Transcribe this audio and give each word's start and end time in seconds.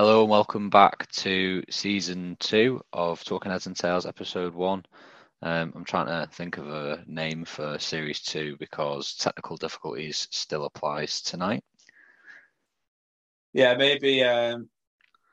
Hello 0.00 0.22
and 0.22 0.30
welcome 0.30 0.70
back 0.70 1.12
to 1.12 1.62
season 1.68 2.34
two 2.40 2.80
of 2.90 3.22
Talking 3.22 3.52
Heads 3.52 3.66
and 3.66 3.76
Tails, 3.76 4.06
episode 4.06 4.54
one. 4.54 4.82
Um, 5.42 5.74
I'm 5.76 5.84
trying 5.84 6.06
to 6.06 6.26
think 6.32 6.56
of 6.56 6.68
a 6.68 7.04
name 7.06 7.44
for 7.44 7.78
series 7.78 8.22
two 8.22 8.56
because 8.58 9.14
technical 9.16 9.58
difficulties 9.58 10.26
still 10.30 10.64
applies 10.64 11.20
tonight. 11.20 11.62
Yeah, 13.52 13.74
maybe 13.74 14.24
um, 14.24 14.70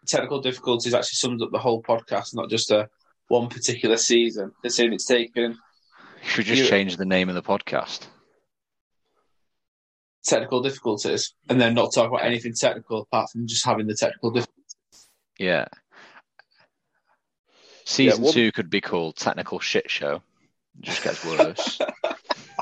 technical 0.05 0.41
difficulties 0.41 0.93
actually 0.93 1.15
sums 1.15 1.41
up 1.41 1.51
the 1.53 1.59
whole 1.59 1.81
podcast, 1.81 2.35
not 2.35 2.49
just 2.49 2.69
a 2.69 2.89
one 3.29 3.47
particular 3.47 3.95
season. 3.95 4.51
Considering 4.61 4.95
it's 4.95 5.05
taken 5.05 5.57
Should 6.23 6.43
just 6.43 6.63
You- 6.63 6.67
change 6.67 6.97
the 6.97 7.05
name 7.05 7.29
of 7.29 7.35
the 7.35 7.41
podcast. 7.41 8.07
technical 10.25 10.61
difficulties 10.61 11.35
and 11.47 11.61
then 11.61 11.73
not 11.73 11.93
talk 11.93 12.09
about 12.09 12.25
anything 12.25 12.53
technical 12.53 13.03
apart 13.03 13.29
from 13.29 13.47
just 13.47 13.65
having 13.65 13.87
the 13.87 13.95
technical 13.95 14.29
difficulties. 14.29 14.53
Yeah. 15.39 15.65
Season 17.85 18.21
one- 18.23 18.33
two 18.33 18.51
could 18.51 18.69
be 18.69 18.81
called 18.81 19.15
Technical 19.15 19.59
Shit 19.59 19.89
Show. 19.89 20.21
It 20.79 20.83
just 20.83 21.03
gets 21.03 21.25
worse. 21.25 21.79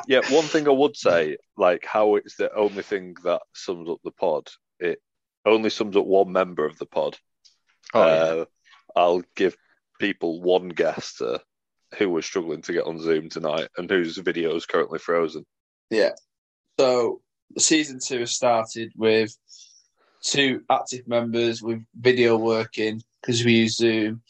Yeah, 0.08 0.22
one 0.30 0.44
thing 0.44 0.68
I 0.68 0.72
would 0.72 0.96
say, 0.96 1.38
like 1.58 1.84
how 1.84 2.16
it's 2.16 2.36
the 2.36 2.54
only 2.54 2.84
thing 2.84 3.16
that 3.24 3.42
sums 3.54 3.90
up 3.90 4.00
the 4.04 4.12
pod, 4.12 4.50
it 4.80 5.02
only 5.46 5.70
sums 5.72 5.96
up 5.96 6.06
one 6.06 6.32
member 6.32 6.66
of 6.66 6.78
the 6.78 6.86
pod. 6.86 7.18
oh, 7.94 8.06
yeah. 8.06 8.14
uh, 8.14 8.46
I'll 8.96 9.24
give 9.36 9.58
people 10.00 10.42
one 10.42 10.70
guess 10.70 11.16
to 11.16 11.42
who 11.98 12.10
was 12.10 12.26
struggling 12.26 12.62
to 12.64 12.74
get 12.74 12.86
on 12.86 13.00
Zoom 13.00 13.30
tonight 13.30 13.70
and 13.78 13.90
whose 13.90 14.18
video 14.18 14.56
is 14.56 14.66
currently 14.66 15.00
frozen. 15.00 15.46
Yeah. 15.90 16.12
So 16.80 17.22
season 17.58 18.00
two 18.06 18.20
has 18.20 18.32
started 18.36 18.92
with 18.96 19.36
two 20.26 20.64
active 20.70 21.08
members 21.08 21.62
with 21.62 21.84
video 22.00 22.38
working 22.38 23.02
because 23.22 23.44
we 23.46 23.54
use 23.54 23.78
Zoom, 23.78 24.22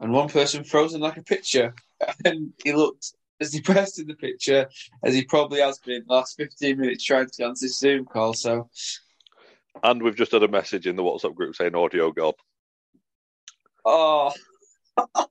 and 0.00 0.12
one 0.12 0.28
person 0.28 0.64
frozen 0.64 1.00
like 1.00 1.16
a 1.16 1.22
picture, 1.22 1.74
and 2.24 2.52
he 2.64 2.72
looked 2.72 3.12
as 3.40 3.50
depressed 3.50 3.98
in 3.98 4.06
the 4.06 4.14
picture 4.14 4.68
as 5.04 5.14
he 5.14 5.24
probably 5.24 5.60
has 5.60 5.78
been 5.80 6.04
the 6.06 6.14
last 6.14 6.36
fifteen 6.36 6.78
minutes 6.78 7.04
trying 7.04 7.28
to 7.28 7.44
answer 7.44 7.66
this 7.66 7.78
Zoom 7.78 8.04
call. 8.04 8.34
So 8.34 8.68
And 9.82 10.02
we've 10.02 10.16
just 10.16 10.32
had 10.32 10.42
a 10.42 10.48
message 10.48 10.86
in 10.86 10.96
the 10.96 11.02
WhatsApp 11.02 11.34
group 11.34 11.56
saying 11.56 11.74
audio 11.74 12.12
gone. 12.12 12.34
Oh. 13.84 14.32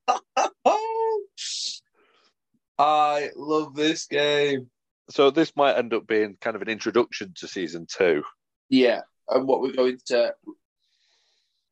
I 2.77 3.29
love 3.35 3.75
this 3.75 4.07
game. 4.07 4.71
So 5.09 5.29
this 5.29 5.55
might 5.55 5.77
end 5.77 5.93
up 5.93 6.07
being 6.07 6.37
kind 6.41 6.55
of 6.55 6.61
an 6.63 6.69
introduction 6.69 7.33
to 7.35 7.47
season 7.47 7.85
two. 7.87 8.23
Yeah, 8.69 9.01
and 9.29 9.47
what 9.47 9.61
we're 9.61 9.73
going 9.73 9.99
to 10.07 10.33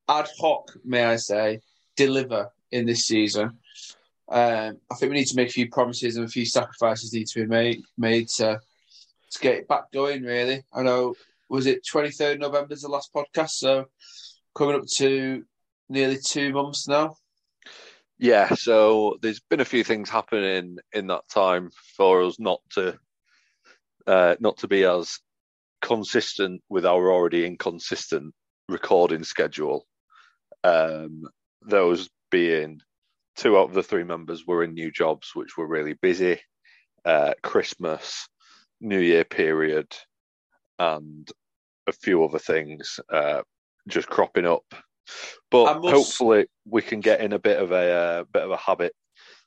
ad 0.07 0.27
hoc, 0.39 0.71
may 0.83 1.05
I 1.05 1.15
say, 1.17 1.61
deliver 1.95 2.51
in 2.71 2.85
this 2.85 3.05
season. 3.05 3.59
Um, 4.27 4.77
I 4.91 4.95
think 4.95 5.11
we 5.11 5.17
need 5.17 5.27
to 5.27 5.35
make 5.35 5.49
a 5.49 5.53
few 5.53 5.69
promises 5.69 6.15
and 6.15 6.25
a 6.25 6.29
few 6.29 6.45
sacrifices 6.45 7.13
need 7.13 7.27
to 7.27 7.41
be 7.41 7.47
made 7.47 7.81
made 7.97 8.27
to 8.37 8.59
to 9.31 9.39
get 9.39 9.55
it 9.55 9.67
back 9.67 9.91
going. 9.91 10.23
Really, 10.23 10.63
I 10.73 10.83
know. 10.83 11.15
Was 11.49 11.65
it 11.65 11.85
twenty 11.85 12.11
third 12.11 12.39
November 12.39 12.73
is 12.73 12.83
the 12.83 12.89
last 12.89 13.11
podcast? 13.13 13.51
So 13.51 13.85
coming 14.55 14.75
up 14.75 14.85
to 14.97 15.43
nearly 15.89 16.17
two 16.23 16.53
months 16.53 16.87
now. 16.87 17.15
Yeah, 18.19 18.53
so 18.53 19.17
there's 19.21 19.39
been 19.39 19.61
a 19.61 19.65
few 19.65 19.83
things 19.83 20.09
happening 20.09 20.77
in 20.93 21.07
that 21.07 21.27
time 21.29 21.71
for 21.95 22.21
us 22.23 22.39
not 22.39 22.61
to 22.71 22.99
uh, 24.05 24.35
not 24.39 24.57
to 24.57 24.67
be 24.67 24.83
as 24.83 25.19
consistent 25.81 26.61
with 26.69 26.85
our 26.85 27.11
already 27.11 27.45
inconsistent 27.45 28.33
recording 28.67 29.23
schedule. 29.23 29.85
Um, 30.63 31.23
those 31.61 32.09
being 32.31 32.81
two 33.35 33.57
out 33.57 33.69
of 33.69 33.73
the 33.73 33.83
three 33.83 34.03
members 34.03 34.45
were 34.45 34.63
in 34.63 34.73
new 34.73 34.91
jobs, 34.91 35.31
which 35.33 35.57
were 35.57 35.67
really 35.67 35.93
busy. 35.93 36.39
Uh, 37.05 37.33
Christmas, 37.41 38.27
New 38.81 38.99
Year 38.99 39.23
period, 39.23 39.87
and 40.77 41.29
a 41.87 41.91
few 41.91 42.23
other 42.23 42.39
things 42.39 42.99
uh, 43.11 43.41
just 43.87 44.09
cropping 44.09 44.45
up. 44.45 44.65
But 45.49 45.81
must- 45.81 45.93
hopefully 45.93 46.45
we 46.65 46.81
can 46.81 46.99
get 46.99 47.21
in 47.21 47.33
a 47.33 47.39
bit 47.39 47.59
of 47.61 47.71
a 47.71 47.91
uh, 47.91 48.23
bit 48.31 48.43
of 48.43 48.51
a 48.51 48.57
habit 48.57 48.93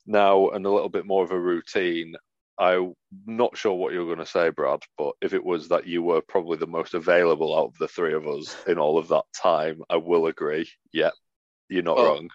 now 0.06 0.48
and 0.48 0.66
a 0.66 0.70
little 0.70 0.88
bit 0.88 1.06
more 1.06 1.22
of 1.22 1.30
a 1.30 1.38
routine. 1.38 2.14
I'm 2.58 2.94
not 3.26 3.56
sure 3.56 3.74
what 3.74 3.92
you're 3.92 4.06
going 4.06 4.18
to 4.18 4.26
say, 4.26 4.50
Brad, 4.50 4.80
but 4.98 5.12
if 5.20 5.32
it 5.32 5.44
was 5.44 5.68
that 5.68 5.86
you 5.86 6.02
were 6.02 6.20
probably 6.20 6.58
the 6.58 6.66
most 6.66 6.94
available 6.94 7.56
out 7.56 7.68
of 7.68 7.78
the 7.78 7.88
three 7.88 8.14
of 8.14 8.26
us 8.26 8.54
in 8.66 8.78
all 8.78 8.98
of 8.98 9.08
that 9.08 9.24
time, 9.34 9.82
I 9.90 9.96
will 9.96 10.26
agree. 10.26 10.70
Yeah, 10.92 11.10
you're 11.68 11.82
not 11.82 11.96
Well, 11.96 12.14
wrong. 12.14 12.30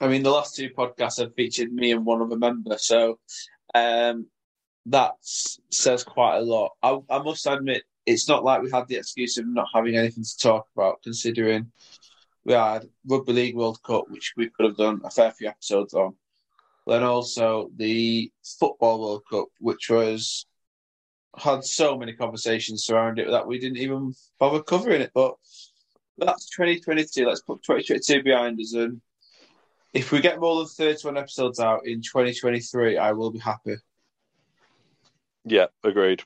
I 0.00 0.08
mean, 0.08 0.22
the 0.22 0.30
last 0.30 0.56
two 0.56 0.70
podcasts 0.70 1.20
have 1.20 1.34
featured 1.34 1.72
me 1.72 1.92
and 1.92 2.04
one 2.04 2.22
other 2.22 2.36
member, 2.36 2.76
so 2.78 3.18
um, 3.74 4.26
that 4.86 5.12
says 5.22 6.02
quite 6.02 6.38
a 6.38 6.42
lot. 6.42 6.72
I, 6.82 6.98
I 7.08 7.22
must 7.22 7.46
admit, 7.46 7.84
it's 8.04 8.28
not 8.28 8.42
like 8.42 8.62
we 8.62 8.70
had 8.70 8.88
the 8.88 8.96
excuse 8.96 9.38
of 9.38 9.46
not 9.46 9.68
having 9.72 9.96
anything 9.96 10.24
to 10.24 10.38
talk 10.38 10.66
about, 10.74 11.02
considering 11.02 11.70
we 12.44 12.54
had 12.54 12.88
Rugby 13.06 13.32
League 13.32 13.54
World 13.54 13.80
Cup, 13.82 14.06
which 14.08 14.32
we 14.36 14.48
could 14.48 14.66
have 14.66 14.76
done 14.76 15.00
a 15.04 15.10
fair 15.10 15.30
few 15.30 15.48
episodes 15.48 15.94
on. 15.94 16.16
Then 16.86 17.02
also 17.02 17.70
the 17.76 18.30
Football 18.58 19.00
World 19.00 19.22
Cup, 19.30 19.48
which 19.60 19.88
was 19.88 20.46
had 21.38 21.64
so 21.64 21.96
many 21.96 22.12
conversations 22.12 22.84
surrounding 22.84 23.26
it 23.26 23.30
that 23.30 23.46
we 23.46 23.58
didn't 23.58 23.78
even 23.78 24.14
bother 24.38 24.62
covering 24.62 25.00
it. 25.00 25.12
But 25.14 25.34
that's 26.18 26.50
2022. 26.50 27.26
Let's 27.26 27.42
put 27.42 27.62
2022 27.62 28.22
behind 28.22 28.60
us 28.60 28.74
and 28.74 29.00
if 29.92 30.10
we 30.10 30.20
get 30.20 30.40
more 30.40 30.56
than 30.56 30.66
31 30.66 31.18
episodes 31.18 31.60
out 31.60 31.86
in 31.86 32.00
2023, 32.00 32.96
I 32.96 33.12
will 33.12 33.30
be 33.30 33.38
happy. 33.38 33.76
Yeah, 35.44 35.66
agreed. 35.84 36.22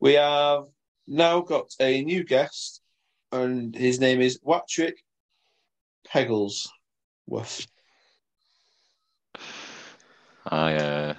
We 0.00 0.14
have 0.14 0.64
now 1.06 1.40
got 1.40 1.70
a 1.78 2.02
new 2.02 2.24
guest, 2.24 2.80
and 3.30 3.74
his 3.74 4.00
name 4.00 4.20
is 4.20 4.40
Watrick 4.40 4.94
Pegglesworth. 6.08 7.66
I, 10.46 10.74
uh, 10.74 11.14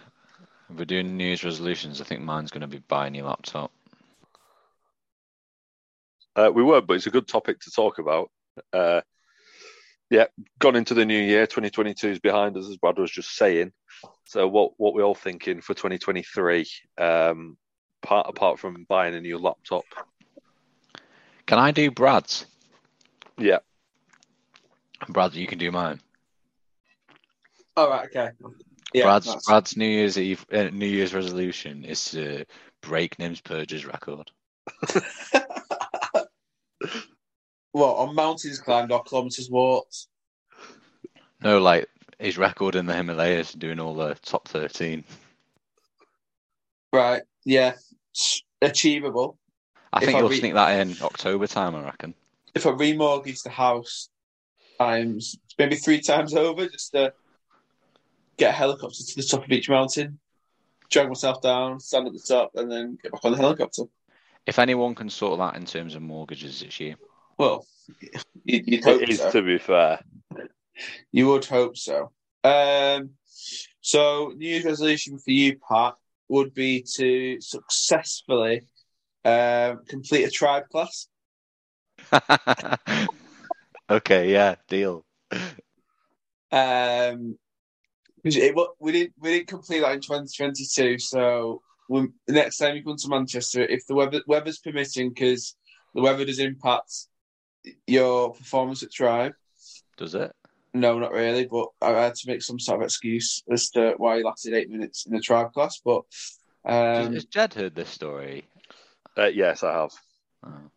if 0.70 0.78
we're 0.78 0.86
doing 0.86 1.18
New 1.18 1.26
Year's 1.26 1.44
resolutions, 1.44 2.02
I 2.02 2.04
think 2.04 2.22
mine's 2.22 2.52
going 2.52 2.62
to 2.62 2.68
be 2.68 2.80
buy 2.80 3.08
a 3.08 3.10
new 3.10 3.24
laptop. 3.24 3.72
Uh, 6.36 6.52
we 6.54 6.64
were, 6.64 6.82
but 6.82 6.96
it's 6.96 7.08
a 7.08 7.12
good 7.12 7.28
topic 7.28 7.60
to 7.62 7.72
talk 7.72 8.00
about. 8.00 8.32
Uh, 8.72 9.02
yeah, 10.10 10.26
gone 10.60 10.76
into 10.76 10.94
the 10.94 11.06
new 11.06 11.20
year. 11.20 11.46
2022 11.46 12.10
is 12.10 12.20
behind 12.20 12.58
us, 12.58 12.68
as 12.70 12.78
Brad 12.78 12.98
was 12.98 13.12
just 13.12 13.36
saying. 13.36 13.72
So, 14.26 14.48
what 14.48 14.72
what 14.78 14.94
we 14.94 15.04
all 15.04 15.16
thinking 15.16 15.62
for 15.62 15.74
2023? 15.74 16.68
Um, 16.98 17.58
part 18.02 18.28
apart 18.30 18.60
from 18.60 18.86
buying 18.90 19.16
a 19.16 19.22
new 19.22 19.38
laptop. 19.38 19.86
Can 21.46 21.60
I 21.60 21.72
do 21.72 21.92
Brad's? 21.92 22.46
Yeah, 23.38 23.60
Brad, 25.08 25.34
you 25.34 25.48
can 25.48 25.58
do 25.58 25.72
mine. 25.72 26.02
All 27.76 27.90
right, 27.90 28.06
okay. 28.06 28.30
Yeah, 28.94 29.06
Brad's 29.06 29.46
Brad's 29.48 29.76
New 29.76 29.88
Year's 29.88 30.18
Eve 30.18 30.46
uh, 30.54 30.70
New 30.72 30.86
Year's 30.86 31.14
resolution 31.14 31.84
is 31.84 32.12
to 32.12 32.46
break 32.82 33.18
Nims 33.18 33.42
Purja's 33.42 33.86
record. 33.86 34.30
what 37.72 37.96
on 37.96 38.16
mountains 38.16 38.60
climbed 38.60 38.92
or 38.92 39.04
kilometers 39.04 39.50
walked? 39.50 40.08
No, 41.42 41.60
like 41.60 41.90
his 42.20 42.38
record 42.38 42.76
in 42.76 42.86
the 42.86 42.94
Himalayas, 42.94 43.54
doing 43.54 43.80
all 43.80 43.96
the 43.96 44.16
top 44.24 44.48
thirteen. 44.48 45.04
Right, 46.92 47.24
yeah, 47.44 47.74
achievable. 48.62 49.38
I 49.92 50.00
If 50.00 50.06
think 50.06 50.18
I 50.18 50.20
you'll 50.20 50.30
re- 50.30 50.40
sneak 50.40 50.54
that 50.54 50.80
in 50.80 50.96
October 51.02 51.48
time. 51.48 51.76
I 51.76 51.84
reckon. 51.84 52.14
If 52.54 52.68
I 52.68 52.72
remortgage 52.72 53.42
the 53.42 53.50
house 53.50 54.10
times 54.80 55.38
maybe 55.58 55.76
three 55.76 56.00
times 56.02 56.36
over, 56.36 56.68
just 56.68 56.92
to 56.92 57.14
get 58.38 58.50
a 58.50 58.58
helicopter 58.58 59.04
to 59.04 59.16
the 59.16 59.24
top 59.24 59.44
of 59.46 59.52
each 59.52 59.70
mountain, 59.70 60.20
drag 60.90 61.08
myself 61.08 61.42
down, 61.42 61.80
stand 61.80 62.08
at 62.08 62.14
the 62.14 62.20
top, 62.20 62.52
and 62.56 62.72
then 62.72 62.98
get 63.02 63.12
back 63.12 63.26
on 63.26 63.32
the 63.32 63.38
helicopter. 63.38 63.84
If 64.46 64.60
anyone 64.60 64.96
can 64.96 65.10
sort 65.10 65.40
that 65.40 65.56
in 65.56 65.66
terms 65.66 65.96
of 65.96 66.02
mortgages, 66.02 66.62
it's 66.62 66.80
you. 66.80 66.96
Well, 67.38 67.66
you'd, 68.44 68.68
you'd 68.68 68.84
hope 68.84 69.02
it 69.02 69.10
is 69.10 69.20
so. 69.20 69.32
to 69.32 69.42
be 69.42 69.58
fair. 69.58 70.00
You 71.12 71.28
would 71.30 71.46
hope 71.46 71.78
so. 71.78 72.12
Um, 72.44 73.12
so, 73.82 74.34
New 74.36 74.48
Year's 74.50 74.66
resolution 74.66 75.18
for 75.18 75.32
you, 75.32 75.58
Pat, 75.70 75.96
would 76.28 76.54
be 76.54 76.84
to 76.96 77.40
successfully 77.40 78.64
um, 79.24 79.82
complete 79.88 80.26
a 80.26 80.30
tribe 80.32 80.68
class. 80.70 81.08
okay, 83.90 84.32
yeah, 84.32 84.56
deal. 84.68 85.06
Um, 85.32 85.40
'cause 86.52 87.38
it, 88.24 88.56
we 88.80 88.92
didn't 88.92 89.14
we 89.20 89.32
didn't 89.34 89.48
complete 89.48 89.82
that 89.82 89.94
in 89.94 90.02
2022. 90.02 91.00
So, 91.00 91.62
when, 91.88 92.14
the 92.28 92.34
next 92.34 92.58
time 92.58 92.76
you 92.76 92.84
come 92.84 92.98
to 92.98 93.10
Manchester, 93.10 93.62
if 93.62 93.86
the 93.88 93.96
weather 93.96 94.22
weather's 94.28 94.60
permitting, 94.60 95.10
because 95.10 95.56
the 95.94 96.02
weather 96.02 96.26
does 96.26 96.40
impact 96.40 96.92
your 97.88 98.34
performance 98.34 98.84
at 98.84 98.92
Tribe. 98.92 99.34
Does 99.98 100.16
it? 100.16 100.32
No, 100.74 100.98
not 100.98 101.12
really, 101.12 101.46
but 101.46 101.68
I 101.82 101.92
had 101.92 102.16
to 102.16 102.32
make 102.32 102.42
some 102.42 102.60
sort 102.60 102.82
of 102.82 102.86
excuse 102.86 103.44
as 103.52 103.70
to 103.72 103.94
why 103.98 104.18
he 104.18 104.24
lasted 104.24 104.54
eight 104.56 104.72
minutes 104.72 105.06
in 105.06 105.14
the 105.14 105.22
Tribe 105.22 105.54
class. 105.54 105.80
But 105.84 106.02
um, 106.66 107.14
Has 107.14 107.26
Jed 107.26 107.54
heard 107.54 107.76
this 107.76 107.90
story? 107.90 108.46
Uh, 109.16 109.26
yes, 109.26 109.64
I 109.64 109.74
have. 109.74 109.92
Oh. 110.46 110.72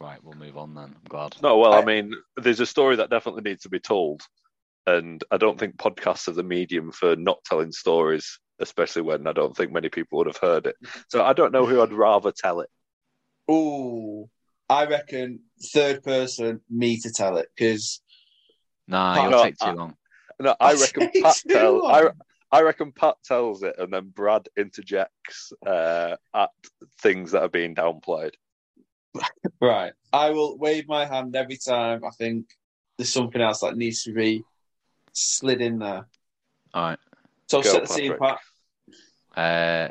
Right, 0.00 0.18
we'll 0.24 0.34
move 0.34 0.56
on 0.56 0.74
then. 0.74 0.84
I'm 0.96 1.08
glad. 1.08 1.36
No, 1.42 1.58
well, 1.58 1.74
I 1.74 1.80
I- 1.80 1.84
mean, 1.84 2.12
there's 2.36 2.60
a 2.60 2.66
story 2.66 2.96
that 2.96 3.10
definitely 3.10 3.42
needs 3.42 3.62
to 3.62 3.68
be 3.68 3.78
told, 3.78 4.22
and 4.86 5.22
I 5.30 5.36
don't 5.36 5.58
think 5.58 5.76
podcasts 5.76 6.28
are 6.28 6.32
the 6.32 6.42
medium 6.42 6.92
for 6.92 7.16
not 7.16 7.44
telling 7.44 7.72
stories, 7.72 8.38
especially 8.58 9.02
when 9.02 9.26
I 9.26 9.32
don't 9.32 9.56
think 9.56 9.72
many 9.72 9.88
people 9.88 10.18
would 10.18 10.26
have 10.26 10.36
heard 10.38 10.66
it. 10.66 10.76
So 11.08 11.22
I 11.24 11.32
don't 11.32 11.52
know 11.52 11.66
who 11.66 11.80
I'd 11.82 11.92
rather 11.92 12.32
tell 12.32 12.60
it. 12.60 12.70
ooh, 13.50 14.28
I 14.68 14.86
reckon 14.86 15.40
third 15.72 16.02
person 16.04 16.60
me 16.70 16.98
to 17.00 17.10
tell 17.12 17.36
it 17.38 17.48
because 17.56 18.00
Nah, 18.88 19.16
Oh, 19.18 19.22
you'll 19.22 19.30
no, 19.30 19.42
take 19.44 19.58
too 19.58 19.66
I- 19.66 19.72
long. 19.72 19.94
No, 20.40 20.56
I 20.58 20.72
reckon 20.74 21.10
Pat 21.22 21.36
too 21.36 21.54
tell. 21.54 21.86
I. 21.86 22.08
I 22.52 22.62
reckon 22.62 22.90
Pat 22.90 23.14
tells 23.24 23.62
it, 23.62 23.76
and 23.78 23.92
then 23.92 24.08
Brad 24.08 24.48
interjects 24.56 25.52
uh, 25.64 26.16
at 26.34 26.50
things 27.00 27.30
that 27.30 27.42
are 27.42 27.48
being 27.48 27.76
downplayed. 27.76 28.32
right, 29.60 29.92
I 30.12 30.30
will 30.30 30.58
wave 30.58 30.88
my 30.88 31.04
hand 31.04 31.36
every 31.36 31.58
time 31.58 32.04
I 32.04 32.10
think 32.10 32.46
there's 32.98 33.12
something 33.12 33.40
else 33.40 33.60
that 33.60 33.76
needs 33.76 34.02
to 34.02 34.12
be 34.12 34.42
slid 35.12 35.60
in 35.60 35.78
there. 35.78 36.06
All 36.74 36.82
right. 36.90 36.98
So 37.48 37.62
Go, 37.62 37.70
set 37.70 37.82
the 37.82 37.88
scene, 37.88 38.16
Pat. 38.18 38.38
Uh, 39.36 39.88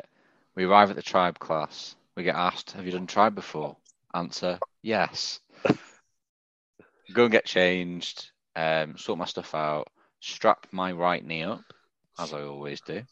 we 0.54 0.64
arrive 0.64 0.90
at 0.90 0.96
the 0.96 1.02
tribe 1.02 1.38
class. 1.38 1.94
We 2.16 2.22
get 2.22 2.36
asked, 2.36 2.72
"Have 2.72 2.86
you 2.86 2.92
done 2.92 3.06
tribe 3.06 3.34
before?" 3.34 3.76
Answer: 4.14 4.58
Yes. 4.82 5.40
Go 7.12 7.24
and 7.24 7.32
get 7.32 7.44
changed. 7.44 8.30
Um, 8.56 8.96
sort 8.96 9.18
my 9.18 9.24
stuff 9.24 9.54
out. 9.54 9.88
Strap 10.20 10.66
my 10.70 10.92
right 10.92 11.24
knee 11.24 11.42
up, 11.42 11.62
as 12.18 12.32
I 12.32 12.42
always 12.42 12.80
do. 12.80 13.02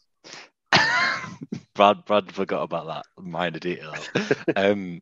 Brad, 1.73 2.05
Brad 2.05 2.31
forgot 2.31 2.63
about 2.63 2.87
that 2.87 3.05
minor 3.17 3.59
detail. 3.59 3.93
um, 4.55 5.01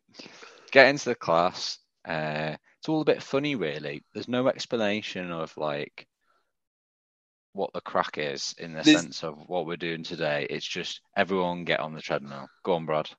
get 0.70 0.88
into 0.88 1.10
the 1.10 1.14
class. 1.14 1.78
Uh, 2.04 2.56
it's 2.78 2.88
all 2.88 3.00
a 3.00 3.04
bit 3.04 3.22
funny, 3.22 3.56
really. 3.56 4.04
There's 4.14 4.28
no 4.28 4.48
explanation 4.48 5.30
of 5.30 5.56
like 5.56 6.06
what 7.52 7.72
the 7.72 7.80
crack 7.80 8.18
is 8.18 8.54
in 8.58 8.72
the 8.72 8.82
There's- 8.82 9.00
sense 9.02 9.24
of 9.24 9.36
what 9.48 9.66
we're 9.66 9.76
doing 9.76 10.02
today. 10.02 10.46
It's 10.48 10.66
just 10.66 11.00
everyone 11.16 11.64
get 11.64 11.80
on 11.80 11.94
the 11.94 12.00
treadmill. 12.02 12.48
Go 12.62 12.74
on, 12.74 12.86
Brad. 12.86 13.10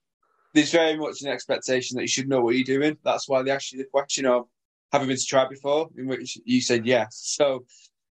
There's 0.53 0.71
very 0.71 0.97
much 0.97 1.21
an 1.21 1.27
expectation 1.27 1.95
that 1.95 2.01
you 2.03 2.07
should 2.07 2.27
know 2.29 2.41
what 2.41 2.55
you're 2.55 2.63
doing. 2.63 2.97
That's 3.03 3.27
why 3.29 3.41
they 3.43 3.51
asked 3.51 3.71
you 3.71 3.77
the 3.77 3.85
question 3.85 4.25
of, 4.25 4.47
"Have 4.91 5.01
you 5.01 5.07
been 5.07 5.17
to 5.17 5.25
tribe 5.25 5.49
before?" 5.49 5.89
In 5.97 6.07
which 6.07 6.37
you 6.43 6.59
said 6.61 6.85
yes. 6.85 7.15
So 7.17 7.65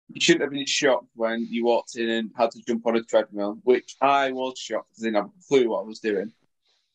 you 0.07 0.21
shouldn't 0.21 0.43
have 0.43 0.51
been 0.51 0.65
shocked 0.65 1.07
when 1.15 1.45
you 1.49 1.65
walked 1.65 1.95
in 1.97 2.09
and 2.09 2.31
had 2.37 2.51
to 2.51 2.61
jump 2.65 2.85
on 2.87 2.95
a 2.95 3.03
treadmill, 3.03 3.59
which 3.63 3.95
I 4.01 4.31
was 4.31 4.57
shocked 4.57 4.89
because 4.89 5.03
I 5.03 5.07
didn't 5.07 5.15
have 5.17 5.25
a 5.25 5.47
clue 5.47 5.69
what 5.69 5.81
I 5.81 5.83
was 5.83 5.99
doing. 5.99 6.31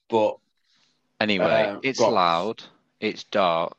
But 0.08 0.38
Anyway, 1.20 1.44
Uh, 1.46 1.78
it's 1.82 2.00
loud. 2.00 2.62
It's 3.00 3.22
dark, 3.24 3.76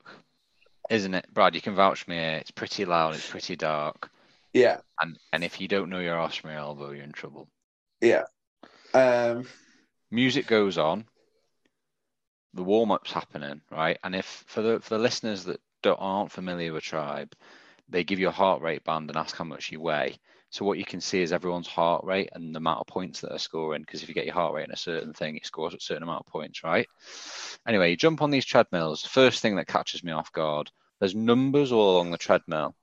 isn't 0.89 1.13
it, 1.13 1.27
Brad? 1.33 1.53
You 1.53 1.61
can 1.61 1.75
vouch 1.75 2.03
for 2.03 2.11
me. 2.11 2.17
It's 2.17 2.49
pretty 2.51 2.85
loud. 2.85 3.13
It's 3.15 3.29
pretty 3.29 3.55
dark. 3.57 4.09
Yeah, 4.55 4.79
And 5.01 5.17
and 5.31 5.43
if 5.43 5.61
you 5.61 5.67
don't 5.67 5.89
know 5.89 5.99
your 5.99 6.19
Osprey 6.19 6.53
elbow, 6.53 6.91
you're 6.91 7.03
in 7.03 7.11
trouble. 7.13 7.49
yeah. 8.01 8.23
Um, 8.93 9.45
Music 10.11 10.47
goes 10.47 10.77
on. 10.77 11.07
The 12.53 12.63
warm 12.63 12.91
up's 12.91 13.11
happening, 13.11 13.61
right? 13.71 13.99
And 14.03 14.15
if 14.15 14.25
for 14.47 14.61
the 14.61 14.79
for 14.79 14.95
the 14.97 15.03
listeners 15.03 15.43
that 15.45 15.61
don't, 15.83 15.97
aren't 15.99 16.31
familiar 16.31 16.73
with 16.73 16.83
Tribe, 16.83 17.35
they 17.89 18.03
give 18.03 18.19
you 18.19 18.29
a 18.29 18.31
heart 18.31 18.61
rate 18.61 18.83
band 18.83 19.09
and 19.09 19.17
ask 19.17 19.35
how 19.35 19.43
much 19.43 19.71
you 19.71 19.81
weigh. 19.81 20.19
So 20.49 20.65
what 20.65 20.77
you 20.79 20.85
can 20.85 21.01
see 21.01 21.21
is 21.21 21.33
everyone's 21.33 21.67
heart 21.67 22.05
rate 22.05 22.29
and 22.33 22.55
the 22.55 22.59
amount 22.59 22.79
of 22.79 22.87
points 22.87 23.21
that 23.21 23.33
are 23.33 23.39
scoring. 23.39 23.81
Because 23.81 24.03
if 24.03 24.09
you 24.09 24.15
get 24.15 24.25
your 24.25 24.35
heart 24.35 24.53
rate 24.53 24.65
in 24.67 24.71
a 24.71 24.77
certain 24.77 25.13
thing, 25.13 25.35
it 25.37 25.45
scores 25.45 25.73
a 25.73 25.79
certain 25.81 26.03
amount 26.03 26.25
of 26.25 26.31
points, 26.31 26.63
right? 26.63 26.87
Anyway, 27.67 27.91
you 27.91 27.97
jump 27.97 28.21
on 28.21 28.31
these 28.31 28.45
treadmills. 28.45 29.05
First 29.05 29.41
thing 29.41 29.57
that 29.57 29.67
catches 29.67 30.03
me 30.03 30.13
off 30.13 30.31
guard: 30.31 30.71
there's 30.99 31.15
numbers 31.15 31.71
all 31.73 31.95
along 31.95 32.11
the 32.11 32.17
treadmill. 32.17 32.75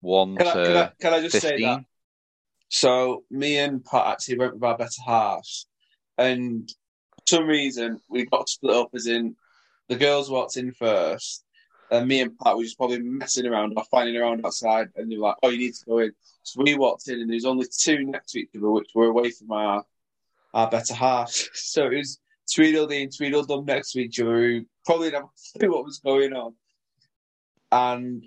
One 0.00 0.36
can, 0.36 0.46
I, 0.46 0.52
can, 0.52 0.60
I, 0.60 0.64
to 0.64 0.92
can 1.00 1.14
I 1.14 1.20
just 1.20 1.40
say 1.40 1.60
that? 1.60 1.84
So 2.68 3.24
me 3.30 3.58
and 3.58 3.84
Pat 3.84 4.06
actually 4.06 4.38
went 4.38 4.54
with 4.54 4.62
our 4.64 4.78
better 4.78 5.02
halves, 5.04 5.66
and 6.16 6.68
for 6.68 7.36
some 7.36 7.46
reason 7.46 8.00
we 8.08 8.24
got 8.24 8.48
split 8.48 8.76
up. 8.76 8.90
As 8.94 9.06
in, 9.06 9.36
the 9.88 9.96
girls 9.96 10.30
walked 10.30 10.56
in 10.56 10.72
first, 10.72 11.44
and 11.90 12.08
me 12.08 12.20
and 12.20 12.38
Pat 12.38 12.56
were 12.56 12.62
just 12.62 12.78
probably 12.78 13.00
messing 13.00 13.46
around 13.46 13.74
or 13.76 13.84
finding 13.90 14.16
around 14.16 14.46
outside, 14.46 14.88
and 14.96 15.10
they 15.10 15.16
were 15.16 15.28
like, 15.28 15.36
"Oh, 15.42 15.48
you 15.50 15.58
need 15.58 15.74
to 15.74 15.84
go 15.84 15.98
in." 15.98 16.12
So 16.44 16.62
we 16.62 16.74
walked 16.76 17.08
in, 17.08 17.20
and 17.20 17.28
there 17.28 17.34
was 17.34 17.44
only 17.44 17.66
two 17.66 18.04
next 18.04 18.32
to 18.32 18.40
each 18.40 18.50
other, 18.56 18.70
which 18.70 18.90
were 18.94 19.08
away 19.08 19.30
from 19.30 19.50
our 19.52 19.84
our 20.54 20.70
better 20.70 20.94
halves. 20.94 21.50
So 21.54 21.86
it 21.86 21.96
was 21.96 22.20
Tweedledee 22.54 23.02
and 23.02 23.16
Tweedledum 23.16 23.64
next 23.64 23.92
to 23.92 24.00
each 24.00 24.18
other, 24.20 24.36
who 24.36 24.66
probably 24.86 25.10
didn't 25.10 25.28
have 25.60 25.70
what 25.70 25.84
was 25.84 25.98
going 25.98 26.32
on, 26.32 26.54
and. 27.70 28.26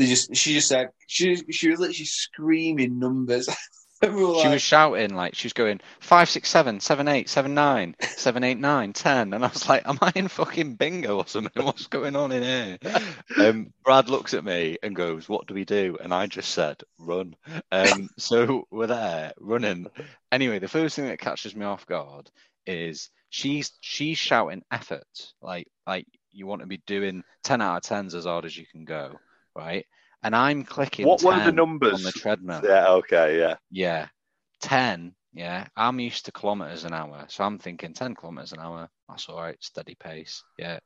They 0.00 0.06
just, 0.06 0.34
she 0.34 0.54
just 0.54 0.68
said, 0.68 0.88
she, 1.06 1.36
she 1.50 1.68
was 1.68 1.78
literally 1.78 2.06
screaming 2.06 2.98
numbers. 2.98 3.48
She 4.02 4.08
like, 4.08 4.52
was 4.52 4.62
shouting 4.62 5.14
like 5.14 5.34
she 5.34 5.44
was 5.44 5.52
going 5.52 5.78
five, 5.98 6.30
six, 6.30 6.48
seven, 6.48 6.80
seven, 6.80 7.06
eight, 7.06 7.28
seven, 7.28 7.52
nine, 7.52 7.94
seven, 8.16 8.44
eight, 8.44 8.56
nine, 8.56 8.94
ten, 8.94 9.34
and 9.34 9.44
I 9.44 9.48
was 9.48 9.68
like, 9.68 9.86
"Am 9.86 9.98
I 10.00 10.10
in 10.14 10.28
fucking 10.28 10.76
bingo 10.76 11.18
or 11.18 11.26
something? 11.26 11.62
What's 11.66 11.86
going 11.86 12.16
on 12.16 12.32
in 12.32 12.42
here?" 12.42 12.78
Um, 13.36 13.74
Brad 13.84 14.08
looks 14.08 14.32
at 14.32 14.42
me 14.42 14.78
and 14.82 14.96
goes, 14.96 15.28
"What 15.28 15.46
do 15.46 15.52
we 15.52 15.66
do?" 15.66 15.98
And 16.02 16.14
I 16.14 16.28
just 16.28 16.52
said, 16.52 16.82
"Run." 16.98 17.36
Um, 17.70 18.08
so 18.16 18.66
we're 18.70 18.86
there 18.86 19.34
running. 19.38 19.86
Anyway, 20.32 20.60
the 20.60 20.66
first 20.66 20.96
thing 20.96 21.08
that 21.08 21.20
catches 21.20 21.54
me 21.54 21.66
off 21.66 21.84
guard 21.84 22.30
is 22.64 23.10
she's 23.28 23.72
she's 23.80 24.16
shouting 24.16 24.62
effort 24.70 25.32
like 25.42 25.68
like 25.86 26.06
you 26.32 26.46
want 26.46 26.62
to 26.62 26.66
be 26.66 26.82
doing 26.86 27.22
ten 27.42 27.60
out 27.60 27.76
of 27.76 27.82
tens 27.82 28.14
as 28.14 28.24
hard 28.24 28.46
as 28.46 28.56
you 28.56 28.64
can 28.64 28.86
go, 28.86 29.18
right? 29.60 29.86
And 30.22 30.34
I'm 30.34 30.64
clicking. 30.64 31.06
What 31.06 31.22
were 31.22 31.38
the 31.38 31.52
numbers? 31.52 31.94
on 31.94 32.02
the 32.02 32.12
treadmill? 32.12 32.62
Yeah, 32.64 32.88
okay, 32.88 33.38
yeah. 33.38 33.56
Yeah. 33.70 34.08
10. 34.60 35.14
Yeah. 35.32 35.66
I'm 35.76 36.00
used 36.00 36.26
to 36.26 36.32
kilometers 36.32 36.84
an 36.84 36.92
hour. 36.92 37.24
So 37.28 37.44
I'm 37.44 37.58
thinking 37.58 37.94
10 37.94 38.14
kilometers 38.14 38.52
an 38.52 38.60
hour. 38.60 38.88
That's 39.08 39.28
all 39.28 39.38
right. 39.40 39.56
Steady 39.60 39.94
pace. 39.94 40.42
Yeah. 40.58 40.78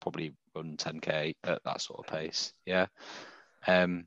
Probably 0.00 0.34
run 0.54 0.76
10K 0.76 1.34
at 1.44 1.62
that 1.64 1.80
sort 1.80 2.00
of 2.00 2.12
pace. 2.12 2.52
Yeah. 2.66 2.86
Um, 3.66 4.06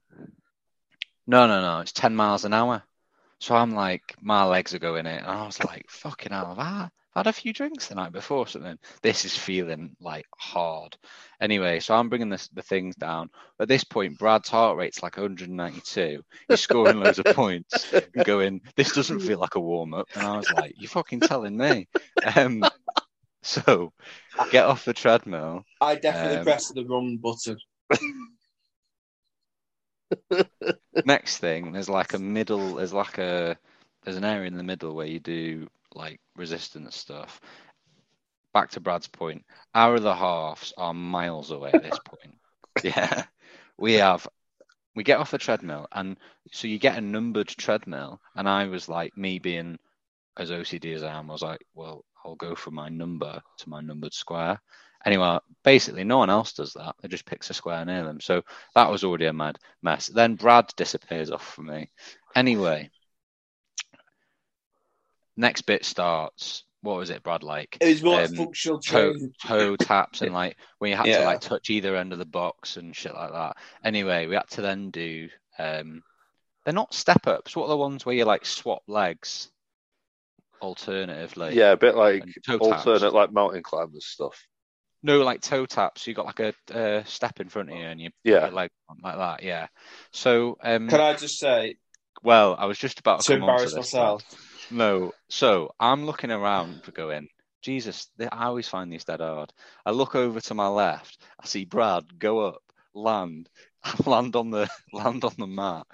no, 1.28 1.48
no, 1.48 1.62
no. 1.62 1.80
It's 1.80 1.92
10 1.94 2.16
miles 2.16 2.46
an 2.46 2.54
hour. 2.54 2.84
So 3.40 3.56
I'm 3.56 3.74
like, 3.74 4.16
my 4.22 4.46
legs 4.46 4.74
are 4.74 4.80
going 4.80 5.06
in. 5.06 5.18
And 5.18 5.28
I 5.28 5.46
was 5.46 5.64
like, 5.64 5.90
fucking 5.90 6.32
hell, 6.32 6.56
I've 6.58 6.90
had 7.16 7.28
a 7.28 7.34
few 7.34 7.54
drinks 7.54 7.88
the 7.88 7.96
night 7.96 8.12
before 8.12 8.40
or 8.40 8.48
something. 8.48 8.78
This 9.02 9.24
is 9.24 9.36
feeling 9.36 9.96
like 10.02 10.26
hard. 10.38 10.98
Anyway, 11.40 11.80
so 11.80 11.96
I'm 11.96 12.10
bringing 12.10 12.30
this, 12.30 12.50
the 12.50 12.62
things 12.62 12.96
down. 12.96 13.30
At 13.60 13.68
this 13.70 13.84
point, 13.86 14.18
Brad's 14.18 14.50
heart 14.50 14.78
rate's 14.78 15.02
like 15.02 15.18
192. 15.18 16.22
He's 16.50 16.60
scoring 16.60 17.00
loads 17.00 17.20
of 17.20 17.26
points 17.26 17.92
and 17.94 18.26
going, 18.26 18.62
this 18.76 18.92
doesn't 18.92 19.22
feel 19.22 19.40
like 19.40 19.56
a 19.56 19.60
warm 19.62 19.94
up. 19.94 20.08
And 20.16 20.26
I 20.26 20.38
was 20.38 20.52
like, 20.52 20.74
you're 20.78 20.90
fucking 20.90 21.22
telling 21.22 21.56
me. 21.58 21.88
Um, 22.36 22.64
so 23.44 23.94
get 24.52 24.66
off 24.66 24.86
the 24.86 24.94
treadmill. 24.94 25.64
I 25.80 25.96
definitely 25.96 26.38
Um, 26.40 26.44
pressed 26.44 26.76
the 26.76 26.86
wrong 26.86 27.18
button. 27.18 27.58
Next 31.06 31.38
thing, 31.38 31.72
there's 31.72 31.90
like 31.90 32.14
a 32.14 32.20
middle, 32.20 32.76
there's 32.76 32.94
like 32.94 33.18
a, 33.18 33.58
there's 34.04 34.18
an 34.18 34.26
area 34.26 34.48
in 34.48 34.58
the 34.58 34.64
middle 34.64 34.96
where 34.96 35.08
you 35.08 35.20
do 35.20 35.68
like 35.96 36.20
resistance 36.36 36.96
stuff. 36.96 37.42
Back 38.54 38.70
to 38.72 38.80
Brad's 38.80 39.08
point, 39.08 39.46
our 39.74 39.96
other 39.96 40.14
halves 40.14 40.74
are 40.78 40.94
miles 40.94 41.52
away 41.52 41.72
at 41.74 41.84
this 41.84 42.00
point. 42.00 42.36
Yeah, 42.84 43.24
we 43.78 43.94
have. 43.94 44.28
We 44.96 45.04
get 45.04 45.20
off 45.20 45.32
the 45.32 45.38
treadmill, 45.38 45.88
and 45.94 46.18
so 46.52 46.68
you 46.68 46.78
get 46.78 46.98
a 46.98 47.02
numbered 47.02 47.48
treadmill. 47.48 48.20
And 48.36 48.50
I 48.50 48.68
was 48.68 48.90
like, 48.90 49.16
me 49.16 49.40
being 49.40 49.80
as 50.38 50.52
OCD 50.52 50.94
as 50.94 51.02
I 51.04 51.18
am, 51.18 51.30
I 51.30 51.34
was 51.34 51.42
like, 51.42 51.66
well, 51.74 52.04
I'll 52.26 52.36
go 52.36 52.54
from 52.54 52.76
my 52.76 52.90
number 52.90 53.42
to 53.60 53.70
my 53.70 53.80
numbered 53.82 54.14
square. 54.14 54.60
Anyway, 55.06 55.38
basically, 55.64 56.04
no 56.04 56.18
one 56.18 56.32
else 56.32 56.54
does 56.54 56.74
that. 56.74 56.96
They 57.02 57.08
just 57.08 57.26
picks 57.26 57.50
a 57.50 57.54
square 57.54 57.86
near 57.86 58.04
them. 58.04 58.20
So 58.20 58.42
that 58.74 58.90
was 58.90 59.04
already 59.04 59.26
a 59.26 59.34
mad 59.34 59.58
mess. 59.84 60.08
Then 60.08 60.36
Brad 60.36 60.68
disappears 60.76 61.30
off 61.30 61.54
from 61.54 61.68
me. 61.68 61.92
Anyway, 62.36 62.90
next 65.38 65.64
bit 65.64 65.86
starts. 65.86 66.64
What 66.82 66.98
was 66.98 67.10
it, 67.10 67.24
Brad? 67.24 67.42
Like 67.44 67.78
It 67.82 67.88
was 67.88 68.04
more 68.04 68.22
um, 68.22 68.36
functional 68.36 68.80
toe, 68.80 69.16
toe 69.44 69.76
taps 69.76 70.22
and 70.22 70.34
like 70.42 70.56
when 70.78 70.92
you 70.92 70.98
had 70.98 71.06
to 71.06 71.24
like 71.24 71.42
touch 71.42 71.70
either 71.70 71.96
end 71.96 72.14
of 72.14 72.20
the 72.20 72.26
box 72.26 72.78
and 72.78 72.96
shit 72.96 73.14
like 73.16 73.32
that. 73.32 73.58
Anyway, 73.84 74.28
we 74.28 74.36
had 74.36 74.48
to 74.52 74.62
then 74.62 74.92
do. 74.92 75.30
um 75.58 76.04
They're 76.64 76.74
not 76.74 76.94
step 76.94 77.26
ups. 77.28 77.56
What 77.56 77.66
are 77.66 77.70
the 77.70 77.78
ones 77.78 78.06
where 78.06 78.16
you 78.16 78.26
like 78.26 78.46
swap 78.46 78.84
legs 78.88 79.50
alternatively? 80.62 81.56
Yeah, 81.56 81.72
a 81.72 81.78
bit 81.78 81.96
like 81.96 82.24
and 82.24 82.36
toe 82.46 82.60
taps? 82.60 82.86
alternate 82.88 83.14
like 83.14 83.32
mountain 83.32 83.64
climbers 83.64 84.06
stuff. 84.06 84.46
No, 85.04 85.22
like 85.24 85.42
toe 85.42 85.66
taps. 85.66 86.08
You 86.08 86.14
got 86.14 86.26
like 86.26 86.40
a 86.40 86.54
uh, 86.74 87.04
step 87.04 87.40
in 87.40 87.50
front 87.50 87.70
of 87.72 87.78
you, 87.78 87.84
and 87.86 88.02
you 88.02 88.10
put 88.10 88.32
Yeah. 88.32 88.46
your 88.46 88.52
leg 88.56 88.72
on 88.90 88.98
like 89.04 89.18
that. 89.18 89.44
Yeah. 89.44 89.68
So, 90.12 90.58
um, 90.64 90.88
Can 90.90 91.02
I 91.02 91.14
just 91.14 91.38
say 91.38 91.78
well, 92.24 92.56
I 92.58 92.66
was 92.66 92.80
just 92.80 93.00
about 93.00 93.22
to, 93.22 93.26
to 93.26 93.32
come 93.34 93.40
to 93.42 93.46
embarrass 93.52 93.74
this. 93.74 93.94
myself? 93.94 94.24
No. 94.72 95.14
So 95.30 95.74
I'm 95.80 96.06
looking 96.06 96.32
around 96.32 96.84
for 96.84 96.92
going. 96.92 97.28
Jesus, 97.62 98.10
they, 98.18 98.28
I 98.28 98.46
always 98.46 98.68
find 98.68 98.92
these 98.92 99.06
dead 99.06 99.22
hard. 99.22 99.52
I 99.86 99.92
look 99.92 100.16
over 100.16 100.40
to 100.40 100.54
my 100.54 100.68
left. 100.68 101.24
I 101.40 101.48
see 101.48 101.66
Brad 101.66 102.20
go 102.20 102.42
up, 102.42 102.62
land, 102.94 103.50
land 104.06 104.36
on 104.36 104.52
the 104.52 104.70
land 104.94 105.24
on 105.24 105.34
the 105.38 105.48
mat, 105.48 105.88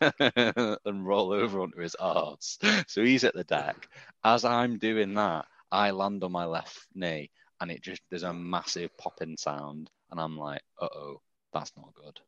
and, 0.00 0.78
and 0.84 1.06
roll 1.06 1.32
over 1.32 1.60
onto 1.60 1.78
his 1.80 1.94
arse. 1.96 2.58
So 2.86 3.04
he's 3.04 3.24
at 3.24 3.34
the 3.34 3.44
deck. 3.44 3.86
As 4.24 4.46
I'm 4.46 4.78
doing 4.78 5.12
that, 5.14 5.44
I 5.70 5.90
land 5.90 6.24
on 6.24 6.32
my 6.32 6.46
left 6.46 6.86
knee, 6.94 7.30
and 7.60 7.70
it 7.70 7.82
just 7.82 8.00
there's 8.08 8.22
a 8.22 8.32
massive 8.32 8.96
popping 8.96 9.36
sound, 9.36 9.90
and 10.10 10.18
I'm 10.18 10.38
like, 10.38 10.62
uh 10.80 10.88
oh, 10.94 11.20
that's 11.52 11.72
not 11.76 11.92
good. 11.94 12.18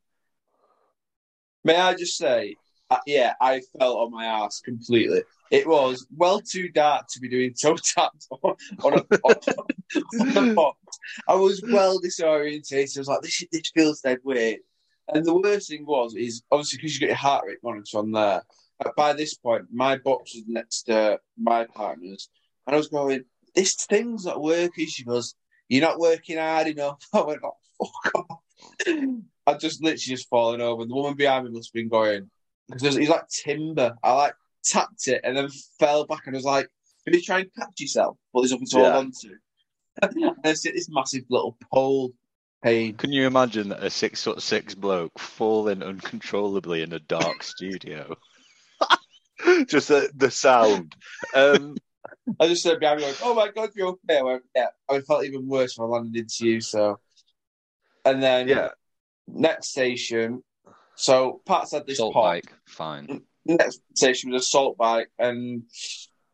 May 1.63 1.77
I 1.77 1.95
just 1.95 2.15
say, 2.15 2.55
uh, 2.89 2.97
yeah, 3.05 3.33
I 3.41 3.61
fell 3.77 3.97
on 3.97 4.11
my 4.11 4.25
ass 4.25 4.61
completely. 4.61 5.23
It 5.51 5.67
was 5.67 6.07
well 6.15 6.39
too 6.41 6.69
dark 6.69 7.07
to 7.09 7.19
be 7.19 7.29
doing 7.29 7.53
toe 7.53 7.75
taps 7.75 8.27
on, 8.43 8.55
on 8.83 8.93
a 8.93 9.17
on 9.23 9.35
the 10.11 10.53
box. 10.55 10.77
I 11.27 11.35
was 11.35 11.61
well 11.69 11.99
disorientated. 11.99 12.97
I 12.97 12.99
was 12.99 13.07
like, 13.07 13.21
this 13.21 13.43
this 13.51 13.71
feels 13.73 14.01
dead 14.01 14.19
weird. 14.23 14.59
And 15.13 15.25
the 15.25 15.35
worst 15.35 15.69
thing 15.69 15.85
was, 15.85 16.15
is 16.15 16.43
obviously 16.51 16.77
because 16.77 16.95
you 16.95 16.99
got 17.01 17.07
your 17.07 17.15
heart 17.15 17.45
rate 17.47 17.59
monitor 17.63 17.97
on 17.99 18.11
there. 18.11 18.43
uh, 18.85 18.89
By 18.97 19.13
this 19.13 19.35
point, 19.35 19.65
my 19.71 19.97
box 19.97 20.35
was 20.35 20.43
next 20.47 20.83
to 20.83 21.19
my 21.37 21.65
partner's, 21.65 22.29
and 22.65 22.75
I 22.75 22.77
was 22.77 22.89
going, 22.89 23.23
"This 23.55 23.75
thing's 23.75 24.25
not 24.25 24.41
working." 24.41 24.87
She 24.87 25.03
goes, 25.05 25.35
"You're 25.69 25.81
not 25.81 25.99
working 25.99 26.37
hard 26.37 26.67
enough." 26.67 27.05
I 27.13 27.21
went, 27.21 27.39
"Oh, 27.43 27.89
fuck 28.03 28.15
off!" 28.29 28.39
I 29.47 29.53
just 29.53 29.81
literally 29.81 29.97
just 29.97 30.27
fallen 30.29 30.59
over. 30.61 30.83
The 30.85 30.93
woman 30.93 31.15
behind 31.15 31.45
me 31.45 31.51
must 31.51 31.69
have 31.69 31.73
been 31.73 31.87
going 31.89 32.29
because 32.69 32.95
he's 32.95 33.09
like 33.09 33.27
timber. 33.29 33.95
I 34.03 34.13
like 34.13 34.33
tapped 34.63 35.07
it 35.07 35.21
and 35.23 35.37
then 35.37 35.49
fell 35.79 36.05
back 36.05 36.23
and 36.25 36.35
was 36.35 36.45
like, 36.45 36.69
"Can 37.05 37.13
you 37.13 37.21
try 37.21 37.39
and 37.39 37.53
catch 37.57 37.79
yourself?" 37.79 38.17
Well, 38.31 38.43
there's 38.43 38.51
nothing 38.51 38.67
to 38.67 38.77
hold 38.77 38.93
on 38.93 39.11
to. 39.21 39.35
and 40.01 40.35
I 40.43 40.53
see 40.53 40.71
this 40.71 40.89
massive 40.89 41.23
little 41.29 41.57
pole 41.71 42.11
pain. 42.63 42.95
Can 42.95 43.11
you 43.11 43.25
imagine 43.25 43.71
a 43.71 43.89
six 43.89 44.23
foot 44.23 44.41
six 44.41 44.75
bloke 44.75 45.17
falling 45.19 45.83
uncontrollably 45.83 46.81
in 46.81 46.93
a 46.93 46.99
dark 46.99 47.43
studio? 47.43 48.15
Just 49.67 49.89
the, 49.89 50.09
the 50.15 50.31
sound. 50.31 50.95
Um, 51.33 51.77
I 52.39 52.47
just 52.47 52.63
said 52.63 52.79
behind 52.79 52.99
me 52.99 53.05
going, 53.05 53.15
"Oh 53.23 53.33
my 53.33 53.49
god, 53.51 53.69
you're 53.75 53.87
okay." 53.89 54.17
I 54.17 54.21
went, 54.21 54.43
"Yeah." 54.55 54.67
I 54.89 54.99
felt 55.01 55.25
even 55.25 55.47
worse 55.47 55.77
when 55.77 55.89
I 55.89 55.93
landed 55.93 56.15
into 56.15 56.47
you. 56.47 56.61
So, 56.61 56.99
and 58.03 58.21
then 58.21 58.47
yeah. 58.47 58.69
next 59.27 59.69
station. 59.69 60.43
So 60.97 61.41
Pat 61.45 61.69
said 61.69 61.85
this 61.85 61.97
Salt 61.97 62.15
bike, 62.15 62.51
fine. 62.65 63.21
next 63.45 63.81
station 63.93 64.31
was 64.31 64.43
a 64.43 64.45
salt 64.45 64.77
bike, 64.77 65.09
and 65.19 65.63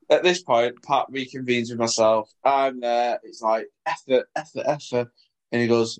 at 0.10 0.24
this 0.24 0.42
point, 0.42 0.82
Pat 0.82 1.08
reconvenes 1.12 1.70
with 1.70 1.80
myself. 1.80 2.32
I'm 2.44 2.80
there. 2.80 3.20
It's 3.24 3.42
like 3.42 3.68
effort, 3.86 4.28
effort, 4.36 4.64
effort, 4.66 5.10
and 5.52 5.62
he 5.62 5.68
goes, 5.68 6.00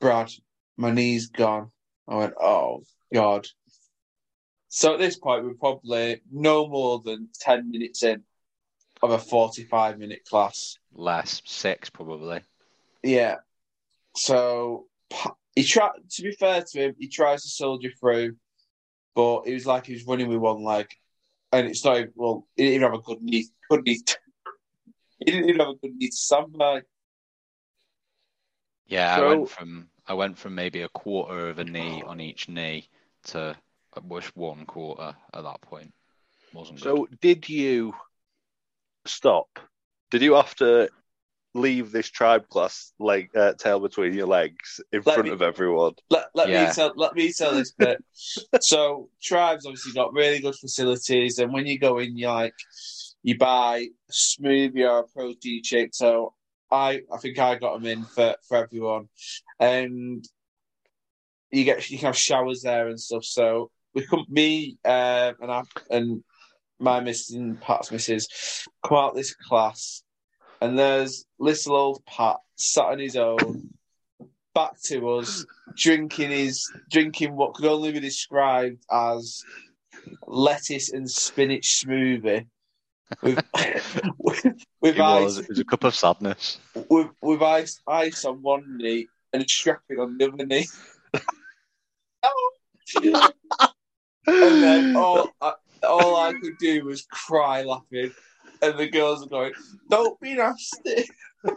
"Brad, 0.00 0.30
my 0.76 0.90
knee's 0.90 1.28
gone." 1.28 1.70
I 2.06 2.16
went, 2.16 2.34
"Oh 2.38 2.82
God." 3.12 3.46
So 4.68 4.92
at 4.92 4.98
this 4.98 5.16
point, 5.16 5.44
we're 5.44 5.54
probably 5.54 6.20
no 6.30 6.68
more 6.68 7.00
than 7.02 7.30
ten 7.40 7.70
minutes 7.70 8.02
in 8.02 8.22
of 9.02 9.12
a 9.12 9.18
forty-five 9.18 9.98
minute 9.98 10.26
class. 10.28 10.78
Less 10.92 11.40
six 11.46 11.88
probably. 11.88 12.40
Yeah. 13.02 13.36
So 14.14 14.88
he 15.54 15.64
tried. 15.64 15.92
To 16.10 16.22
be 16.22 16.32
fair 16.32 16.62
to 16.62 16.78
him, 16.78 16.94
he 16.98 17.08
tries 17.08 17.42
to 17.42 17.48
soldier 17.48 17.90
through, 17.98 18.36
but 19.14 19.42
it 19.46 19.54
was 19.54 19.66
like 19.66 19.86
he 19.86 19.92
was 19.94 20.06
running 20.06 20.28
with 20.28 20.38
one 20.38 20.62
leg, 20.64 20.88
and 21.52 21.66
it's 21.68 21.84
not. 21.84 21.98
even- 21.98 22.12
Well, 22.14 22.46
he 22.56 22.64
didn't 22.64 22.74
even 22.76 22.90
have 22.90 22.98
a 22.98 23.02
good 23.02 23.22
knee. 23.22 23.46
Good 23.70 23.84
knee. 23.84 24.00
he 25.20 25.24
didn't 25.30 25.48
even 25.48 25.60
have 25.60 25.68
a 25.70 25.74
good 25.76 25.94
knee 25.96 26.08
to 26.10 26.16
stand 26.16 26.52
by. 26.52 26.82
Yeah, 28.86 29.16
I 29.16 29.20
went 29.28 29.48
from 29.48 29.88
I 30.06 30.14
went 30.14 30.38
from 30.38 30.54
maybe 30.54 30.82
a 30.82 30.88
quarter 30.88 31.48
of 31.48 31.58
a 31.58 31.64
knee 31.64 32.02
on 32.02 32.20
each 32.20 32.48
knee 32.48 32.88
to 33.24 33.56
just 34.10 34.36
one 34.36 34.66
quarter 34.66 35.16
at 35.32 35.42
that 35.42 35.60
point. 35.62 35.92
Wasn't 36.52 36.80
good. 36.80 36.84
So, 36.84 37.08
did 37.20 37.48
you 37.48 37.94
stop? 39.06 39.58
Did 40.10 40.22
you 40.22 40.34
have 40.34 40.54
to 40.56 40.90
leave 41.54 41.92
this 41.92 42.10
tribe 42.10 42.48
class 42.48 42.92
leg 42.98 43.30
uh, 43.36 43.54
tail 43.54 43.78
between 43.80 44.12
your 44.12 44.26
legs 44.26 44.80
in 44.92 45.02
Let 45.06 45.14
front 45.14 45.28
me- 45.28 45.30
of 45.32 45.40
everyone? 45.42 45.92
Let, 46.10 46.26
let 46.34 46.48
Yeah. 46.48 46.66
me 46.66 46.72
tell 46.72 46.92
let 46.96 47.14
me 47.14 47.32
tell 47.32 47.54
this 47.54 47.72
bit. 47.72 48.04
so 48.60 49.08
tribes 49.22 49.64
obviously 49.66 49.92
got 49.92 50.12
really 50.12 50.40
good 50.40 50.56
facilities, 50.56 51.38
and 51.38 51.52
when 51.52 51.66
you 51.66 51.78
go 51.78 51.98
in, 51.98 52.16
you 52.16 52.28
like 52.28 52.54
you 53.22 53.38
buy 53.38 53.86
a 54.08 54.12
smoothie 54.12 54.88
or 54.88 55.00
a 55.00 55.08
protein 55.08 55.62
shake. 55.64 55.94
So 55.94 56.34
I 56.70 57.02
I 57.12 57.18
think 57.18 57.38
I 57.38 57.56
got 57.56 57.74
them 57.80 57.86
in 57.86 58.04
for 58.04 58.34
for 58.48 58.56
everyone, 58.58 59.08
and 59.60 60.24
you 61.50 61.64
get 61.64 61.90
you 61.90 61.98
can 61.98 62.06
have 62.06 62.16
showers 62.16 62.62
there 62.62 62.88
and 62.88 63.00
stuff. 63.00 63.24
So 63.24 63.70
we 63.94 64.04
come 64.06 64.24
me 64.28 64.76
uh, 64.84 65.32
and 65.40 65.50
I 65.50 65.62
and 65.90 66.24
my 66.80 67.00
miss 67.00 67.30
and 67.32 67.60
Pat's 67.60 67.90
missus 67.92 68.66
come 68.84 68.98
out 68.98 69.14
this 69.14 69.34
class, 69.34 70.02
and 70.64 70.78
there's 70.78 71.26
little 71.38 71.76
old 71.76 72.06
Pat 72.06 72.36
sat 72.56 72.86
on 72.86 72.98
his 72.98 73.16
own. 73.16 73.68
Back 74.54 74.80
to 74.84 75.10
us, 75.10 75.44
drinking 75.76 76.30
his 76.30 76.72
drinking 76.90 77.36
what 77.36 77.54
could 77.54 77.66
only 77.66 77.92
be 77.92 78.00
described 78.00 78.82
as 78.90 79.42
lettuce 80.26 80.92
and 80.92 81.10
spinach 81.10 81.84
smoothie 81.84 82.46
with 83.22 83.44
with, 84.18 84.44
with 84.80 84.96
it 84.96 84.98
was 84.98 85.38
ice 85.38 85.44
it 85.44 85.48
was 85.48 85.58
a 85.58 85.64
cup 85.64 85.84
of 85.84 85.94
sadness. 85.94 86.58
with, 86.88 87.08
with 87.20 87.42
ice 87.42 87.80
ice 87.86 88.24
on 88.24 88.40
one 88.42 88.78
knee 88.78 89.08
and 89.32 89.42
a 89.42 89.48
strapping 89.48 89.98
on 89.98 90.16
the 90.16 90.32
other 90.32 90.46
knee. 90.46 90.66
and 94.26 94.62
then 94.62 94.96
all 94.96 95.30
all 95.82 96.16
I 96.16 96.32
could 96.32 96.56
do 96.58 96.84
was 96.84 97.06
cry 97.10 97.62
laughing, 97.62 98.12
and 98.70 98.78
the 98.78 98.88
girls 98.88 99.24
are 99.24 99.28
going, 99.28 99.52
"Don't 99.88 100.20
be 100.20 100.34
nasty." 100.34 101.04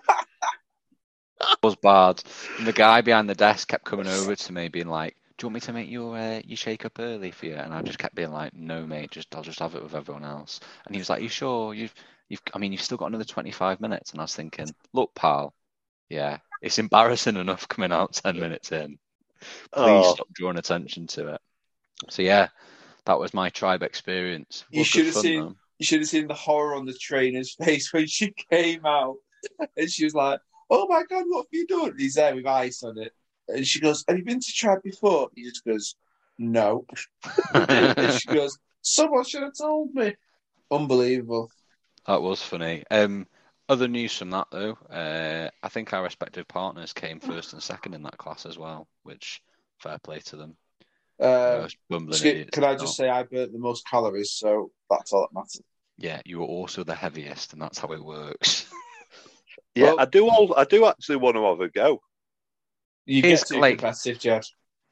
It 1.39 1.59
was 1.63 1.75
bad. 1.75 2.23
And 2.57 2.65
the 2.67 2.73
guy 2.73 3.01
behind 3.01 3.29
the 3.29 3.35
desk 3.35 3.67
kept 3.67 3.85
coming 3.85 4.07
over 4.07 4.35
to 4.35 4.53
me, 4.53 4.69
being 4.69 4.87
like, 4.87 5.15
"Do 5.37 5.45
you 5.45 5.47
want 5.47 5.53
me 5.55 5.59
to 5.61 5.73
make 5.73 5.89
your 5.89 6.17
uh, 6.17 6.41
your 6.43 6.57
shake 6.57 6.83
up 6.83 6.97
early 6.99 7.29
for 7.31 7.45
you?" 7.45 7.53
And 7.55 7.73
I 7.73 7.81
just 7.83 7.99
kept 7.99 8.15
being 8.15 8.31
like, 8.31 8.53
"No, 8.55 8.85
mate. 8.87 9.11
Just 9.11 9.35
I'll 9.35 9.43
just 9.43 9.59
have 9.59 9.75
it 9.75 9.83
with 9.83 9.93
everyone 9.93 10.25
else." 10.25 10.59
And 10.85 10.95
he 10.95 10.99
was 10.99 11.09
like, 11.11 11.21
"You 11.21 11.29
sure? 11.29 11.73
You've 11.75 11.93
you've 12.27 12.41
I 12.55 12.57
mean, 12.57 12.71
you've 12.71 12.81
still 12.81 12.97
got 12.97 13.05
another 13.07 13.23
twenty 13.23 13.51
five 13.51 13.79
minutes." 13.79 14.11
And 14.11 14.19
I 14.19 14.23
was 14.23 14.35
thinking, 14.35 14.73
"Look, 14.93 15.13
pal, 15.13 15.53
yeah, 16.09 16.39
it's 16.61 16.79
embarrassing 16.79 17.37
enough 17.37 17.67
coming 17.67 17.91
out 17.91 18.13
ten 18.13 18.39
minutes 18.39 18.71
in. 18.71 18.97
Please 19.39 20.05
Oh. 20.07 20.13
stop 20.15 20.27
drawing 20.33 20.57
attention 20.57 21.05
to 21.07 21.35
it." 21.35 21.41
So 22.09 22.23
yeah, 22.23 22.47
that 23.05 23.19
was 23.19 23.33
my 23.33 23.49
tribe 23.51 23.83
experience. 23.83 24.65
You 24.71 24.83
should 24.83 25.05
have 25.05 25.13
fun, 25.13 25.23
seen- 25.23 25.41
though. 25.43 25.55
You 25.79 25.85
should 25.85 25.99
have 25.99 26.09
seen 26.09 26.27
the 26.27 26.33
horror 26.33 26.75
on 26.75 26.85
the 26.85 26.93
trainer's 26.93 27.55
face 27.61 27.91
when 27.93 28.07
she 28.07 28.33
came 28.49 28.85
out, 28.85 29.17
and 29.75 29.89
she 29.89 30.03
was 30.03 30.15
like, 30.15 30.39
"Oh 30.69 30.87
my 30.87 31.03
god, 31.03 31.25
what 31.27 31.45
have 31.45 31.47
you 31.51 31.67
done?" 31.67 31.93
He's 31.97 32.15
there 32.15 32.35
with 32.35 32.45
ice 32.45 32.83
on 32.83 32.97
it, 32.97 33.13
and 33.47 33.65
she 33.65 33.79
goes, 33.79 34.03
"Have 34.07 34.17
you 34.17 34.23
been 34.23 34.39
to 34.39 34.51
tribe 34.53 34.83
before?" 34.83 35.29
He 35.35 35.43
just 35.43 35.65
goes, 35.65 35.95
"No," 36.37 36.85
and 37.53 38.13
she 38.13 38.27
goes, 38.27 38.57
"Someone 38.81 39.23
should 39.23 39.43
have 39.43 39.57
told 39.57 39.93
me." 39.93 40.15
Unbelievable. 40.71 41.49
That 42.07 42.21
was 42.21 42.41
funny. 42.41 42.83
Um, 42.89 43.27
other 43.69 43.87
news 43.87 44.17
from 44.17 44.29
that 44.31 44.47
though, 44.51 44.77
uh, 44.89 45.49
I 45.61 45.69
think 45.69 45.93
our 45.93 46.03
respective 46.03 46.47
partners 46.47 46.93
came 46.93 47.19
first 47.19 47.53
and 47.53 47.61
second 47.61 47.93
in 47.93 48.03
that 48.03 48.17
class 48.17 48.45
as 48.45 48.57
well, 48.57 48.87
which 49.03 49.41
fair 49.79 49.99
play 49.99 50.19
to 50.19 50.37
them. 50.37 50.55
Uh, 51.19 51.67
Most 51.89 52.09
excuse- 52.23 52.49
can 52.51 52.63
I 52.63 52.73
just 52.73 52.83
not. 52.83 52.89
say 53.05 53.09
I 53.09 53.23
burnt 53.23 53.51
the 53.51 53.59
most 53.59 53.87
calories, 53.87 54.31
so 54.33 54.71
that's 54.89 55.11
all 55.13 55.21
that 55.21 55.33
matters. 55.33 55.61
Yeah, 55.97 56.21
you 56.25 56.39
were 56.39 56.45
also 56.45 56.83
the 56.83 56.93
heaviest, 56.95 57.53
and 57.53 57.61
that's 57.61 57.79
how 57.79 57.89
it 57.93 58.03
works. 58.03 58.65
Yeah, 59.75 59.93
Well- 59.93 59.99
I 59.99 60.05
do. 60.05 60.27
All 60.27 60.55
I 60.57 60.63
do 60.63 60.87
actually 60.87 61.17
want 61.17 61.35
to 61.35 61.43
have 61.45 61.61
a 61.61 61.69
go. 61.69 62.01
You 63.05 63.21
It's 63.23 63.43
get 63.43 63.55
too 63.55 63.61
like- 63.61 63.77
competitive, 63.77 64.19
Jed. 64.19 64.43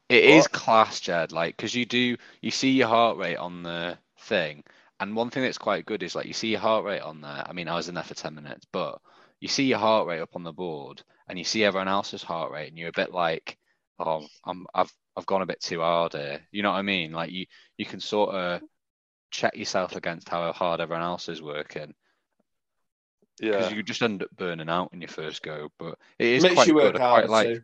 It 0.08 0.24
is 0.24 0.44
What? 0.44 0.52
class, 0.52 1.00
Jed. 1.00 1.32
Like, 1.32 1.56
because 1.56 1.74
you 1.74 1.84
do, 1.84 2.16
you 2.40 2.50
see 2.52 2.70
your 2.70 2.86
heart 2.86 3.16
rate 3.18 3.36
on 3.36 3.64
the 3.64 3.98
thing, 4.20 4.62
and 5.00 5.16
one 5.16 5.30
thing 5.30 5.42
that's 5.42 5.58
quite 5.58 5.86
good 5.86 6.04
is 6.04 6.14
like 6.14 6.26
you 6.26 6.32
see 6.32 6.48
your 6.48 6.60
heart 6.60 6.84
rate 6.84 7.00
on 7.00 7.20
there. 7.20 7.44
I 7.48 7.52
mean, 7.52 7.66
I 7.66 7.74
was 7.74 7.88
in 7.88 7.96
there 7.96 8.04
for 8.04 8.14
ten 8.14 8.36
minutes, 8.36 8.64
but 8.72 9.00
you 9.40 9.48
see 9.48 9.64
your 9.64 9.78
heart 9.78 10.06
rate 10.06 10.20
up 10.20 10.36
on 10.36 10.44
the 10.44 10.52
board, 10.52 11.02
and 11.28 11.36
you 11.36 11.44
see 11.44 11.64
everyone 11.64 11.88
else's 11.88 12.22
heart 12.22 12.52
rate, 12.52 12.68
and 12.68 12.78
you're 12.78 12.90
a 12.90 12.92
bit 12.92 13.10
like, 13.12 13.58
oh, 13.98 14.24
I'm, 14.44 14.66
I've, 14.72 14.92
I've 15.16 15.26
gone 15.26 15.42
a 15.42 15.46
bit 15.46 15.60
too 15.60 15.80
hard 15.80 16.12
here. 16.12 16.40
You 16.52 16.62
know 16.62 16.70
what 16.70 16.78
I 16.78 16.82
mean? 16.82 17.12
Like 17.12 17.30
you, 17.30 17.46
you 17.78 17.86
can 17.86 18.00
sort 18.00 18.34
of 18.34 18.60
check 19.30 19.56
yourself 19.56 19.96
against 19.96 20.28
how 20.28 20.52
hard 20.52 20.80
everyone 20.80 21.04
else 21.04 21.28
is 21.28 21.42
working. 21.42 21.94
Yeah, 23.40 23.52
because 23.52 23.72
you 23.72 23.82
just 23.82 24.02
end 24.02 24.22
up 24.22 24.30
burning 24.36 24.68
out 24.68 24.90
in 24.92 25.00
your 25.00 25.08
first 25.08 25.42
go. 25.42 25.68
But 25.78 25.98
it 26.18 26.26
is 26.26 26.42
Makes 26.42 26.54
quite 26.54 26.68
you 26.68 26.74
work 26.74 26.92
good. 26.94 27.02
I 27.02 27.20
quite 27.20 27.30
like 27.30 27.46
too. 27.48 27.62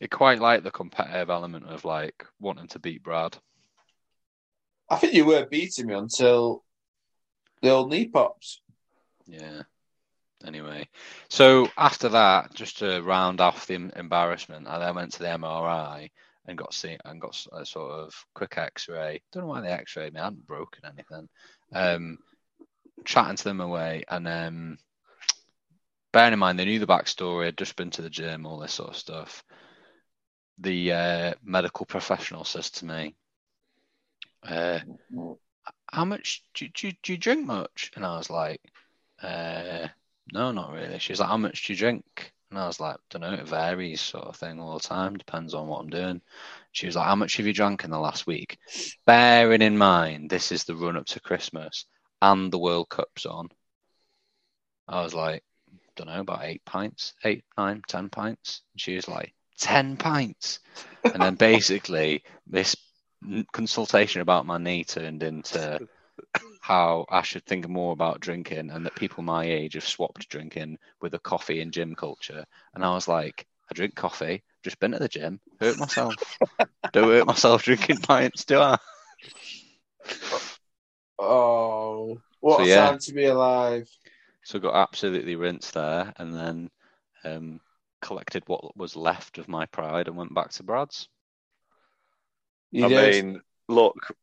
it. 0.00 0.10
Quite 0.10 0.40
like 0.40 0.62
the 0.62 0.70
competitive 0.70 1.30
element 1.30 1.66
of 1.66 1.84
like 1.84 2.24
wanting 2.38 2.68
to 2.68 2.78
beat 2.78 3.02
Brad. 3.02 3.36
I 4.88 4.96
think 4.96 5.14
you 5.14 5.24
were 5.24 5.46
beating 5.46 5.86
me 5.86 5.94
until 5.94 6.64
the 7.62 7.70
old 7.70 7.90
knee 7.90 8.06
pops. 8.06 8.60
Yeah. 9.26 9.62
Anyway, 10.44 10.88
so 11.28 11.68
after 11.76 12.08
that, 12.08 12.54
just 12.54 12.78
to 12.78 13.02
round 13.02 13.42
off 13.42 13.66
the 13.66 13.90
embarrassment, 13.94 14.66
I 14.66 14.78
then 14.78 14.94
went 14.94 15.12
to 15.12 15.18
the 15.18 15.26
MRI 15.26 16.10
and 16.50 16.58
got 16.58 16.74
seen 16.74 16.98
and 17.04 17.20
got 17.20 17.46
a 17.52 17.64
sort 17.64 17.90
of 17.92 18.14
quick 18.34 18.58
X-ray. 18.58 19.22
Don't 19.32 19.44
know 19.44 19.48
why 19.48 19.60
they 19.60 19.68
X-rayed 19.68 20.12
me. 20.12 20.20
I 20.20 20.24
hadn't 20.24 20.46
broken 20.46 20.84
anything. 20.84 21.28
Um, 21.72 22.18
chatting 23.04 23.36
to 23.36 23.44
them 23.44 23.60
away, 23.60 24.04
and 24.08 24.28
um, 24.28 24.78
bearing 26.12 26.32
in 26.32 26.38
mind 26.38 26.58
they 26.58 26.64
knew 26.64 26.78
the 26.78 26.86
backstory. 26.86 27.46
I'd 27.46 27.56
just 27.56 27.76
been 27.76 27.90
to 27.90 28.02
the 28.02 28.10
gym, 28.10 28.46
all 28.46 28.58
this 28.58 28.74
sort 28.74 28.90
of 28.90 28.96
stuff. 28.96 29.44
The 30.58 30.92
uh, 30.92 31.34
medical 31.42 31.86
professional 31.86 32.44
says 32.44 32.70
to 32.72 32.84
me, 32.84 33.14
uh, 34.46 34.80
"How 35.90 36.04
much 36.04 36.44
do, 36.54 36.66
you- 36.66 36.70
do, 36.74 36.92
do 37.02 37.12
you 37.12 37.18
drink 37.18 37.46
much?" 37.46 37.90
And 37.96 38.04
I 38.04 38.18
was 38.18 38.28
like, 38.28 38.60
uh, 39.22 39.88
"No, 40.32 40.52
not 40.52 40.72
really." 40.72 40.98
She's 40.98 41.20
like, 41.20 41.28
"How 41.28 41.38
much 41.38 41.66
do 41.66 41.72
you 41.72 41.78
drink?" 41.78 42.32
And 42.50 42.58
I 42.58 42.66
was 42.66 42.80
like, 42.80 42.96
"Don't 43.10 43.22
know. 43.22 43.32
It 43.32 43.46
varies, 43.46 44.00
sort 44.00 44.26
of 44.26 44.36
thing, 44.36 44.60
all 44.60 44.74
the 44.74 44.80
time. 44.80 45.16
Depends 45.16 45.54
on 45.54 45.68
what 45.68 45.80
I'm 45.80 45.90
doing." 45.90 46.20
She 46.72 46.86
was 46.86 46.96
like, 46.96 47.06
"How 47.06 47.16
much 47.16 47.36
have 47.36 47.46
you 47.46 47.52
drank 47.52 47.84
in 47.84 47.90
the 47.90 47.98
last 47.98 48.26
week?" 48.26 48.58
Bearing 49.06 49.62
in 49.62 49.78
mind 49.78 50.30
this 50.30 50.52
is 50.52 50.64
the 50.64 50.74
run 50.76 50.96
up 50.96 51.06
to 51.06 51.20
Christmas 51.20 51.86
and 52.22 52.52
the 52.52 52.58
World 52.58 52.88
Cup's 52.88 53.26
on, 53.26 53.48
I 54.88 55.02
was 55.02 55.14
like, 55.14 55.44
"Don't 55.96 56.08
know, 56.08 56.20
about 56.20 56.44
eight 56.44 56.64
pints, 56.64 57.14
eight, 57.24 57.44
nine, 57.56 57.82
ten 57.86 58.08
pints." 58.10 58.62
And 58.72 58.80
she 58.80 58.96
was 58.96 59.08
like, 59.08 59.34
10 59.60 59.96
pints. 59.96 60.58
And 61.04 61.22
then 61.22 61.34
basically, 61.36 62.24
this 62.46 62.74
consultation 63.52 64.20
about 64.22 64.46
my 64.46 64.58
knee 64.58 64.84
turned 64.84 65.22
into 65.22 65.86
how 66.70 67.04
I 67.10 67.22
should 67.22 67.44
think 67.46 67.68
more 67.68 67.92
about 67.92 68.20
drinking 68.20 68.70
and 68.70 68.86
that 68.86 68.94
people 68.94 69.24
my 69.24 69.44
age 69.44 69.74
have 69.74 69.84
swapped 69.86 70.28
drinking 70.28 70.78
with 71.00 71.14
a 71.14 71.18
coffee 71.18 71.60
and 71.62 71.72
gym 71.72 71.94
culture. 71.96 72.44
And 72.74 72.84
I 72.84 72.94
was 72.94 73.08
like, 73.08 73.46
I 73.70 73.74
drink 73.74 73.96
coffee, 73.96 74.44
just 74.62 74.78
been 74.80 74.92
to 74.92 74.98
the 75.00 75.08
gym, 75.08 75.40
hurt 75.60 75.78
myself. 75.78 76.38
Don't 76.92 77.08
hurt 77.10 77.26
myself 77.26 77.64
drinking 77.64 77.98
pints, 77.98 78.44
do 78.44 78.60
I? 78.60 78.78
Oh, 81.18 82.20
what 82.40 82.58
So, 82.58 82.62
a 82.62 82.66
yeah. 82.66 82.94
time 82.96 82.98
to 83.00 83.12
be 83.12 83.26
alive! 83.26 83.88
So 84.42 84.58
got 84.58 84.74
absolutely 84.74 85.34
rinsed 85.34 85.72
there 85.72 86.12
and 86.18 86.34
then 86.34 86.70
um, 87.24 87.60
collected 88.02 88.42
what 88.48 88.76
was 88.76 88.96
left 88.96 89.38
of 89.38 89.48
my 89.48 89.66
pride 89.66 90.08
and 90.08 90.16
went 90.16 90.34
back 90.34 90.50
to 90.52 90.62
Brad's. 90.62 91.08
You 92.72 92.84
I 92.84 92.88
did. 92.88 93.14
mean, 93.14 93.42
look, 93.68 94.14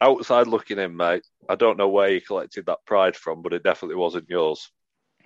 outside 0.00 0.46
looking 0.46 0.78
in, 0.78 0.96
mate. 0.96 1.26
I 1.48 1.54
don't 1.54 1.78
know 1.78 1.88
where 1.88 2.10
you 2.10 2.20
collected 2.20 2.66
that 2.66 2.84
pride 2.86 3.16
from, 3.16 3.42
but 3.42 3.52
it 3.52 3.62
definitely 3.62 3.96
wasn't 3.96 4.28
yours. 4.28 4.70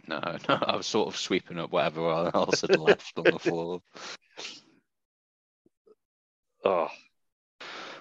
No, 0.07 0.21
no, 0.49 0.59
I 0.63 0.77
was 0.77 0.87
sort 0.87 1.09
of 1.09 1.17
sweeping 1.17 1.59
up 1.59 1.71
whatever 1.71 2.31
else 2.35 2.63
had 2.63 2.79
left 2.79 3.13
on 3.19 3.25
the 3.25 3.39
floor. 3.39 3.81
Oh, 6.65 6.89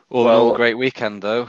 All 0.10 0.26
Well- 0.26 0.42
all, 0.50 0.56
great 0.56 0.78
weekend 0.78 1.22
though. 1.22 1.48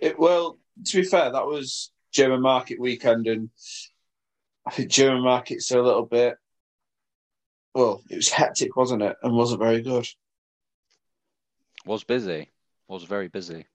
It, 0.00 0.18
well, 0.18 0.58
to 0.86 1.00
be 1.02 1.06
fair, 1.06 1.30
that 1.32 1.46
was 1.46 1.90
German 2.12 2.42
market 2.42 2.78
weekend, 2.80 3.26
and 3.26 3.50
I 4.66 4.70
think 4.70 4.90
German 4.90 5.22
markets 5.22 5.70
are 5.72 5.78
a 5.78 5.82
little 5.82 6.06
bit. 6.06 6.36
Well, 7.74 8.02
it 8.10 8.16
was 8.16 8.28
hectic, 8.30 8.74
wasn't 8.76 9.02
it? 9.02 9.16
And 9.22 9.34
wasn't 9.34 9.60
very 9.60 9.80
good. 9.82 10.06
Was 11.84 12.04
busy. 12.04 12.50
Was 12.88 13.04
very 13.04 13.28
busy. 13.28 13.66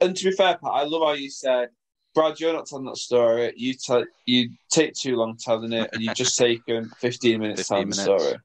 And 0.00 0.16
to 0.16 0.24
be 0.24 0.32
fair, 0.32 0.58
Pat, 0.58 0.70
I 0.72 0.82
love 0.84 1.02
how 1.02 1.12
you 1.12 1.30
said, 1.30 1.68
Brad, 2.14 2.38
you're 2.38 2.52
not 2.52 2.66
telling 2.66 2.84
that 2.86 2.96
story. 2.96 3.52
You 3.56 3.74
tell 3.74 4.04
you 4.26 4.50
take 4.70 4.92
too 4.94 5.16
long 5.16 5.36
telling 5.36 5.72
it, 5.72 5.88
and 5.92 6.02
you've 6.02 6.16
just 6.16 6.36
taken 6.38 6.90
15 6.98 7.40
minutes 7.40 7.60
15 7.68 7.76
telling 7.76 7.90
the 7.90 7.96
minutes. 7.96 8.24
story. 8.24 8.40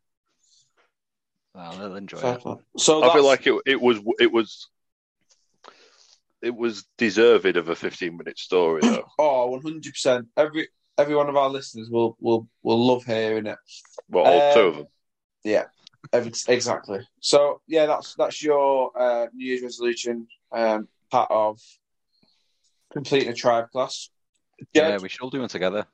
Well, 1.56 1.78
they'll 1.78 1.96
enjoy 1.96 2.18
Fair 2.20 2.36
it. 2.36 2.42
play. 2.42 2.56
So 2.78 3.04
I 3.04 3.14
feel 3.14 3.26
like 3.26 3.46
it, 3.48 3.56
it 3.66 3.82
was 3.82 4.00
it 4.20 4.32
was 4.32 4.70
it 6.42 6.56
was 6.56 6.86
deserved 6.98 7.58
of 7.58 7.68
a 7.70 7.76
15 7.76 8.16
minute 8.16 8.38
story 8.38 8.82
though. 8.82 9.06
oh, 9.20 9.48
100 9.50 9.92
percent. 9.92 10.28
Every 10.38 10.70
every 10.98 11.16
one 11.16 11.30
of 11.30 11.36
our 11.36 11.50
listeners 11.50 11.90
will 11.90 12.16
will 12.22 12.48
will 12.64 12.86
love 12.86 13.04
hearing 13.04 13.48
it. 13.48 13.58
Well, 14.08 14.26
all 14.26 14.54
two 14.54 14.60
Um, 14.62 14.68
of 14.68 14.76
them. 14.78 14.88
Yeah, 15.44 15.58
every, 15.60 15.70
exactly. 16.14 17.00
So 17.20 17.62
yeah, 17.68 17.86
that's 17.86 18.16
that's 18.16 18.42
your 18.44 18.92
uh, 19.00 19.28
New 19.34 19.46
Year's 19.46 19.62
resolution. 19.64 20.28
Um, 20.52 20.88
part 21.12 21.30
of 21.32 21.60
completing 22.92 23.30
a 23.30 23.34
tribe 23.34 23.70
class. 23.72 24.10
Jed, 24.76 24.90
Yeah, 24.90 24.98
we 25.02 25.10
should 25.10 25.22
all 25.22 25.30
do 25.30 25.40
one 25.40 25.50
together. 25.50 25.86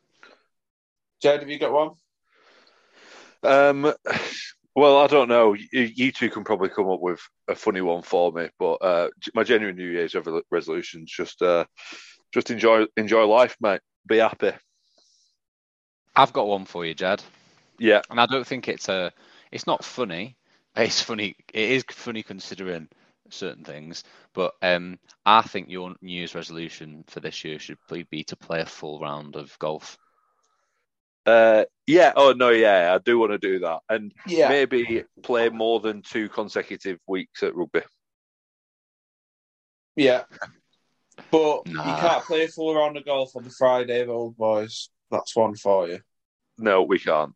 Jed, 1.22 1.42
have 1.42 1.50
you 1.50 1.60
got 1.60 1.72
one? 1.72 1.92
Um, 3.44 3.94
well, 4.76 4.98
I 4.98 5.08
don't 5.08 5.30
know. 5.30 5.54
You, 5.54 5.68
you 5.72 6.12
two 6.12 6.30
can 6.30 6.44
probably 6.44 6.70
come 6.70 6.90
up 6.90 7.00
with 7.02 7.20
a 7.48 7.56
funny 7.56 7.82
one 7.82 8.02
for 8.02 8.32
me, 8.32 8.50
but 8.60 8.76
uh, 8.76 9.10
my 9.34 9.44
genuine 9.44 9.76
New 9.76 9.90
Year's 9.90 10.14
revol- 10.14 10.42
resolutions 10.52 11.12
just 11.12 11.42
uh, 11.42 11.66
just 12.34 12.52
enjoy 12.52 12.86
enjoy 12.98 13.26
life, 13.26 13.56
mate. 13.62 13.82
Be 14.08 14.18
happy. 14.18 14.52
I've 16.16 16.34
got 16.34 16.48
one 16.48 16.66
for 16.66 16.86
you, 16.86 16.94
Jed. 16.94 17.22
Yeah, 17.78 18.02
And 18.10 18.20
I 18.20 18.26
don't 18.26 18.48
think 18.48 18.68
it's 18.68 18.88
a. 18.90 19.12
It's 19.56 19.66
not 19.68 19.86
funny. 19.86 20.36
It's 20.76 21.02
funny. 21.02 21.38
It 21.54 21.72
is 21.72 21.86
funny 21.90 22.24
considering 22.24 22.90
certain 23.30 23.64
things. 23.64 24.04
But 24.34 24.54
um, 24.62 25.00
I 25.26 25.44
think 25.44 25.70
your 25.70 25.96
New 26.02 26.12
Year's 26.12 26.36
resolution 26.36 27.06
for 27.08 27.22
this 27.22 27.46
year 27.46 27.58
should 27.58 27.78
be 27.90 28.04
be 28.04 28.26
to 28.26 28.36
play 28.36 28.60
a 28.60 28.66
full 28.66 29.00
round 29.00 29.38
of 29.38 29.58
golf. 29.58 29.98
uh, 31.26 31.64
yeah. 31.88 32.12
Oh 32.18 32.34
no, 32.36 32.50
yeah. 32.50 32.94
I 32.94 32.98
do 32.98 33.18
want 33.18 33.32
to 33.32 33.38
do 33.38 33.60
that, 33.60 33.80
and 33.88 34.14
Yeah, 34.28 34.50
maybe 34.50 35.06
play 35.24 35.48
more 35.48 35.80
than 35.80 36.02
two 36.02 36.28
consecutive 36.28 37.00
weeks 37.08 37.42
at 37.42 37.56
rugby. 37.56 37.84
yeah. 39.96 40.24
But 41.32 41.62
you 41.66 41.74
can't 41.74 42.26
play 42.26 42.44
a 42.44 42.50
full 42.50 42.76
round 42.76 42.98
of 42.98 43.06
golf 43.06 43.38
on 43.38 43.46
the 43.46 43.56
Friday 43.58 44.02
of 44.02 44.10
old 44.10 44.36
boys. 44.36 44.90
That's 45.10 45.34
one 45.34 45.56
for 45.56 45.88
you. 45.88 46.00
No, 46.58 46.84
we 46.84 47.00
can't. 47.00 47.34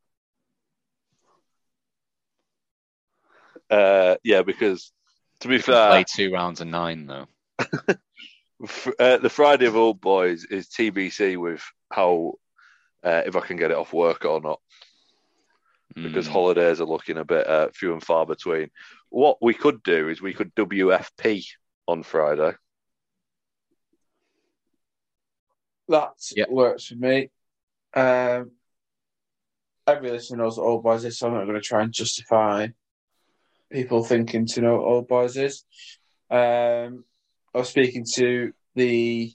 Uh, 3.70 4.16
yeah, 4.24 4.42
because 4.42 4.92
to 5.42 5.48
be 5.48 5.60
fair, 5.60 5.88
play 5.88 6.04
two 6.04 6.32
rounds 6.32 6.62
of 6.62 6.68
nine 6.68 7.06
though. 7.06 7.28
Uh, 9.00 9.18
the 9.18 9.30
Friday 9.30 9.66
of 9.68 9.76
Old 9.78 10.02
Boys 10.02 10.44
is 10.44 10.68
TBC 10.68 11.38
with 11.38 11.64
how 11.92 12.34
uh, 13.04 13.22
if 13.26 13.36
I 13.38 13.40
can 13.40 13.56
get 13.58 13.72
it 13.72 13.78
off 13.78 13.94
work 13.94 14.26
or 14.26 14.42
not 14.42 14.60
because 15.96 16.28
Mm. 16.28 16.32
holidays 16.32 16.80
are 16.82 16.86
looking 16.86 17.18
a 17.18 17.26
bit 17.26 17.48
uh, 17.48 17.70
few 17.74 17.94
and 17.94 18.04
far 18.04 18.26
between. 18.26 18.70
What 19.10 19.38
we 19.42 19.54
could 19.54 19.82
do 19.84 20.08
is 20.10 20.22
we 20.22 20.34
could 20.34 20.54
WFP 20.56 21.46
on 21.88 22.04
Friday. 22.04 22.54
That 25.88 26.14
Yeah. 26.36 26.46
works 26.50 26.86
for 26.88 26.96
me. 26.96 27.30
Um, 27.94 28.52
every 29.88 30.12
listener 30.12 30.44
knows 30.44 30.58
what 30.58 30.66
old 30.68 30.84
boys 30.84 31.06
is, 31.06 31.18
so 31.18 31.28
I'm 31.28 31.34
not 31.34 31.46
going 31.46 31.56
to 31.56 31.62
try 31.62 31.82
and 31.82 31.92
justify 31.92 32.68
people 33.72 34.04
thinking 34.04 34.46
to 34.48 34.62
know 34.62 34.78
what 34.78 34.88
old 34.88 35.08
boys 35.08 35.38
is. 35.38 35.64
Um, 36.30 37.04
I 37.54 37.60
was 37.60 37.70
speaking 37.70 38.06
to 38.16 38.54
the 38.76 39.34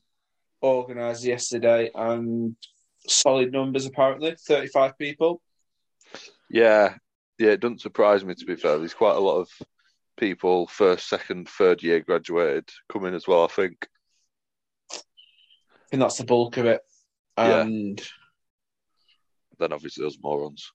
organizer 0.61 1.29
yesterday, 1.29 1.90
and 1.94 2.57
solid 3.09 3.53
numbers 3.53 3.87
apparently 3.87 4.37
35 4.47 4.99
people. 4.99 5.42
Yeah, 6.51 6.94
yeah, 7.38 7.51
it 7.51 7.61
doesn't 7.61 7.81
surprise 7.81 8.25
me 8.25 8.35
to 8.35 8.44
be 8.44 8.57
fair. 8.57 8.79
There's 8.79 8.94
quite 8.94 9.16
a 9.16 9.20
lot 9.20 9.40
of 9.40 9.49
people 10.16 10.66
first, 10.66 11.09
second, 11.09 11.49
third 11.49 11.83
year 11.83 12.01
graduated 12.01 12.68
coming 12.90 13.14
as 13.14 13.27
well. 13.27 13.44
I 13.44 13.49
think. 13.49 13.87
I 14.92 14.97
think 15.90 16.01
that's 16.01 16.18
the 16.18 16.25
bulk 16.25 16.57
of 16.57 16.66
it. 16.66 16.81
Yeah. 17.37 17.62
And 17.62 18.01
Then 19.59 19.73
obviously 19.73 20.05
those 20.05 20.18
morons. 20.23 20.73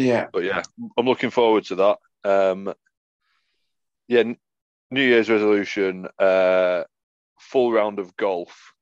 Yeah, 0.00 0.28
But 0.32 0.44
yeah, 0.44 0.62
I'm 0.96 1.06
looking 1.06 1.30
forward 1.30 1.64
to 1.66 1.74
that. 1.76 1.98
Um, 2.24 2.74
yeah, 4.08 4.24
New 4.90 5.02
Year's 5.02 5.30
resolution, 5.30 6.08
uh, 6.18 6.84
full 7.38 7.72
round 7.72 7.98
of 7.98 8.16
golf. 8.16 8.72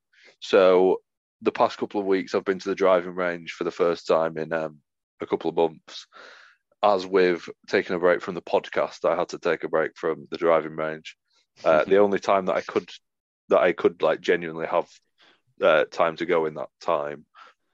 So 0.41 1.01
the 1.43 1.53
past 1.53 1.79
couple 1.79 2.01
of 2.01 2.07
weeks, 2.07 2.35
I've 2.35 2.45
been 2.45 2.59
to 2.59 2.69
the 2.69 2.75
driving 2.75 3.15
range 3.15 3.53
for 3.53 3.65
the 3.65 3.71
first 3.71 4.07
time 4.07 4.39
in 4.39 4.53
um, 4.53 4.79
a 5.21 5.27
couple 5.27 5.51
of 5.51 5.57
months. 5.57 6.07
As 6.83 7.07
with 7.07 7.49
taking 7.67 7.97
a 7.97 7.99
break 7.99 8.23
from 8.23 8.35
the 8.35 8.43
podcast, 8.43 9.05
I 9.05 9.17
had 9.17 9.31
to 9.31 9.39
take 9.39 9.65
a 9.65 9.69
break 9.69 9.97
from 9.97 10.29
the 10.31 10.37
driving 10.37 10.77
range. 10.77 11.17
Uh, 11.65 11.85
the 11.87 11.99
only 11.99 12.21
time 12.21 12.47
that 12.47 12.57
I 12.57 12.61
could 12.61 12.89
that 13.49 13.61
I 13.61 13.73
could 13.73 14.03
like 14.03 14.21
genuinely 14.21 14.67
have 14.67 14.89
uh, 15.63 15.85
time 15.91 16.17
to 16.17 16.27
go 16.27 16.47
in 16.47 16.55
that 16.55 16.69
time, 16.81 17.25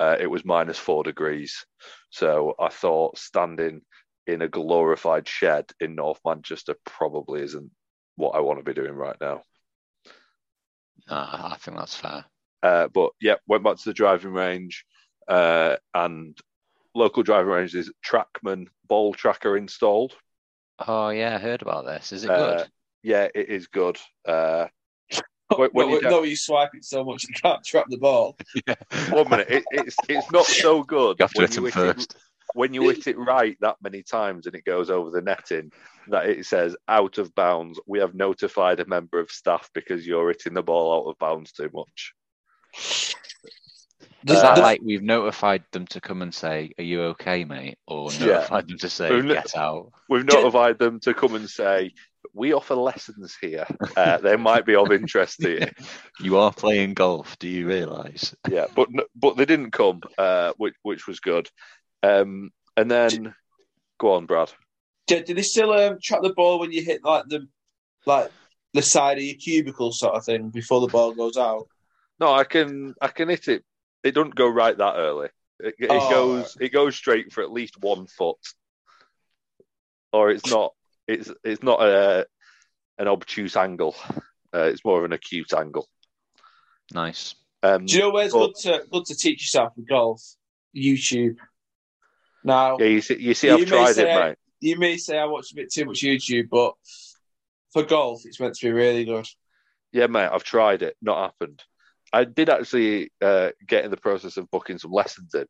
uh, 0.01 0.17
it 0.19 0.27
was 0.27 0.45
minus 0.45 0.79
four 0.79 1.03
degrees. 1.05 1.65
So 2.11 2.55
I 2.59 2.69
thought 2.69 3.19
standing 3.19 3.83
in 4.27 4.43
a 4.43 4.49
glorified 4.49 5.29
shed 5.29 5.67
in 5.81 5.95
North 5.95 6.21
Manchester 6.25 6.77
probably 6.85 7.43
isn't 7.43 7.71
what 8.17 8.31
I 8.35 8.41
want 8.41 8.59
to 8.59 8.65
be 8.65 8.75
doing 8.75 8.95
right 8.95 9.17
now. 9.21 9.43
Uh, 11.09 11.51
I 11.53 11.57
think 11.59 11.77
that's 11.77 11.97
fair. 11.97 12.25
Uh, 12.63 12.89
but 12.89 13.11
yeah, 13.21 13.35
went 13.47 13.65
back 13.65 13.77
to 13.77 13.85
the 13.85 13.93
driving 13.93 14.33
range, 14.33 14.85
uh, 15.29 15.77
and 15.93 16.37
local 16.95 17.23
driving 17.23 17.53
range 17.53 17.75
is 17.75 17.93
Trackman 18.03 18.69
ball 18.89 19.13
tracker 19.13 19.57
installed. 19.57 20.17
Oh 20.79 21.11
yeah, 21.11 21.37
I 21.37 21.39
heard 21.39 21.63
about 21.63 21.85
this. 21.85 22.13
Is 22.13 22.25
it 22.25 22.31
Uh, 22.31 22.57
good? 22.57 22.69
Yeah, 23.03 23.29
it 23.35 23.49
is 23.51 23.67
good. 23.67 23.99
When, 25.49 25.71
When- 25.71 25.87
when 25.89 25.89
you 25.97 26.01
no, 26.03 26.11
no, 26.11 26.23
you 26.23 26.37
swipe 26.37 26.71
it 26.75 26.85
so 26.85 27.05
much 27.05 27.25
you 27.29 27.35
can't 27.35 27.65
trap 27.65 27.87
the 27.89 27.99
ball. 27.99 28.37
one 29.11 29.29
minute, 29.29 29.49
it, 29.51 29.65
it's 29.73 29.97
it's 30.09 30.31
not 30.33 30.47
so 30.47 30.83
good. 30.83 31.17
You 31.19 31.25
have 31.25 31.33
to 31.33 31.41
when 31.43 31.49
hit 31.49 31.57
him 31.59 31.65
hit 31.65 31.75
first. 31.75 32.15
It, 32.15 32.21
when 32.55 32.73
you 32.73 32.89
hit 32.89 33.07
it 33.09 33.19
right 33.19 33.57
that 33.61 33.77
many 33.83 34.03
times 34.03 34.47
and 34.47 34.55
it 34.55 34.65
goes 34.65 34.89
over 34.89 35.11
the 35.11 35.21
netting, 35.21 35.73
that 36.09 36.27
it 36.27 36.47
says 36.47 36.77
out 36.89 37.19
of 37.19 37.35
bounds. 37.35 37.81
We 37.87 37.99
have 37.99 38.15
notified 38.15 38.81
a 38.81 38.87
member 38.87 39.19
of 39.19 39.31
staff 39.31 39.69
because 39.75 40.07
you're 40.07 40.29
hitting 40.29 40.55
the 40.55 40.63
ball 40.63 40.95
out 41.07 41.11
of 41.11 41.19
bounds 41.19 41.53
too 41.53 41.71
much. 41.75 42.15
Does 44.25 44.37
Is 44.37 44.43
that 44.43 44.59
Uh, 44.59 44.63
like 44.63 44.81
we've 44.83 45.03
notified 45.03 45.65
them 45.73 45.87
to 45.89 46.01
come 46.01 46.23
and 46.23 46.35
say, 46.35 46.73
"Are 46.79 46.85
you 46.85 47.03
okay, 47.03 47.45
mate?" 47.45 47.79
Or 47.87 48.11
Yeah. 48.13 48.27
notified 48.27 48.69
them 48.69 48.79
to 48.79 48.89
say, 48.89 49.11
We've 49.15 49.25
no- 49.25 49.35
"Get 49.35 49.57
out." 49.57 49.93
We've 50.09 50.25
notified 50.25 50.79
them 50.79 51.01
to 51.01 51.13
come 51.13 51.35
and 51.35 51.49
say 51.51 51.93
we 52.35 52.53
offer 52.53 52.75
lessons 52.75 53.37
here. 53.41 53.67
Uh, 53.97 54.19
they 54.19 54.37
might 54.37 54.67
be 54.67 54.75
of 54.75 54.91
interest 54.93 55.39
to 55.41 55.51
you. 55.61 55.67
You 56.21 56.37
are 56.39 56.53
playing 56.53 56.95
golf. 56.95 57.39
Do 57.39 57.49
you 57.49 57.67
realise? 57.67 58.35
yeah, 58.49 58.67
but 58.75 58.89
but 59.17 59.37
they 59.37 59.45
didn't 59.45 59.71
come, 59.73 60.01
uh, 60.19 60.53
which 60.57 60.75
which 60.83 61.07
was 61.07 61.21
good. 61.21 61.49
Um, 62.03 62.51
and 62.77 62.91
then 62.91 63.35
go 63.99 64.13
on, 64.15 64.27
Brad. 64.27 64.53
do, 65.07 65.23
do 65.23 65.35
they 65.35 65.43
still 65.43 65.73
um, 65.73 65.99
trap 66.03 66.23
the 66.23 66.33
ball 66.35 66.59
when 66.61 66.71
you 66.73 66.83
hit 66.85 67.03
like 67.05 67.25
the 67.29 67.49
like 68.07 68.31
the 68.75 68.83
side 68.83 69.17
of 69.19 69.25
your 69.25 69.37
cubicle 69.37 69.93
sort 69.93 70.15
of 70.15 70.25
thing 70.25 70.51
before 70.51 70.81
the 70.81 70.89
ball 70.89 71.13
goes 71.15 71.37
out? 71.37 71.67
No, 72.21 72.33
I 72.33 72.45
can 72.45 72.95
I 73.01 73.09
can 73.09 73.29
hit 73.29 73.49
it. 73.49 73.65
It 74.05 74.13
doesn't 74.15 74.35
go 74.35 74.49
right 74.49 74.77
that 74.77 74.97
early. 74.97 75.29
It, 75.61 75.75
it 75.79 75.89
Oh. 75.91 76.11
goes 76.11 76.57
it 76.61 76.73
goes 76.73 76.95
straight 76.97 77.33
for 77.33 77.43
at 77.43 77.51
least 77.53 77.81
one 77.81 78.07
foot, 78.07 78.39
or 80.13 80.31
it's 80.31 80.49
not. 80.51 80.73
It's 81.07 81.31
it's 81.43 81.63
not 81.63 81.83
a 81.83 82.27
an 82.99 83.09
obtuse 83.09 83.57
angle. 83.57 83.95
Uh, 84.55 84.63
it's 84.71 84.85
more 84.85 84.99
of 84.99 85.05
an 85.05 85.13
acute 85.13 85.53
angle. 85.53 85.89
Nice. 86.93 87.35
Um, 87.63 87.87
Do 87.87 87.95
you 87.95 88.01
know 88.01 88.11
where 88.11 88.25
it's 88.25 88.35
Well- 88.35 88.49
good 88.49 88.57
to 88.63 88.87
good 88.91 89.05
to 89.07 89.15
teach 89.17 89.43
yourself 89.43 89.73
with 89.77 89.89
golf? 89.89 90.23
YouTube. 90.77 91.37
Now 92.43 92.79
yeah, 92.79 92.87
you 92.87 93.01
see, 93.01 93.19
you 93.19 93.35
see, 93.35 93.49
You 93.49 93.55
I've 93.55 93.61
may 93.61 93.67
tried 93.67 93.91
it, 93.91 93.95
say- 93.95 94.15
mate. 94.29 94.37
you 94.61 94.79
may 94.79 94.97
say 94.97 95.19
I 95.19 95.25
watch 95.25 95.53
a 95.53 95.55
bit 95.55 95.73
too 95.73 95.87
much 95.87 96.01
YouTube, 96.03 96.49
but 96.51 96.75
for 97.73 97.83
golf, 97.85 98.25
it's 98.27 98.39
meant 98.39 98.55
to 98.57 98.67
be 98.67 98.73
really 98.73 99.05
good. 99.05 99.27
Yeah, 99.93 100.07
mate, 100.09 100.29
I've 100.31 100.45
tried 100.45 100.83
it. 100.83 100.97
Not 101.01 101.31
happened. 101.31 101.63
I 102.13 102.25
did 102.25 102.49
actually 102.49 103.11
uh, 103.21 103.51
get 103.67 103.85
in 103.85 103.91
the 103.91 103.97
process 103.97 104.37
of 104.37 104.51
booking 104.51 104.79
some 104.79 104.93
lessons 104.93 105.35
in, 105.35 105.47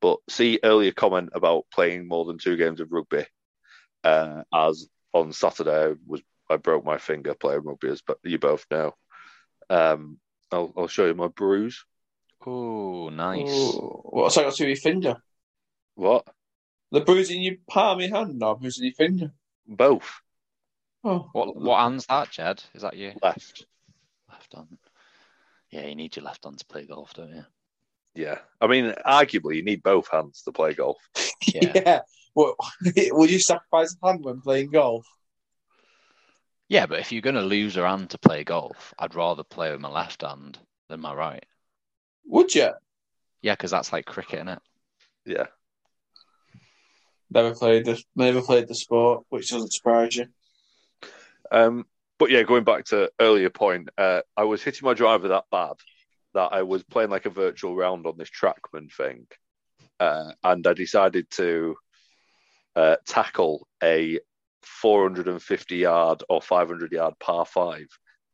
but 0.00 0.18
see 0.28 0.58
earlier 0.62 0.92
comment 0.92 1.30
about 1.34 1.64
playing 1.72 2.08
more 2.08 2.24
than 2.24 2.38
two 2.38 2.56
games 2.56 2.80
of 2.80 2.90
rugby. 2.92 3.24
Uh, 4.04 4.42
as 4.52 4.88
on 5.12 5.32
Saturday 5.32 5.90
I 5.90 5.94
was 6.06 6.22
I 6.50 6.56
broke 6.56 6.84
my 6.84 6.98
finger 6.98 7.34
playing 7.34 7.62
rugby, 7.64 7.88
as 7.88 8.02
but 8.02 8.18
you 8.24 8.38
both 8.38 8.66
know. 8.70 8.94
Um, 9.70 10.18
I'll, 10.50 10.72
I'll 10.76 10.88
show 10.88 11.06
you 11.06 11.14
my 11.14 11.28
bruise. 11.28 11.84
Oh, 12.46 13.08
nice. 13.08 13.50
Ooh, 13.50 14.02
what's 14.04 14.34
that 14.34 14.42
got 14.42 14.54
to 14.54 14.66
your 14.66 14.76
finger? 14.76 15.16
What? 15.94 16.26
The 16.90 17.00
bruise 17.00 17.30
in 17.30 17.40
your 17.40 17.54
palm 17.70 18.00
your 18.00 18.10
hand 18.10 18.42
or 18.42 18.58
bruise 18.58 18.78
in 18.78 18.84
your 18.84 18.94
finger? 18.94 19.32
Both 19.66 20.20
Oh, 21.04 21.28
What 21.32 21.56
what 21.56 21.80
hand's 21.80 22.06
that, 22.06 22.30
Jed? 22.30 22.62
Is 22.74 22.82
that 22.82 22.96
you? 22.96 23.12
left. 23.22 23.66
left 24.30 24.54
hand? 24.54 24.78
Yeah, 25.70 25.86
you 25.86 25.96
need 25.96 26.14
your 26.14 26.24
left 26.24 26.44
hand 26.44 26.58
to 26.58 26.66
play 26.66 26.86
golf, 26.86 27.14
don't 27.14 27.34
you? 27.34 27.44
Yeah, 28.14 28.38
I 28.60 28.66
mean, 28.66 28.94
arguably 29.06 29.56
you 29.56 29.64
need 29.64 29.82
both 29.82 30.08
hands 30.10 30.42
to 30.42 30.52
play 30.52 30.74
golf. 30.74 30.98
Yeah. 31.54 31.72
yeah. 31.74 32.00
What, 32.34 32.56
would 32.96 33.30
you 33.30 33.38
sacrifice 33.38 33.96
a 34.02 34.06
hand 34.06 34.24
when 34.24 34.40
playing 34.40 34.70
golf? 34.70 35.06
Yeah, 36.68 36.86
but 36.86 37.00
if 37.00 37.12
you're 37.12 37.20
going 37.20 37.36
to 37.36 37.42
lose 37.42 37.76
a 37.76 37.86
hand 37.86 38.10
to 38.10 38.18
play 38.18 38.44
golf, 38.44 38.94
I'd 38.98 39.14
rather 39.14 39.44
play 39.44 39.70
with 39.70 39.80
my 39.80 39.90
left 39.90 40.22
hand 40.22 40.58
than 40.88 41.00
my 41.00 41.12
right. 41.12 41.44
Would 42.26 42.54
you? 42.54 42.70
Yeah, 43.42 43.54
because 43.54 43.70
that's 43.70 43.92
like 43.92 44.06
cricket, 44.06 44.36
isn't 44.36 44.48
it? 44.48 44.62
Yeah, 45.26 45.46
Never 47.34 47.54
played 47.54 47.86
the 47.86 48.02
never 48.14 48.42
played 48.42 48.68
the 48.68 48.74
sport, 48.74 49.24
which 49.30 49.48
doesn't 49.48 49.72
surprise 49.72 50.16
you. 50.16 50.26
Um, 51.50 51.86
but 52.18 52.30
yeah, 52.30 52.42
going 52.42 52.64
back 52.64 52.84
to 52.86 53.10
earlier 53.20 53.48
point, 53.48 53.88
uh, 53.96 54.20
I 54.36 54.44
was 54.44 54.62
hitting 54.62 54.84
my 54.84 54.94
driver 54.94 55.28
that 55.28 55.44
bad 55.50 55.74
that 56.34 56.52
I 56.52 56.62
was 56.62 56.82
playing 56.82 57.10
like 57.10 57.26
a 57.26 57.30
virtual 57.30 57.74
round 57.74 58.06
on 58.06 58.18
this 58.18 58.30
Trackman 58.30 58.92
thing, 58.92 59.26
uh, 59.98 60.32
and 60.44 60.66
I 60.66 60.74
decided 60.74 61.30
to 61.32 61.76
uh, 62.76 62.96
tackle 63.06 63.66
a 63.82 64.18
450 64.62 65.76
yard 65.76 66.22
or 66.28 66.40
500 66.40 66.92
yard 66.92 67.14
par 67.18 67.44
five 67.44 67.86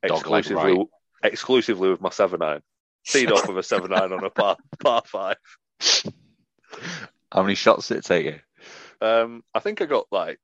exclusively 0.03 0.75
right. 0.75 0.87
exclusively 1.23 1.89
with 1.91 2.01
my 2.01 2.11
seven 2.11 2.41
nine. 2.41 2.61
Teed 3.07 3.33
off 3.33 3.49
with 3.49 3.59
a 3.59 3.63
seven 3.63 3.91
nine 3.91 4.13
on 4.13 4.25
a 4.25 4.31
par 4.31 4.57
par 4.81 5.03
five. 5.07 5.37
How 7.33 7.43
many 7.43 7.55
shots 7.55 7.89
did 7.89 7.99
it 7.99 8.05
take 8.05 8.27
you? 8.27 8.39
Um, 9.01 9.43
I 9.55 9.61
think 9.61 9.81
I 9.81 9.87
got 9.87 10.07
like 10.11 10.39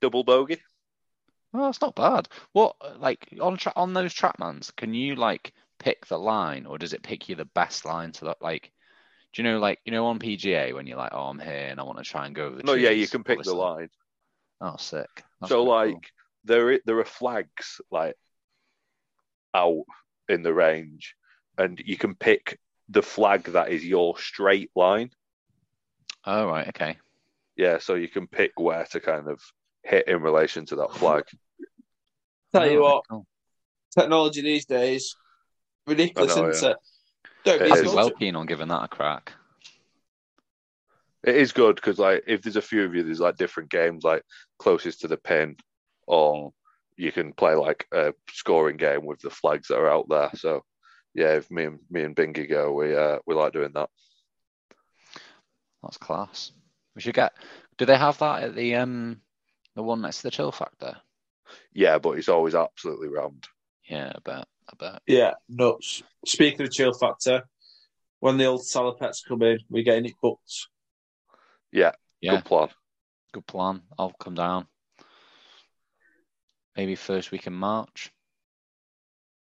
double 0.00 0.24
bogey. 0.24 0.60
Oh, 1.54 1.66
that's 1.66 1.80
not 1.80 1.94
bad. 1.94 2.28
What 2.52 2.76
like 2.98 3.28
on 3.40 3.56
tra- 3.56 3.72
on 3.76 3.94
those 3.94 4.14
trackmans? 4.14 4.74
Can 4.74 4.94
you 4.94 5.16
like 5.16 5.52
pick 5.78 6.06
the 6.06 6.18
line, 6.18 6.66
or 6.66 6.78
does 6.78 6.92
it 6.92 7.02
pick 7.02 7.28
you 7.28 7.36
the 7.36 7.44
best 7.44 7.84
line 7.84 8.12
to 8.12 8.26
that? 8.26 8.38
Like, 8.40 8.72
do 9.32 9.42
you 9.42 9.48
know 9.48 9.58
like 9.58 9.78
you 9.84 9.92
know 9.92 10.06
on 10.06 10.18
PGA 10.18 10.72
when 10.74 10.86
you're 10.86 10.96
like, 10.98 11.12
oh, 11.12 11.24
I'm 11.28 11.38
here 11.38 11.68
and 11.70 11.78
I 11.78 11.82
want 11.82 11.98
to 11.98 12.04
try 12.04 12.26
and 12.26 12.34
go 12.34 12.46
over 12.46 12.56
the 12.56 12.62
No, 12.62 12.74
yeah, 12.74 12.90
you 12.90 13.06
can 13.08 13.22
pick 13.24 13.42
the 13.42 13.54
line. 13.54 13.88
Oh, 14.60 14.76
sick. 14.78 15.08
That's 15.40 15.50
so 15.50 15.64
like 15.64 15.92
cool. 15.92 16.00
there 16.44 16.80
there 16.84 16.98
are 16.98 17.04
flags 17.04 17.80
like 17.90 18.16
out 19.54 19.84
in 20.28 20.42
the 20.42 20.52
range, 20.52 21.14
and 21.56 21.80
you 21.84 21.96
can 21.96 22.14
pick 22.14 22.58
the 22.88 23.02
flag 23.02 23.44
that 23.44 23.70
is 23.70 23.84
your 23.84 24.18
straight 24.18 24.70
line. 24.74 25.10
oh 26.24 26.46
right, 26.46 26.68
okay. 26.68 26.96
Yeah, 27.56 27.78
so 27.78 27.94
you 27.94 28.08
can 28.08 28.26
pick 28.26 28.52
where 28.58 28.84
to 28.92 29.00
kind 29.00 29.28
of 29.28 29.40
hit 29.82 30.06
in 30.08 30.22
relation 30.22 30.64
to 30.66 30.76
that 30.76 30.92
flag. 30.94 31.24
Tell 32.54 32.70
you 32.70 32.78
Oh, 32.78 32.82
what, 32.94 33.04
cool. 33.10 33.26
technology 33.96 34.40
these 34.42 34.64
days, 34.64 35.16
ridiculous, 35.86 36.34
know, 36.36 36.48
isn't 36.48 36.70
it? 36.70 36.76
Don't 37.48 37.64
be 37.64 37.72
I'd 37.72 37.82
be 37.82 37.88
well 37.88 38.10
keen 38.10 38.36
on 38.36 38.46
giving 38.46 38.68
that 38.68 38.84
a 38.84 38.88
crack. 38.88 39.32
It 41.24 41.36
is 41.36 41.52
good 41.52 41.76
because 41.76 41.98
like 41.98 42.24
if 42.26 42.42
there's 42.42 42.56
a 42.56 42.62
few 42.62 42.84
of 42.84 42.94
you, 42.94 43.02
there's 43.02 43.20
like 43.20 43.36
different 43.36 43.70
games 43.70 44.04
like 44.04 44.22
closest 44.58 45.00
to 45.00 45.08
the 45.08 45.16
pin, 45.16 45.56
or 46.06 46.52
you 46.96 47.10
can 47.10 47.32
play 47.32 47.54
like 47.54 47.86
a 47.92 48.12
scoring 48.30 48.76
game 48.76 49.04
with 49.04 49.20
the 49.20 49.30
flags 49.30 49.68
that 49.68 49.78
are 49.78 49.90
out 49.90 50.08
there. 50.08 50.30
So 50.34 50.62
yeah, 51.14 51.34
if 51.34 51.50
me 51.50 51.64
and 51.64 51.78
me 51.90 52.02
and 52.02 52.14
Bingy 52.14 52.48
go, 52.48 52.72
we 52.72 52.94
uh, 52.94 53.18
we 53.26 53.34
like 53.34 53.52
doing 53.52 53.72
that. 53.74 53.88
That's 55.82 55.96
class. 55.96 56.52
We 56.94 57.00
should 57.00 57.14
get. 57.14 57.32
Do 57.78 57.86
they 57.86 57.96
have 57.96 58.18
that 58.18 58.42
at 58.42 58.54
the 58.54 58.74
um 58.74 59.20
the 59.74 59.82
one 59.82 60.02
next 60.02 60.18
to 60.18 60.22
the 60.24 60.30
Chill 60.30 60.52
Factor? 60.52 60.96
Yeah, 61.72 61.98
but 61.98 62.18
it's 62.18 62.28
always 62.28 62.54
absolutely 62.54 63.08
round. 63.08 63.46
Yeah, 63.88 64.12
I 64.14 64.18
bet. 64.22 64.48
I 64.68 64.74
bet. 64.78 65.02
Yeah, 65.06 65.34
nuts. 65.48 66.02
Speaking 66.26 66.62
of 66.66 66.72
chill 66.72 66.92
factor, 66.92 67.44
when 68.20 68.36
the 68.36 68.44
old 68.46 68.62
salopettes 68.62 69.26
come 69.26 69.42
in, 69.42 69.60
we're 69.70 69.82
getting 69.84 70.06
it 70.06 70.14
booked. 70.22 70.68
Yeah, 71.72 71.92
Good 72.22 72.44
plan. 72.44 72.68
good 73.32 73.46
plan. 73.46 73.82
I'll 73.98 74.12
come 74.12 74.34
down. 74.34 74.66
Maybe 76.76 76.94
first 76.94 77.30
week 77.30 77.46
in 77.46 77.52
March. 77.54 78.10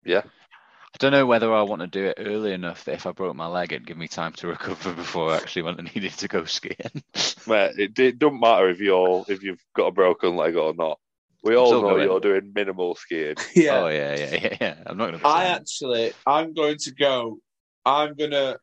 Yeah. 0.03 0.21
I 0.25 0.97
don't 0.97 1.11
know 1.11 1.25
whether 1.25 1.53
I 1.53 1.61
want 1.61 1.81
to 1.81 1.87
do 1.87 2.05
it 2.05 2.15
early 2.17 2.51
enough 2.53 2.83
that 2.85 2.95
if 2.95 3.05
I 3.05 3.11
broke 3.11 3.35
my 3.35 3.45
leg, 3.47 3.71
it'd 3.71 3.85
give 3.87 3.97
me 3.97 4.07
time 4.07 4.33
to 4.33 4.47
recover 4.55 4.93
before 4.93 5.31
I 5.31 5.37
actually 5.37 5.61
went 5.63 5.79
and 5.79 5.93
needed 5.95 6.13
to 6.13 6.27
go 6.27 6.45
skiing. 6.45 6.75
Mate, 7.47 7.77
it, 7.77 7.99
it 7.99 8.19
doesn't 8.19 8.39
matter 8.39 8.69
if 8.69 8.79
you're 8.79 9.23
if 9.27 9.43
you've 9.43 9.63
got 9.75 9.87
a 9.87 9.91
broken 9.91 10.35
leg 10.35 10.55
or 10.55 10.73
not. 10.73 10.99
We 11.43 11.55
all 11.55 11.71
know 11.71 11.81
going. 11.81 12.03
you're 12.03 12.19
doing 12.19 12.51
minimal 12.53 12.95
skiing. 12.95 13.35
Yeah, 13.55 13.79
Oh 13.79 13.87
yeah, 13.87 14.15
yeah, 14.17 14.35
yeah, 14.35 14.57
yeah. 14.59 14.75
I'm 14.85 14.97
not 14.97 15.11
gonna. 15.11 15.17
I 15.17 15.19
pretend. 15.19 15.61
actually, 15.61 16.13
I'm 16.25 16.53
going 16.53 16.77
to 16.79 16.91
go. 16.93 17.39
I'm 17.85 18.13
gonna 18.15 18.57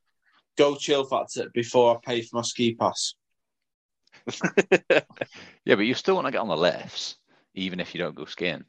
go 0.58 0.76
chill 0.76 1.04
factor 1.04 1.48
before 1.54 1.96
I 1.96 1.98
pay 2.04 2.22
for 2.22 2.36
my 2.36 2.42
ski 2.42 2.74
pass. 2.74 3.14
Yeah, 5.64 5.74
but 5.74 5.84
you 5.86 5.94
still 5.94 6.14
want 6.14 6.26
to 6.28 6.30
get 6.30 6.40
on 6.40 6.48
the 6.48 6.56
lifts, 6.56 7.16
even 7.54 7.80
if 7.80 7.92
you 7.92 7.98
don't 7.98 8.14
go 8.14 8.24
skiing, 8.24 8.64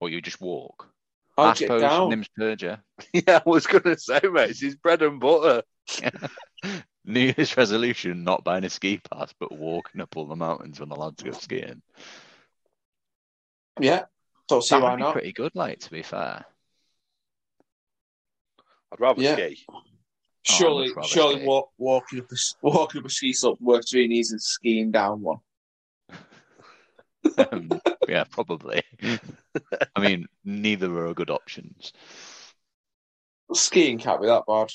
or 0.00 0.08
you 0.08 0.20
just 0.22 0.40
walk. 0.40 0.88
I'll 1.36 1.46
I 1.46 1.48
get 1.50 1.58
suppose 1.58 1.80
down. 1.80 2.10
Nims 2.10 2.28
Purja. 2.38 2.80
Yeah, 3.12 3.40
I 3.44 3.48
was 3.48 3.66
going 3.66 3.82
to 3.82 3.98
say, 3.98 4.20
mate, 4.30 4.50
it's 4.50 4.60
his 4.60 4.76
bread 4.76 5.02
and 5.02 5.18
butter. 5.18 5.62
New 7.08 7.32
Year's 7.36 7.56
resolution: 7.56 8.22
not 8.22 8.44
buying 8.44 8.64
a 8.64 8.70
ski 8.70 8.98
pass, 9.10 9.32
but 9.40 9.50
walking 9.50 10.00
up 10.00 10.16
all 10.16 10.26
the 10.26 10.36
mountains 10.36 10.78
when 10.78 10.88
the 10.90 10.94
lads 10.96 11.22
go 11.22 11.32
skiing. 11.32 11.82
Yeah, 13.80 14.04
don't 14.48 14.62
see 14.62 14.76
That 14.76 14.82
why 14.82 14.90
would 14.90 14.98
be 14.98 15.02
not. 15.04 15.12
pretty 15.14 15.32
good, 15.32 15.52
like 15.54 15.80
to 15.80 15.90
be 15.90 16.02
fair. 16.02 16.44
I'd 18.92 19.00
rather 19.00 19.22
Yeah. 19.22 19.34
ski. 19.34 19.66
Surely, 20.42 20.88
much 20.88 20.96
rather 20.96 21.08
surely 21.08 21.36
ski. 21.36 21.46
walk, 21.46 21.70
walking 21.78 22.20
up 22.20 22.30
a 22.30 22.34
s- 22.34 22.54
walking 22.62 23.00
up 23.00 23.06
a 23.06 23.10
ski 23.10 23.32
slope 23.32 23.60
works 23.60 23.92
really 23.94 24.14
easy 24.14 24.34
than 24.34 24.40
skiing 24.40 24.90
down 24.90 25.22
one. 25.22 25.38
Um, 27.52 27.80
yeah, 28.08 28.24
probably. 28.24 28.82
I 29.94 30.00
mean, 30.00 30.26
neither 30.44 31.06
are 31.06 31.14
good 31.14 31.30
options. 31.30 31.92
Skiing 33.52 33.98
can't 33.98 34.20
be 34.20 34.26
that 34.26 34.44
bad. 34.46 34.70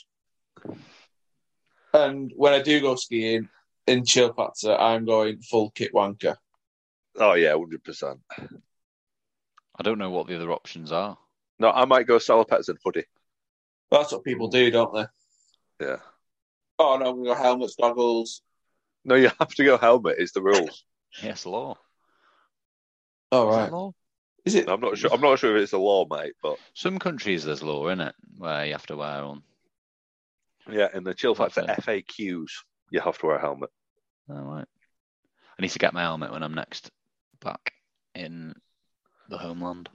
And 1.94 2.32
when 2.36 2.54
I 2.54 2.62
do 2.62 2.82
go 2.82 2.96
skiing 2.96 3.50
in 3.88 4.06
Chill 4.06 4.34
Factor, 4.34 4.76
I'm 4.76 5.06
going 5.06 5.42
full 5.42 5.70
kit 5.72 5.94
wanker. 5.94 6.36
Oh, 7.16 7.34
yeah, 7.34 7.52
100%. 7.52 8.20
I 9.76 9.84
don't 9.84 10.00
know 10.00 10.10
what 10.10 10.28
the 10.28 10.36
other 10.36 10.52
options 10.52 10.92
are. 10.92 11.18
No, 11.60 11.70
I 11.72 11.86
might 11.86 12.08
go 12.08 12.18
Salopettes 12.18 12.70
and 12.70 12.80
hoodie. 12.84 13.06
That's 13.92 14.12
what 14.12 14.24
people 14.24 14.48
do, 14.48 14.72
don't 14.72 14.94
they? 14.94 15.06
Yeah. 15.86 15.98
Oh 16.80 16.98
no, 16.98 17.12
we 17.12 17.28
got 17.28 17.38
helmets, 17.38 17.76
goggles. 17.80 18.42
No, 19.06 19.16
you 19.16 19.30
have 19.40 19.54
to 19.56 19.64
go 19.64 19.78
helmet, 19.78 20.18
is 20.18 20.32
the 20.32 20.42
rules. 20.42 20.84
Yes, 21.22 21.46
law. 21.46 21.78
Oh 23.32 23.50
Is 23.50 23.56
that 23.56 23.72
law? 23.72 23.94
Is 24.46 24.56
it? 24.56 24.70
I'm 24.70 24.82
not 24.82 24.98
sure. 24.98 25.14
I'm 25.14 25.22
not 25.22 25.40
sure 25.40 25.56
if 25.56 25.64
it's 25.64 25.74
a 25.74 25.78
law, 25.78 26.06
mate, 26.10 26.34
but 26.42 26.58
Some 26.74 27.00
countries 27.00 27.44
there's 27.44 27.64
law 27.64 27.88
in 27.88 28.02
it 28.02 28.16
where 28.38 28.66
you 28.66 28.72
have 28.74 28.88
to 28.88 28.98
wear 28.98 29.26
one. 29.26 29.44
Yeah, 30.71 30.88
in 30.93 31.04
the 31.04 31.13
chill 31.13 31.36
factor 31.36 31.62
for 31.65 31.82
FAQs, 31.82 32.47
you 32.89 32.99
have 33.02 33.17
to 33.19 33.26
wear 33.26 33.36
a 33.38 33.41
helmet. 33.41 33.69
All 34.30 34.36
right. 34.41 34.65
I 35.58 35.62
need 35.62 35.71
to 35.71 35.80
get 35.80 35.93
my 35.93 36.02
helmet 36.02 36.32
when 36.32 36.43
I'm 36.43 36.54
next 36.54 36.89
back 37.41 37.73
in 38.15 38.54
the 39.30 39.38
homeland. 39.38 39.89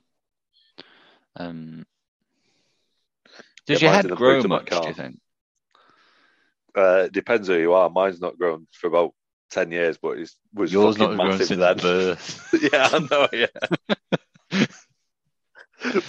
Um, 1.36 1.84
does 3.66 3.80
Yeah, 3.82 3.88
your 3.88 3.96
head 3.96 4.08
grow 4.10 4.36
boot 4.36 4.44
of 4.44 4.48
much? 4.50 4.70
Do 4.70 4.88
you 4.88 4.94
think? 4.94 5.18
Uh, 6.76 7.02
it 7.06 7.12
depends 7.12 7.48
who 7.48 7.54
you 7.54 7.72
are. 7.72 7.90
Mine's 7.90 8.20
not 8.20 8.38
grown 8.38 8.66
for 8.72 8.86
about 8.86 9.12
ten 9.50 9.72
years, 9.72 9.98
but 10.00 10.18
it 10.18 10.30
was 10.54 10.72
Yours 10.72 10.96
not 10.98 11.16
grown 11.16 11.28
massive 11.28 11.46
since 11.48 11.60
then. 11.60 11.76
birth. 11.78 12.54
yeah, 12.72 12.88
I 12.92 12.98
know. 13.10 13.28
Yeah. 13.32 14.66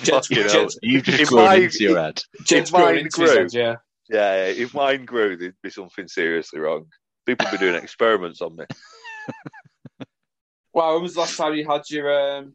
Jed's- 0.03 0.27
Fucking 0.27 0.37
hell. 0.37 0.49
Jed's- 0.49 0.79
You've 0.81 1.03
just 1.03 1.31
grown 1.31 1.47
I- 1.47 1.55
into 1.55 1.83
your 1.83 1.99
head. 1.99 2.21
Jed's 2.43 2.69
If 2.69 2.73
mine 2.73 2.81
growing 2.81 3.05
into 3.05 3.21
his 3.21 3.31
grew- 3.31 3.39
head, 3.41 3.53
yeah. 3.53 3.75
Yeah, 4.09 4.47
yeah, 4.47 4.53
if 4.53 4.73
mine 4.73 5.05
grew, 5.05 5.37
there'd 5.37 5.55
be 5.61 5.69
something 5.69 6.07
seriously 6.07 6.59
wrong. 6.59 6.87
People 7.25 7.45
would 7.45 7.59
be 7.59 7.65
doing 7.65 7.75
experiments 7.83 8.41
on 8.41 8.55
me. 8.55 8.65
Wow, 10.71 10.93
when 10.93 11.03
was 11.03 11.15
the 11.15 11.21
last 11.21 11.35
time 11.35 11.55
you 11.55 11.67
had 11.67 11.81
your 11.89 12.37
um 12.37 12.53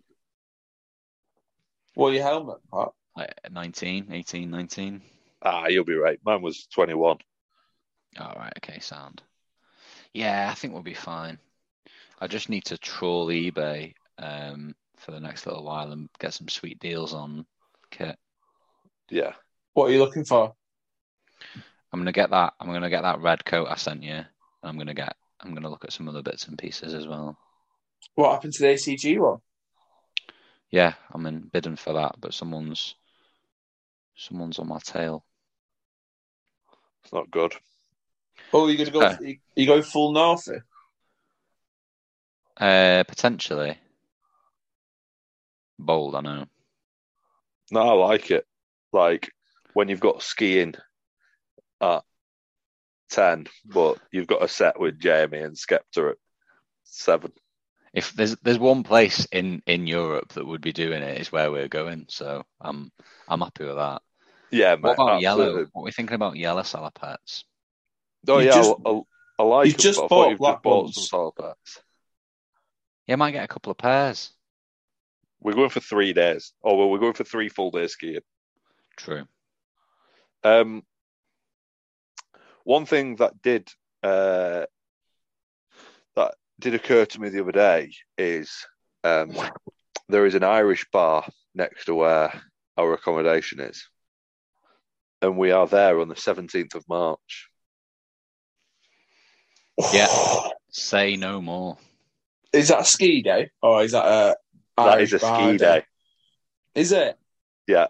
well 1.96 2.12
your 2.12 2.22
helmet, 2.22 2.58
Pat? 2.72 2.88
Like 3.16 3.34
19, 3.50 4.06
18, 4.12 4.50
19. 4.50 5.02
Ah, 5.42 5.66
you'll 5.66 5.84
be 5.84 5.94
right. 5.94 6.18
Mine 6.24 6.40
was 6.40 6.66
21. 6.66 7.18
All 8.18 8.34
right, 8.36 8.52
okay, 8.58 8.78
sound. 8.78 9.22
Yeah, 10.12 10.48
I 10.50 10.54
think 10.54 10.72
we'll 10.72 10.82
be 10.82 10.94
fine. 10.94 11.38
I 12.20 12.26
just 12.28 12.48
need 12.48 12.64
to 12.66 12.78
troll 12.78 13.28
eBay 13.28 13.94
um, 14.18 14.74
for 14.96 15.10
the 15.10 15.20
next 15.20 15.46
little 15.46 15.64
while 15.64 15.92
and 15.92 16.08
get 16.18 16.34
some 16.34 16.48
sweet 16.48 16.78
deals 16.78 17.12
on 17.12 17.44
kit. 17.90 18.16
Yeah. 19.10 19.32
What 19.74 19.90
are 19.90 19.92
you 19.92 19.98
looking 19.98 20.24
for? 20.24 20.54
I'm 21.92 22.00
gonna 22.00 22.12
get 22.12 22.30
that. 22.30 22.54
I'm 22.58 22.72
gonna 22.72 22.90
get 22.90 23.02
that 23.02 23.20
red 23.20 23.44
coat 23.44 23.68
I 23.70 23.76
sent 23.76 24.02
you. 24.02 24.24
I'm 24.62 24.76
gonna 24.78 24.94
get. 24.94 25.16
I'm 25.40 25.54
gonna 25.54 25.70
look 25.70 25.84
at 25.84 25.92
some 25.92 26.08
other 26.08 26.22
bits 26.22 26.48
and 26.48 26.58
pieces 26.58 26.94
as 26.94 27.06
well. 27.06 27.38
What 28.14 28.32
happened 28.32 28.52
to 28.54 28.62
the 28.62 28.68
ACG 28.68 29.18
one? 29.18 29.38
Yeah, 30.70 30.94
I'm 31.12 31.26
in 31.26 31.40
bidding 31.52 31.76
for 31.76 31.92
that, 31.92 32.16
but 32.18 32.34
someone's 32.34 32.96
someone's 34.16 34.58
on 34.58 34.68
my 34.68 34.78
tail. 34.80 35.24
It's 37.04 37.12
not 37.12 37.30
good. 37.30 37.52
Oh, 38.52 38.66
you're 38.66 38.78
gonna 38.78 38.90
go 38.90 39.00
Uh. 39.00 39.16
you, 39.20 39.38
you 39.54 39.66
going 39.66 39.82
full 39.82 40.12
north? 40.12 40.48
Uh, 42.56 43.04
potentially. 43.04 43.78
Bold, 45.78 46.14
I 46.14 46.20
know. 46.20 46.46
No, 47.70 47.80
I 47.80 47.92
like 47.92 48.30
it. 48.30 48.46
Like 48.92 49.30
when 49.74 49.88
you've 49.88 50.00
got 50.00 50.22
skiing 50.22 50.74
at 51.84 52.02
10, 53.10 53.46
but 53.66 53.98
you've 54.10 54.26
got 54.26 54.42
a 54.42 54.48
set 54.48 54.78
with 54.80 54.98
Jamie 54.98 55.38
and 55.38 55.56
Skepta 55.56 56.10
at 56.10 56.16
7. 56.84 57.32
If 57.92 58.12
there's 58.12 58.34
there's 58.42 58.58
one 58.58 58.82
place 58.82 59.24
in 59.30 59.62
in 59.66 59.86
Europe 59.86 60.32
that 60.32 60.44
would 60.44 60.60
be 60.60 60.72
doing 60.72 61.02
it, 61.02 61.20
is 61.20 61.30
where 61.30 61.52
we're 61.52 61.68
going. 61.68 62.06
So 62.08 62.42
I'm 62.60 62.90
I'm 63.28 63.40
happy 63.40 63.64
with 63.64 63.76
that. 63.76 64.02
Yeah, 64.50 64.74
mate. 64.74 64.82
What 64.82 64.92
about 64.94 65.22
absolutely. 65.22 65.22
yellow? 65.22 65.66
What 65.72 65.82
are 65.82 65.84
we 65.84 65.92
thinking 65.92 66.16
about 66.16 66.36
yellow 66.36 66.62
salopettes? 66.62 67.44
Oh, 68.26 68.38
You 68.38 68.46
yeah, 68.46 68.52
just- 68.54 68.74
I, 68.84 68.90
I, 68.90 69.00
I 69.38 69.42
like 69.44 69.66
you 69.66 69.72
them, 69.72 69.78
just 69.80 70.00
but 70.00 70.08
bought 70.08 70.30
you've 70.30 70.38
black 70.38 70.54
just 70.56 70.62
bought 70.64 70.82
ones. 70.84 71.08
some 71.08 71.20
Salopettes. 71.20 71.78
Yeah, 73.06 73.12
I 73.12 73.16
might 73.16 73.32
get 73.32 73.44
a 73.44 73.48
couple 73.48 73.70
of 73.72 73.78
pairs. 73.78 74.30
We're 75.40 75.54
going 75.54 75.70
for 75.70 75.80
three 75.80 76.12
days. 76.14 76.52
Oh, 76.64 76.76
well, 76.76 76.88
we're 76.90 76.98
going 76.98 77.12
for 77.14 77.24
three 77.24 77.48
full 77.48 77.70
days 77.70 77.92
skiing. 77.92 78.20
True. 78.96 79.24
Um, 80.42 80.82
one 82.64 82.86
thing 82.86 83.16
that 83.16 83.40
did 83.42 83.68
uh, 84.02 84.64
that 86.16 86.34
did 86.58 86.74
occur 86.74 87.04
to 87.06 87.20
me 87.20 87.28
the 87.28 87.40
other 87.40 87.52
day 87.52 87.92
is 88.18 88.66
um, 89.02 89.32
there 90.08 90.26
is 90.26 90.34
an 90.34 90.44
Irish 90.44 90.86
bar 90.92 91.26
next 91.54 91.86
to 91.86 91.94
where 91.94 92.42
our 92.76 92.92
accommodation 92.92 93.60
is, 93.60 93.88
and 95.22 95.38
we 95.38 95.52
are 95.52 95.66
there 95.66 96.00
on 96.00 96.08
the 96.08 96.16
seventeenth 96.16 96.74
of 96.74 96.84
March. 96.88 97.48
Yeah. 99.92 100.08
Say 100.70 101.16
no 101.16 101.40
more. 101.40 101.78
Is 102.52 102.68
that 102.68 102.80
a 102.80 102.84
ski 102.84 103.22
day? 103.22 103.50
Or 103.62 103.82
is 103.82 103.92
that 103.92 104.04
a 104.04 104.36
That 104.76 104.88
Irish 104.98 105.12
is 105.12 105.22
a 105.22 105.26
bar 105.26 105.48
ski 105.48 105.58
day. 105.58 105.82
Is 106.74 106.92
it? 106.92 107.18
Yeah. 107.66 107.86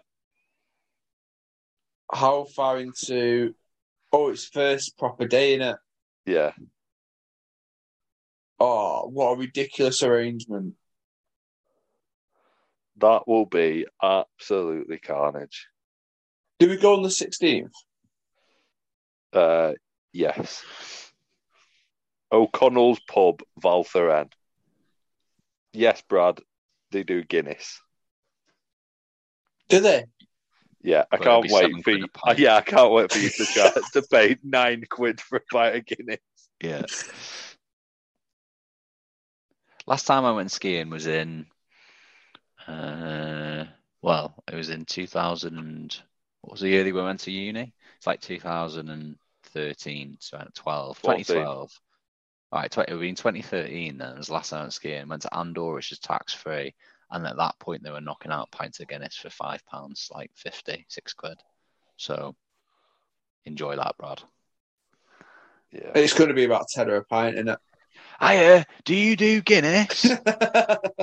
How 2.11 2.45
far 2.45 2.79
into 2.79 3.55
Oh, 4.17 4.29
it's 4.29 4.45
first 4.45 4.97
proper 4.97 5.27
day 5.27 5.55
in 5.55 5.61
it. 5.61 5.75
Yeah, 6.25 6.53
Oh, 8.57 9.09
what 9.11 9.33
a 9.33 9.35
ridiculous 9.37 10.01
arrangement. 10.03 10.75
that 12.95 13.27
will 13.27 13.45
be 13.45 13.85
absolutely 14.01 14.99
carnage. 14.99 15.67
Do 16.59 16.69
we 16.69 16.77
go 16.77 16.95
on 16.95 17.03
the 17.03 17.09
sixteenth? 17.11 17.73
Uh, 19.33 19.73
yes. 20.13 20.63
O'Connell's 22.31 23.01
Pub, 23.09 23.41
Val 23.59 23.83
Thorens. 23.83 24.31
Yes, 25.73 26.01
Brad, 26.07 26.39
they 26.91 27.03
do 27.03 27.21
Guinness. 27.21 27.81
Do 29.67 29.81
they? 29.81 30.05
Yeah, 30.85 31.05
I 31.11 31.17
can't 31.17 31.51
wait 31.51 31.83
for 31.83 31.91
you. 31.91 32.07
Yeah, 32.37 32.57
I 32.57 32.61
can't 32.61 32.91
wait 32.91 33.11
for 33.11 33.17
you 33.17 33.29
to 33.29 33.45
try, 33.45 33.71
to 33.93 34.01
pay 34.03 34.37
nine 34.43 34.83
quid 34.87 35.19
for 35.19 35.37
a 35.37 35.41
pint 35.41 35.75
of 35.77 35.85
Guinness. 35.85 36.19
Yeah. 36.61 36.83
Last 39.87 40.05
time 40.05 40.25
I 40.25 40.31
went 40.31 40.51
skiing 40.51 40.91
was 40.91 41.07
in, 41.07 41.47
uh, 42.67 43.65
well, 44.03 44.35
it 44.47 44.55
was 44.55 44.69
in 44.69 44.85
2000. 44.85 46.01
What 46.41 46.51
was 46.51 46.61
the 46.61 46.69
year 46.69 46.83
that 46.83 46.93
we 46.93 47.01
went 47.01 47.21
to 47.21 47.31
uni? 47.31 47.73
It's 47.97 48.05
like 48.05 48.21
2013, 48.21 50.17
so 50.19 50.47
12, 50.53 50.97
14. 50.99 51.25
2012. 51.25 51.79
All 52.51 52.59
right, 52.59 52.69
20, 52.69 52.91
it 52.91 52.93
would 52.93 53.01
be 53.01 53.09
in 53.09 53.15
2013 53.15 53.97
then. 53.97 54.11
It 54.11 54.17
was 54.19 54.27
the 54.27 54.33
last 54.33 54.51
time 54.51 54.59
I 54.59 54.63
went 54.63 54.73
skiing. 54.73 55.07
Went 55.07 55.23
to 55.23 55.35
Andorra, 55.35 55.73
which 55.73 55.91
is 55.91 55.97
tax 55.97 56.31
free. 56.31 56.75
And 57.11 57.25
at 57.27 57.37
that 57.37 57.59
point, 57.59 57.83
they 57.83 57.91
were 57.91 58.01
knocking 58.01 58.31
out 58.31 58.51
pints 58.51 58.79
of 58.79 58.87
Guinness 58.87 59.15
for 59.15 59.29
five 59.29 59.65
pounds, 59.67 60.09
like 60.13 60.31
50, 60.35 60.85
six 60.89 61.13
quid. 61.13 61.39
So 61.97 62.35
enjoy 63.45 63.75
that, 63.75 63.95
Brad. 63.97 64.21
Yeah, 65.71 65.91
It's 65.95 66.13
going 66.13 66.29
to 66.29 66.33
be 66.33 66.45
about 66.45 66.67
ten 66.69 66.89
or 66.89 66.95
a 66.97 67.03
pint, 67.05 67.35
isn't 67.35 67.59
Hiya, 68.21 68.65
do 68.85 68.95
you 68.95 69.15
do 69.15 69.41
Guinness? 69.41 70.05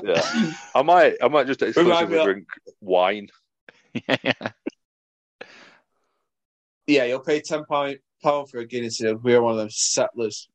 yeah. 0.02 0.52
I 0.74 0.82
might, 0.82 1.14
I 1.22 1.28
might 1.28 1.46
just 1.46 1.60
Remind 1.60 1.76
exclusively 1.76 2.14
me 2.14 2.18
of- 2.18 2.24
drink 2.24 2.48
wine. 2.80 3.28
yeah. 4.08 4.32
yeah, 6.86 7.04
you'll 7.04 7.20
pay 7.20 7.40
ten 7.40 7.64
pound 7.64 7.98
pound 8.22 8.50
for 8.50 8.58
a 8.58 8.66
Guinness. 8.66 9.00
It'll 9.02 9.18
be 9.18 9.36
one 9.38 9.52
of 9.52 9.58
them 9.58 9.70
settlers. 9.70 10.48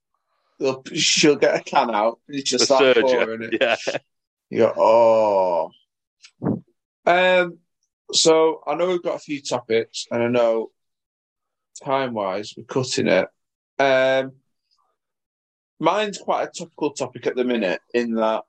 They'll, 0.59 0.83
she'll 0.93 1.35
get 1.35 1.55
a 1.55 1.63
can 1.63 1.93
out 1.93 2.19
and 2.27 2.35
you 2.37 2.41
The 2.41 2.45
just 2.45 2.65
start 2.65 2.97
pouring 2.97 3.39
surger. 3.41 3.53
it. 3.53 3.61
Yeah, 3.87 3.97
Go, 4.55 4.73
oh. 4.77 5.71
Um, 7.05 7.59
So 8.13 8.61
I 8.65 8.75
know 8.75 8.87
we've 8.87 9.03
got 9.03 9.15
a 9.15 9.19
few 9.19 9.41
topics, 9.41 10.07
and 10.11 10.23
I 10.23 10.27
know 10.27 10.71
time 11.83 12.13
wise 12.13 12.53
we're 12.55 12.63
cutting 12.63 13.07
it. 13.07 13.27
Um, 13.79 14.33
mine's 15.79 16.17
quite 16.17 16.47
a 16.47 16.51
topical 16.51 16.91
topic 16.91 17.27
at 17.27 17.35
the 17.35 17.43
minute 17.43 17.81
in 17.93 18.15
that 18.15 18.43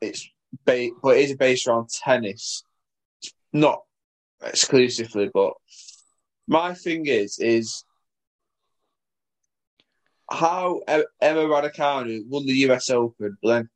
it's 0.00 0.28
ba- 0.64 0.90
but 1.02 1.16
it 1.16 1.30
is 1.30 1.36
based 1.36 1.66
around 1.66 1.88
tennis, 1.90 2.62
not 3.52 3.82
exclusively. 4.42 5.30
But 5.32 5.54
my 6.46 6.74
thing 6.74 7.06
is 7.06 7.38
is 7.38 7.84
how 10.30 10.80
Emma 10.86 11.04
Raducanu 11.20 12.26
won 12.28 12.46
the 12.46 12.54
US 12.68 12.90
Open, 12.90 13.36
but 13.42 13.48
then 13.48 13.70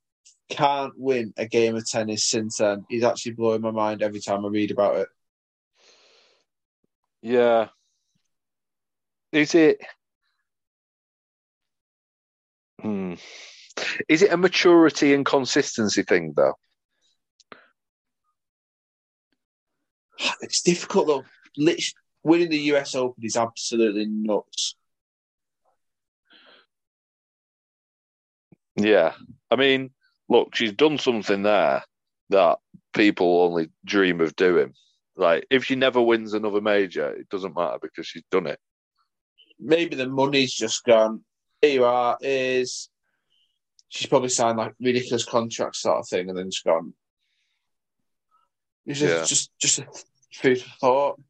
can't 0.50 0.92
win 0.98 1.32
a 1.36 1.46
game 1.46 1.76
of 1.76 1.88
tennis 1.88 2.24
since 2.24 2.58
then. 2.58 2.84
Is 2.90 3.04
actually 3.04 3.32
blowing 3.32 3.62
my 3.62 3.70
mind 3.70 4.02
every 4.02 4.20
time 4.20 4.44
I 4.44 4.48
read 4.48 4.70
about 4.70 4.96
it. 4.96 5.08
Yeah. 7.22 7.68
Is 9.32 9.54
it? 9.54 9.80
Hmm. 12.80 13.14
Is 14.08 14.22
it 14.22 14.32
a 14.32 14.36
maturity 14.36 15.14
and 15.14 15.24
consistency 15.24 16.02
thing, 16.02 16.32
though? 16.36 16.54
It's 20.40 20.62
difficult 20.62 21.06
though. 21.06 21.24
Lit- 21.56 21.94
winning 22.22 22.50
the 22.50 22.58
US 22.74 22.94
Open 22.94 23.24
is 23.24 23.36
absolutely 23.36 24.06
nuts. 24.06 24.74
Yeah. 28.76 29.12
I 29.50 29.56
mean, 29.56 29.90
look, 30.30 30.54
she's 30.54 30.72
done 30.72 30.96
something 30.96 31.42
there 31.42 31.82
that 32.30 32.58
people 32.94 33.42
only 33.42 33.70
dream 33.84 34.20
of 34.20 34.34
doing. 34.36 34.72
Like, 35.16 35.46
if 35.50 35.64
she 35.64 35.74
never 35.74 36.00
wins 36.00 36.32
another 36.32 36.60
major, 36.60 37.10
it 37.10 37.28
doesn't 37.28 37.56
matter 37.56 37.78
because 37.82 38.06
she's 38.06 38.22
done 38.30 38.46
it. 38.46 38.58
Maybe 39.58 39.96
the 39.96 40.08
money's 40.08 40.54
just 40.54 40.84
gone. 40.84 41.22
Here 41.60 41.72
you 41.72 41.84
are. 41.84 42.16
Is 42.22 42.88
she's 43.88 44.06
probably 44.06 44.30
signed 44.30 44.56
like 44.56 44.72
ridiculous 44.80 45.26
contracts 45.26 45.82
sort 45.82 45.98
of 45.98 46.08
thing, 46.08 46.30
and 46.30 46.38
then 46.38 46.50
just 46.50 46.64
gone. 46.64 46.94
It's 48.86 49.00
just, 49.00 49.14
Yeah. 49.14 49.24
just, 49.24 49.50
just 49.60 49.78
a 49.80 49.86
food 50.32 50.62
for 50.62 50.78
thought. 50.78 51.20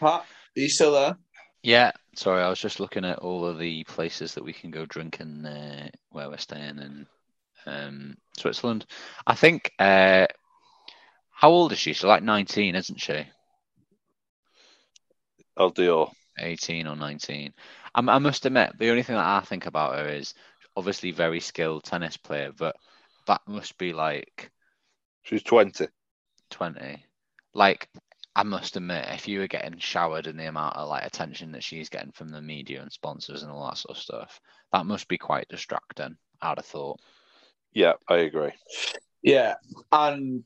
Pat, 0.00 0.20
are 0.20 0.60
you 0.60 0.70
still 0.70 0.92
there? 0.92 1.18
Yeah, 1.62 1.92
sorry, 2.14 2.42
I 2.42 2.48
was 2.48 2.60
just 2.60 2.80
looking 2.80 3.04
at 3.04 3.18
all 3.18 3.44
of 3.44 3.58
the 3.58 3.84
places 3.84 4.34
that 4.34 4.44
we 4.44 4.52
can 4.52 4.70
go 4.70 4.86
drinking 4.86 5.44
uh, 5.44 5.90
where 6.10 6.30
we're 6.30 6.38
staying 6.38 6.78
in 6.78 7.06
um, 7.68 8.16
Switzerland. 8.36 8.86
I 9.26 9.34
think. 9.34 9.72
Uh, 9.78 10.26
how 11.30 11.50
old 11.50 11.70
is 11.70 11.78
she? 11.78 11.92
She's 11.92 12.02
like 12.02 12.24
19, 12.24 12.74
isn't 12.74 13.00
she? 13.00 13.24
I'll 15.56 15.70
do 15.70 16.08
18 16.36 16.88
or 16.88 16.96
19. 16.96 17.52
I, 17.94 18.00
I 18.00 18.18
must 18.18 18.44
admit, 18.44 18.72
the 18.76 18.90
only 18.90 19.04
thing 19.04 19.14
that 19.14 19.24
I 19.24 19.40
think 19.44 19.66
about 19.66 19.96
her 19.96 20.08
is 20.08 20.34
obviously 20.76 21.12
very 21.12 21.38
skilled 21.38 21.84
tennis 21.84 22.16
player, 22.16 22.50
but 22.56 22.74
that 23.28 23.42
must 23.46 23.78
be 23.78 23.92
like 23.92 24.50
She's 25.28 25.42
20. 25.42 25.88
20. 26.48 27.04
Like, 27.52 27.90
I 28.34 28.44
must 28.44 28.76
admit, 28.76 29.08
if 29.10 29.28
you 29.28 29.40
were 29.40 29.46
getting 29.46 29.78
showered 29.78 30.26
in 30.26 30.38
the 30.38 30.48
amount 30.48 30.76
of 30.76 30.88
like 30.88 31.04
attention 31.04 31.52
that 31.52 31.62
she's 31.62 31.90
getting 31.90 32.12
from 32.12 32.30
the 32.30 32.40
media 32.40 32.80
and 32.80 32.90
sponsors 32.90 33.42
and 33.42 33.52
all 33.52 33.68
that 33.68 33.76
sort 33.76 33.98
of 33.98 34.02
stuff, 34.02 34.40
that 34.72 34.86
must 34.86 35.06
be 35.06 35.18
quite 35.18 35.46
distracting. 35.48 36.16
I'd 36.40 36.56
have 36.56 36.64
thought. 36.64 37.00
Yeah, 37.78 37.92
I 38.08 38.16
agree. 38.16 38.50
Yeah, 39.22 39.54
and 39.92 40.42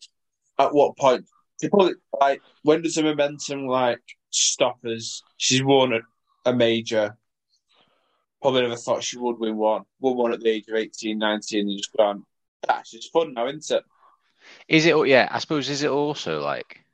at 0.59 0.75
what 0.75 0.99
point? 0.99 1.25
People 1.63 1.95
like 2.21 2.43
when 2.63 2.83
does 2.83 2.97
the 2.97 3.03
momentum 3.03 3.67
like 3.67 4.03
stop 4.29 4.85
us? 4.85 5.23
She's 5.39 5.65
won 5.65 5.95
a, 5.95 6.01
a 6.51 6.53
major. 6.53 7.17
Probably 8.43 8.61
never 8.61 8.77
thought 8.77 9.03
she 9.03 9.17
would 9.17 9.39
win 9.39 9.57
one. 9.57 9.85
Won 9.99 10.19
one 10.19 10.33
at 10.35 10.41
the 10.41 10.51
age 10.51 10.69
of 10.69 10.75
18, 10.75 11.17
19, 11.17 11.61
and 11.61 11.79
just 11.79 11.97
gone. 11.97 12.27
That's 12.69 12.91
just 12.91 13.11
fun 13.15 13.33
now, 13.33 13.47
isn't 13.47 13.79
it? 13.79 13.85
Is 14.69 14.85
it? 14.85 14.95
Yeah, 15.09 15.27
I 15.31 15.39
suppose. 15.39 15.71
Is 15.71 15.83
it 15.83 15.91
also 15.91 16.43
like 16.43 16.85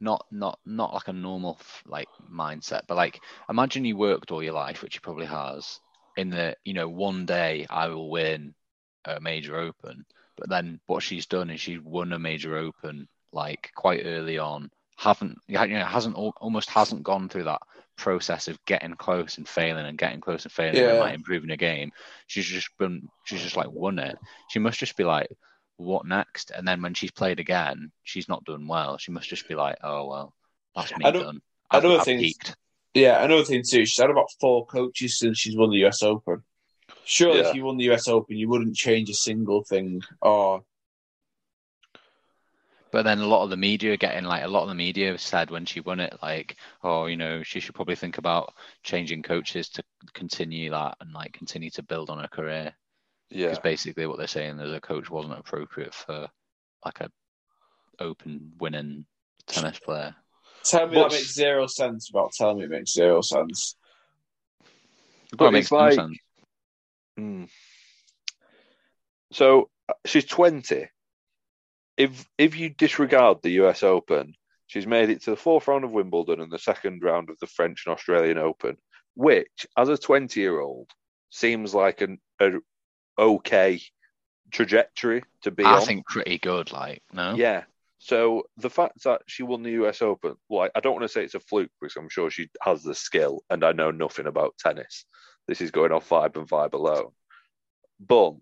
not 0.00 0.24
not 0.30 0.58
not 0.64 0.94
like 0.94 1.08
a 1.08 1.12
normal 1.12 1.60
like 1.84 2.08
mindset, 2.32 2.84
but 2.88 2.96
like 2.96 3.20
imagine 3.50 3.84
you 3.84 3.98
worked 3.98 4.30
all 4.30 4.42
your 4.42 4.54
life, 4.54 4.82
which 4.82 4.94
you 4.94 5.02
probably 5.02 5.26
has, 5.26 5.78
in 6.16 6.30
the 6.30 6.56
you 6.64 6.72
know 6.72 6.88
one 6.88 7.26
day 7.26 7.66
I 7.68 7.88
will 7.88 8.08
win 8.10 8.54
a 9.04 9.20
major 9.20 9.56
open, 9.56 10.04
but 10.36 10.48
then 10.48 10.80
what 10.86 11.02
she's 11.02 11.26
done 11.26 11.50
is 11.50 11.60
she's 11.60 11.80
won 11.80 12.12
a 12.12 12.18
major 12.18 12.56
open 12.56 13.08
like 13.32 13.70
quite 13.74 14.02
early 14.04 14.38
on. 14.38 14.70
Haven't 14.96 15.38
you 15.48 15.58
know 15.58 15.84
hasn't 15.84 16.14
almost 16.16 16.70
hasn't 16.70 17.02
gone 17.02 17.28
through 17.28 17.44
that 17.44 17.62
process 17.96 18.48
of 18.48 18.62
getting 18.66 18.94
close 18.94 19.38
and 19.38 19.48
failing 19.48 19.86
and 19.86 19.98
getting 19.98 20.20
close 20.20 20.44
and 20.44 20.52
failing 20.52 20.78
and 20.80 20.98
like 20.98 21.14
improving 21.14 21.50
a 21.50 21.56
game. 21.56 21.90
She's 22.26 22.46
just 22.46 22.68
been 22.78 23.08
she's 23.24 23.42
just 23.42 23.56
like 23.56 23.70
won 23.70 23.98
it. 23.98 24.16
She 24.50 24.58
must 24.58 24.78
just 24.78 24.96
be 24.96 25.04
like 25.04 25.28
what 25.76 26.06
next? 26.06 26.50
And 26.50 26.68
then 26.68 26.82
when 26.82 26.94
she's 26.94 27.10
played 27.10 27.40
again, 27.40 27.90
she's 28.04 28.28
not 28.28 28.44
done 28.44 28.68
well. 28.68 28.98
She 28.98 29.10
must 29.10 29.28
just 29.28 29.48
be 29.48 29.54
like, 29.54 29.76
oh 29.82 30.06
well, 30.06 30.34
that's 30.76 30.96
me 30.96 31.04
I 31.04 31.10
done. 31.10 31.40
I 31.70 31.78
I've, 31.78 31.82
don't 31.82 31.98
I've 32.00 32.04
think- 32.04 32.20
peaked. 32.20 32.56
Yeah, 32.94 33.24
another 33.24 33.44
thing 33.44 33.62
too. 33.66 33.86
She's 33.86 33.98
had 34.00 34.10
about 34.10 34.30
four 34.38 34.66
coaches 34.66 35.18
since 35.18 35.38
she's 35.38 35.56
won 35.56 35.70
the 35.70 35.86
US 35.86 36.02
Open. 36.02 36.42
Surely, 37.04 37.40
Yeah. 37.40 37.48
if 37.50 37.54
you 37.54 37.64
won 37.64 37.76
the 37.76 37.90
US 37.92 38.08
Open, 38.08 38.36
you 38.36 38.48
wouldn't 38.48 38.76
change 38.76 39.10
a 39.10 39.14
single 39.14 39.64
thing. 39.64 40.02
Or 40.20 40.64
But 42.90 43.04
then 43.04 43.20
a 43.20 43.26
lot 43.26 43.42
of 43.42 43.48
the 43.50 43.56
media 43.56 43.96
getting 43.96 44.24
like 44.24 44.44
a 44.44 44.48
lot 44.48 44.64
of 44.64 44.68
the 44.68 44.74
media 44.74 45.16
said 45.16 45.50
when 45.50 45.64
she 45.64 45.80
won 45.80 45.98
it, 45.98 46.18
like, 46.22 46.56
oh, 46.82 47.06
you 47.06 47.16
know, 47.16 47.42
she 47.42 47.58
should 47.58 47.74
probably 47.74 47.96
think 47.96 48.18
about 48.18 48.52
changing 48.82 49.22
coaches 49.22 49.70
to 49.70 49.82
continue 50.12 50.68
that 50.70 50.98
and 51.00 51.12
like 51.14 51.32
continue 51.32 51.70
to 51.70 51.82
build 51.82 52.10
on 52.10 52.18
her 52.18 52.28
career. 52.28 52.74
Yeah. 53.30 53.46
Because 53.46 53.60
basically 53.60 54.06
what 54.06 54.18
they're 54.18 54.26
saying 54.26 54.60
is 54.60 54.72
a 54.72 54.80
coach 54.80 55.08
wasn't 55.08 55.38
appropriate 55.38 55.94
for 55.94 56.28
like 56.84 57.00
a 57.00 57.10
open 57.98 58.52
winning 58.58 59.06
tennis 59.46 59.78
player. 59.78 60.14
tell 60.64 60.86
me 60.86 60.98
What's- 60.98 61.14
that 61.14 61.20
makes 61.20 61.34
zero 61.34 61.66
sense. 61.66 62.10
About 62.10 62.32
telling 62.32 62.58
me 62.58 62.64
it 62.64 62.70
makes 62.70 62.92
zero 62.92 63.22
sense. 63.22 63.74
But 65.30 65.40
Well, 65.40 65.48
it 65.48 65.52
makes 65.52 65.72
no 65.72 65.78
like, 65.78 65.94
sense. 65.94 66.18
Hmm. 67.16 67.44
So 69.32 69.70
uh, 69.88 69.94
she's 70.06 70.24
20. 70.24 70.88
If 71.96 72.26
if 72.38 72.56
you 72.56 72.70
disregard 72.70 73.38
the 73.42 73.62
US 73.62 73.82
Open, 73.82 74.34
she's 74.66 74.86
made 74.86 75.10
it 75.10 75.22
to 75.22 75.30
the 75.30 75.36
fourth 75.36 75.68
round 75.68 75.84
of 75.84 75.92
Wimbledon 75.92 76.40
and 76.40 76.50
the 76.50 76.58
second 76.58 77.02
round 77.02 77.30
of 77.30 77.38
the 77.40 77.46
French 77.46 77.84
and 77.86 77.94
Australian 77.94 78.38
Open, 78.38 78.76
which, 79.14 79.66
as 79.76 79.88
a 79.88 79.98
20 79.98 80.40
year 80.40 80.58
old, 80.60 80.90
seems 81.30 81.74
like 81.74 82.00
an 82.00 82.18
a 82.40 82.52
okay 83.18 83.80
trajectory 84.50 85.22
to 85.42 85.50
be 85.50 85.64
I 85.64 85.76
on. 85.76 85.82
think 85.82 86.06
pretty 86.06 86.38
good, 86.38 86.72
like, 86.72 87.02
no? 87.12 87.34
Yeah. 87.34 87.64
So 87.98 88.44
the 88.56 88.70
fact 88.70 89.04
that 89.04 89.22
she 89.26 89.42
won 89.42 89.62
the 89.62 89.84
US 89.84 90.02
Open, 90.02 90.34
like 90.50 90.72
I 90.74 90.80
don't 90.80 90.94
want 90.94 91.04
to 91.04 91.08
say 91.08 91.24
it's 91.24 91.34
a 91.34 91.40
fluke 91.40 91.70
because 91.80 91.96
I'm 91.96 92.08
sure 92.08 92.30
she 92.30 92.48
has 92.60 92.82
the 92.82 92.94
skill, 92.94 93.42
and 93.48 93.64
I 93.64 93.72
know 93.72 93.90
nothing 93.90 94.26
about 94.26 94.56
tennis. 94.58 95.04
This 95.52 95.60
is 95.60 95.70
going 95.70 95.92
off 95.92 96.08
vibe 96.08 96.38
and 96.38 96.48
vibe 96.48 96.72
alone. 96.72 97.10
But 98.00 98.36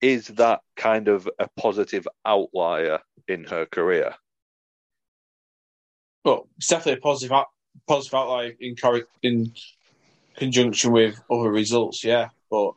is 0.00 0.28
that 0.28 0.62
kind 0.76 1.08
of 1.08 1.28
a 1.38 1.46
positive 1.58 2.08
outlier 2.24 3.00
in 3.28 3.44
her 3.44 3.66
career? 3.66 4.14
Well, 6.24 6.48
it's 6.56 6.68
definitely 6.68 7.00
a 7.00 7.02
positive, 7.02 7.32
outlier 8.14 8.54
in 8.62 8.74
in 9.22 9.52
conjunction 10.34 10.92
with 10.92 11.20
other 11.30 11.50
results. 11.50 12.02
Yeah, 12.02 12.30
but 12.50 12.76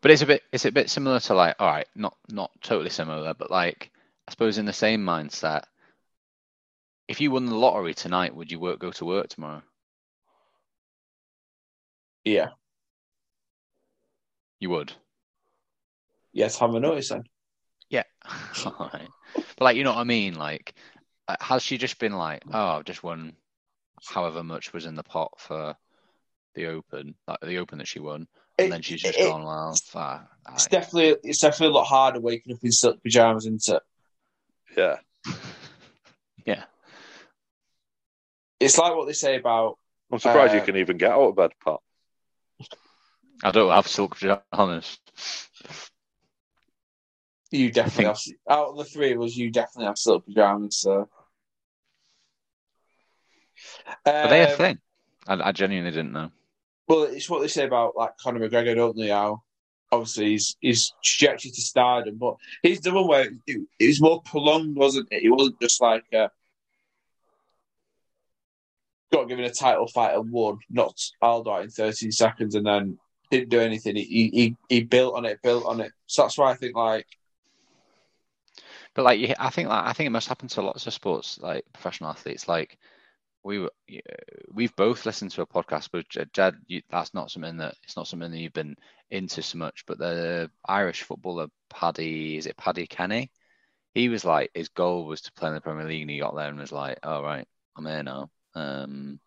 But 0.00 0.10
it's 0.10 0.22
a 0.22 0.26
bit 0.26 0.42
it's 0.52 0.64
a 0.64 0.72
bit 0.72 0.88
similar 0.88 1.20
to 1.20 1.34
like, 1.34 1.56
all 1.58 1.66
right, 1.66 1.88
not 1.94 2.16
not 2.30 2.50
totally 2.62 2.88
similar, 2.88 3.34
but 3.34 3.50
like 3.50 3.90
I 4.26 4.30
suppose 4.30 4.56
in 4.56 4.64
the 4.64 4.72
same 4.72 5.04
mindset. 5.04 5.64
If 7.08 7.20
you 7.20 7.30
won 7.30 7.44
the 7.44 7.56
lottery 7.56 7.92
tonight, 7.92 8.34
would 8.34 8.50
you 8.50 8.58
work 8.58 8.78
go 8.78 8.90
to 8.90 9.04
work 9.04 9.28
tomorrow? 9.28 9.62
Yeah, 12.24 12.48
You 14.60 14.70
would. 14.70 14.92
yes, 16.32 16.58
have 16.58 16.74
a 16.74 16.80
notice 16.80 17.08
then. 17.10 17.24
Yeah. 17.90 18.04
Alright. 18.66 19.08
But 19.34 19.64
like 19.64 19.76
you 19.76 19.84
know 19.84 19.92
what 19.92 19.98
I 20.00 20.04
mean? 20.04 20.34
Like 20.34 20.74
uh, 21.28 21.36
has 21.40 21.62
she 21.62 21.78
just 21.78 21.98
been 21.98 22.12
like, 22.12 22.42
oh, 22.52 22.76
I've 22.78 22.84
just 22.84 23.02
won 23.02 23.34
however 24.04 24.42
much 24.42 24.72
was 24.72 24.86
in 24.86 24.94
the 24.94 25.02
pot 25.02 25.32
for 25.38 25.76
the 26.54 26.66
open, 26.66 27.14
like 27.26 27.38
the 27.40 27.58
open 27.58 27.78
that 27.78 27.88
she 27.88 27.98
won, 27.98 28.26
and 28.58 28.66
It- 28.66 28.70
then 28.70 28.82
she's 28.82 29.02
just 29.02 29.18
it- 29.18 29.24
gone, 29.28 29.44
well, 29.44 29.74
fuck, 29.84 30.28
It's 30.52 30.66
definitely 30.66 31.16
it's 31.28 31.40
definitely 31.40 31.68
a 31.74 31.78
lot 31.78 31.84
harder 31.84 32.20
waking 32.20 32.54
up 32.54 32.60
in 32.62 32.72
silk 32.72 33.02
pajamas, 33.02 33.46
isn't 33.46 33.68
it? 33.76 33.82
Yeah. 34.76 34.96
yeah. 36.46 36.64
It's 38.60 38.78
like 38.78 38.94
what 38.94 39.06
they 39.06 39.12
say 39.12 39.36
about 39.36 39.78
I'm 40.10 40.18
surprised 40.18 40.52
Uh, 40.54 40.58
you 40.58 40.62
can 40.62 40.76
even 40.76 40.98
get 40.98 41.10
out 41.10 41.22
of 41.28 41.36
bed, 41.36 41.52
Pat. 41.64 41.78
I 43.42 43.50
don't 43.50 43.70
have 43.70 43.88
silk 43.88 44.16
pajamas. 44.18 44.98
You 47.50 47.70
definitely 47.70 48.04
have. 48.06 48.18
Out 48.48 48.68
of 48.68 48.76
the 48.78 48.84
three 48.84 49.12
of 49.12 49.20
us, 49.20 49.36
you 49.36 49.50
definitely 49.50 49.86
have 49.86 49.98
silk 49.98 50.24
pajamas. 50.24 50.78
So. 50.78 51.08
Are 54.06 54.28
they 54.28 54.42
a 54.42 54.50
Um, 54.52 54.56
thing? 54.56 54.78
I, 55.26 55.48
I 55.48 55.52
genuinely 55.52 55.90
didn't 55.90 56.12
know. 56.12 56.30
Well, 56.88 57.04
it's 57.04 57.28
what 57.28 57.40
they 57.42 57.48
say 57.48 57.64
about 57.64 57.96
like 57.96 58.16
Conor 58.18 58.40
McGregor, 58.48 58.74
don't 58.74 58.96
they? 58.96 59.08
How 59.08 59.42
obviously 59.90 60.30
he's 60.30 60.56
he's 60.60 60.92
trajectory 61.04 61.50
to 61.50 61.60
stardom, 61.60 62.16
but 62.16 62.36
he's 62.62 62.80
the 62.80 62.92
one 62.92 63.06
where 63.06 63.28
it, 63.46 63.60
it 63.78 63.86
was 63.86 64.00
more 64.00 64.22
prolonged, 64.22 64.76
wasn't 64.76 65.08
it? 65.10 65.22
It 65.22 65.30
wasn't 65.30 65.60
just 65.60 65.80
like 65.80 66.04
uh, 66.12 66.28
got 69.12 69.28
given 69.28 69.44
a 69.44 69.50
title 69.50 69.86
fight 69.86 70.14
and 70.16 70.30
won, 70.32 70.58
knocked 70.70 71.12
Aldo 71.20 71.56
in 71.56 71.70
13 71.70 72.10
seconds, 72.10 72.54
and 72.54 72.66
then 72.66 72.98
didn't 73.32 73.50
do 73.50 73.60
anything. 73.60 73.96
He 73.96 74.30
he 74.32 74.56
he 74.68 74.84
built 74.84 75.16
on 75.16 75.24
it, 75.26 75.42
built 75.42 75.66
on 75.66 75.80
it. 75.80 75.92
So 76.06 76.22
that's 76.22 76.38
why 76.38 76.52
I 76.52 76.56
think 76.56 76.76
like 76.76 77.06
But 78.94 79.04
like, 79.04 79.34
I 79.38 79.50
think 79.50 79.68
like 79.68 79.84
I 79.86 79.92
think 79.92 80.06
it 80.06 80.10
must 80.10 80.28
happen 80.28 80.48
to 80.48 80.62
lots 80.62 80.86
of 80.86 80.94
sports, 80.94 81.38
like 81.40 81.64
professional 81.72 82.10
athletes. 82.10 82.48
Like 82.48 82.78
we 83.44 83.60
were, 83.60 83.72
we've 84.52 84.74
both 84.76 85.06
listened 85.06 85.30
to 85.32 85.42
a 85.42 85.46
podcast, 85.46 85.88
but 85.92 86.08
Jed, 86.32 86.56
you, 86.66 86.82
that's 86.90 87.14
not 87.14 87.30
something 87.30 87.58
that 87.58 87.74
it's 87.84 87.96
not 87.96 88.08
something 88.08 88.30
that 88.30 88.38
you've 88.38 88.52
been 88.52 88.76
into 89.10 89.42
so 89.42 89.58
much. 89.58 89.84
But 89.86 89.98
the 89.98 90.50
Irish 90.66 91.02
footballer 91.02 91.48
Paddy, 91.70 92.36
is 92.36 92.46
it 92.46 92.56
Paddy 92.56 92.86
Kenny? 92.86 93.30
He 93.94 94.08
was 94.08 94.24
like 94.24 94.50
his 94.54 94.68
goal 94.68 95.06
was 95.06 95.22
to 95.22 95.32
play 95.32 95.48
in 95.48 95.54
the 95.54 95.60
Premier 95.60 95.86
League, 95.86 96.02
and 96.02 96.10
he 96.10 96.18
got 96.18 96.34
there 96.36 96.48
and 96.48 96.58
was 96.58 96.72
like, 96.72 96.98
"All 97.02 97.22
right, 97.22 97.46
I'm 97.76 97.86
here 97.86 98.02
now." 98.02 98.30
Um, 98.54 99.20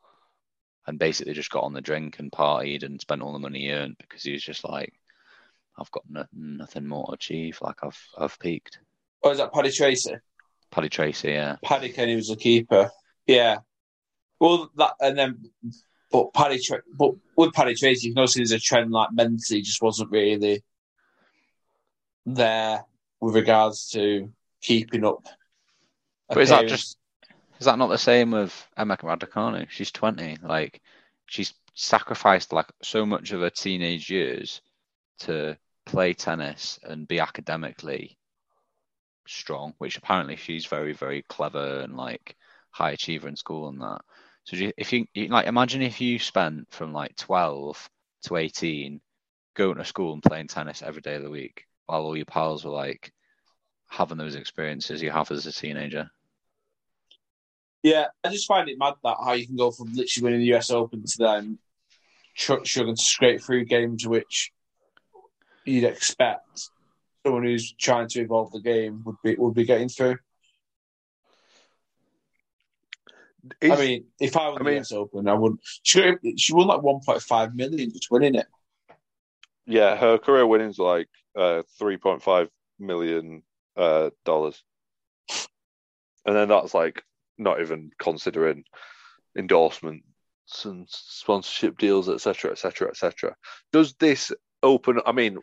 and 0.87 0.99
basically 0.99 1.33
just 1.33 1.51
got 1.51 1.63
on 1.63 1.73
the 1.73 1.81
drink 1.81 2.19
and 2.19 2.31
partied 2.31 2.83
and 2.83 3.01
spent 3.01 3.21
all 3.21 3.33
the 3.33 3.39
money 3.39 3.59
he 3.61 3.71
earned 3.71 3.95
because 3.99 4.23
he 4.23 4.31
was 4.31 4.43
just 4.43 4.63
like, 4.63 4.93
"I've 5.77 5.91
got 5.91 6.03
no, 6.09 6.25
nothing 6.33 6.87
more 6.87 7.07
to 7.07 7.13
achieve. 7.13 7.57
Like 7.61 7.83
I've 7.83 7.99
I've 8.17 8.39
peaked." 8.39 8.79
oh, 9.23 9.31
is 9.31 9.39
that 9.39 9.51
Paddy 9.51 9.71
Tracy? 9.71 10.15
Paddy 10.71 10.89
Tracy, 10.89 11.29
yeah. 11.29 11.55
Paddy 11.63 11.89
Kenny 11.89 12.15
was 12.15 12.27
the 12.27 12.35
keeper. 12.35 12.91
Yeah. 13.25 13.59
Well, 14.39 14.69
that 14.75 14.93
and 14.99 15.17
then, 15.17 15.49
but 16.11 16.33
Paddy, 16.33 16.59
Tra- 16.59 16.83
but 16.93 17.15
with 17.35 17.53
Paddy 17.53 17.75
Tracy, 17.75 18.07
you 18.07 18.13
can 18.13 18.21
also 18.21 18.33
see 18.33 18.39
there's 18.41 18.51
a 18.51 18.59
trend 18.59 18.91
like 18.91 19.09
mentally 19.13 19.61
just 19.61 19.81
wasn't 19.81 20.11
really 20.11 20.63
there 22.25 22.83
with 23.19 23.35
regards 23.35 23.89
to 23.91 24.31
keeping 24.61 25.05
up. 25.05 25.25
But 26.27 26.39
is 26.39 26.49
that 26.49 26.67
just- 26.67 26.97
Is 27.59 27.65
that 27.65 27.77
not 27.77 27.87
the 27.87 27.97
same 27.97 28.31
with 28.31 28.67
Emma 28.75 28.97
Raducanu? 28.97 29.69
She's 29.69 29.91
20. 29.91 30.37
Like, 30.43 30.81
she's 31.25 31.53
sacrificed 31.73 32.53
like 32.53 32.67
so 32.81 33.05
much 33.05 33.31
of 33.31 33.41
her 33.41 33.49
teenage 33.49 34.09
years 34.09 34.61
to 35.19 35.57
play 35.85 36.13
tennis 36.13 36.79
and 36.83 37.07
be 37.07 37.19
academically 37.19 38.17
strong, 39.27 39.73
which 39.77 39.97
apparently 39.97 40.35
she's 40.35 40.65
very, 40.65 40.93
very 40.93 41.23
clever 41.23 41.79
and 41.81 41.95
like 41.95 42.35
high 42.71 42.91
achiever 42.91 43.27
in 43.27 43.35
school 43.35 43.69
and 43.69 43.81
that. 43.81 44.01
So 44.43 44.71
if 44.77 44.93
you, 44.93 45.05
you 45.13 45.27
like, 45.27 45.47
imagine 45.47 45.81
if 45.81 46.01
you 46.01 46.19
spent 46.19 46.71
from 46.71 46.93
like 46.93 47.15
12 47.15 47.89
to 48.23 48.35
18 48.35 49.01
going 49.55 49.77
to 49.77 49.85
school 49.85 50.13
and 50.13 50.21
playing 50.21 50.47
tennis 50.47 50.81
every 50.81 51.01
day 51.01 51.15
of 51.15 51.23
the 51.23 51.29
week 51.29 51.65
while 51.85 52.01
all 52.01 52.17
your 52.17 52.25
pals 52.25 52.65
were 52.65 52.71
like 52.71 53.11
having 53.87 54.17
those 54.17 54.35
experiences 54.35 55.01
you 55.01 55.11
have 55.11 55.31
as 55.31 55.45
a 55.45 55.51
teenager. 55.51 56.09
Yeah, 57.85 58.05
I 58.23 58.29
just 58.29 58.47
find 58.47 58.67
it 58.67 58.79
mad 58.79 58.95
that 59.03 59.17
how 59.23 59.33
you 59.33 59.45
can 59.45 59.57
go 59.57 59.69
from 59.69 59.93
literally 59.93 60.23
winning 60.23 60.39
the 60.39 60.55
US 60.55 60.71
Open 60.71 61.03
to 61.05 61.17
then 61.19 61.59
tr- 62.35 62.63
struggling 62.63 62.95
to 62.95 63.01
scrape 63.03 63.43
through 63.43 63.65
games 63.65 64.07
which 64.07 64.51
you'd 65.65 65.83
expect 65.83 66.69
someone 67.23 67.43
who's 67.43 67.71
trying 67.73 68.07
to 68.07 68.21
evolve 68.21 68.51
the 68.51 68.59
game 68.59 69.03
would 69.05 69.17
be 69.23 69.35
would 69.35 69.53
be 69.53 69.65
getting 69.65 69.89
through. 69.89 70.17
I 73.61 73.75
mean, 73.75 74.05
if 74.19 74.35
I 74.35 74.47
won 74.49 74.55
I 74.55 74.57
the 74.57 74.63
mean- 74.63 74.79
US 74.79 74.91
Open, 74.91 75.27
I 75.27 75.35
wouldn't. 75.35 75.59
She, 75.83 76.11
she 76.37 76.53
won 76.55 76.65
like 76.65 76.81
1.5 76.81 77.53
million 77.53 77.91
just 77.91 78.09
winning 78.09 78.33
it. 78.33 78.47
yeah, 79.67 79.95
her 79.95 80.17
career 80.17 80.47
winnings 80.47 80.79
like 80.79 81.07
uh, 81.35 81.61
three 81.77 81.97
point 81.97 82.23
five 82.23 82.49
million 82.79 83.43
uh, 83.77 84.09
dollars, 84.23 84.63
and 86.25 86.35
then 86.35 86.47
that's 86.47 86.73
like 86.73 87.03
not 87.37 87.61
even 87.61 87.91
considering 87.99 88.63
endorsements 89.37 90.05
and 90.63 90.87
sponsorship 90.89 91.77
deals, 91.77 92.07
etc., 92.09 92.51
etc., 92.51 92.89
etc. 92.89 93.35
Does 93.71 93.93
this 93.95 94.31
open? 94.63 94.99
I 95.05 95.11
mean, 95.11 95.39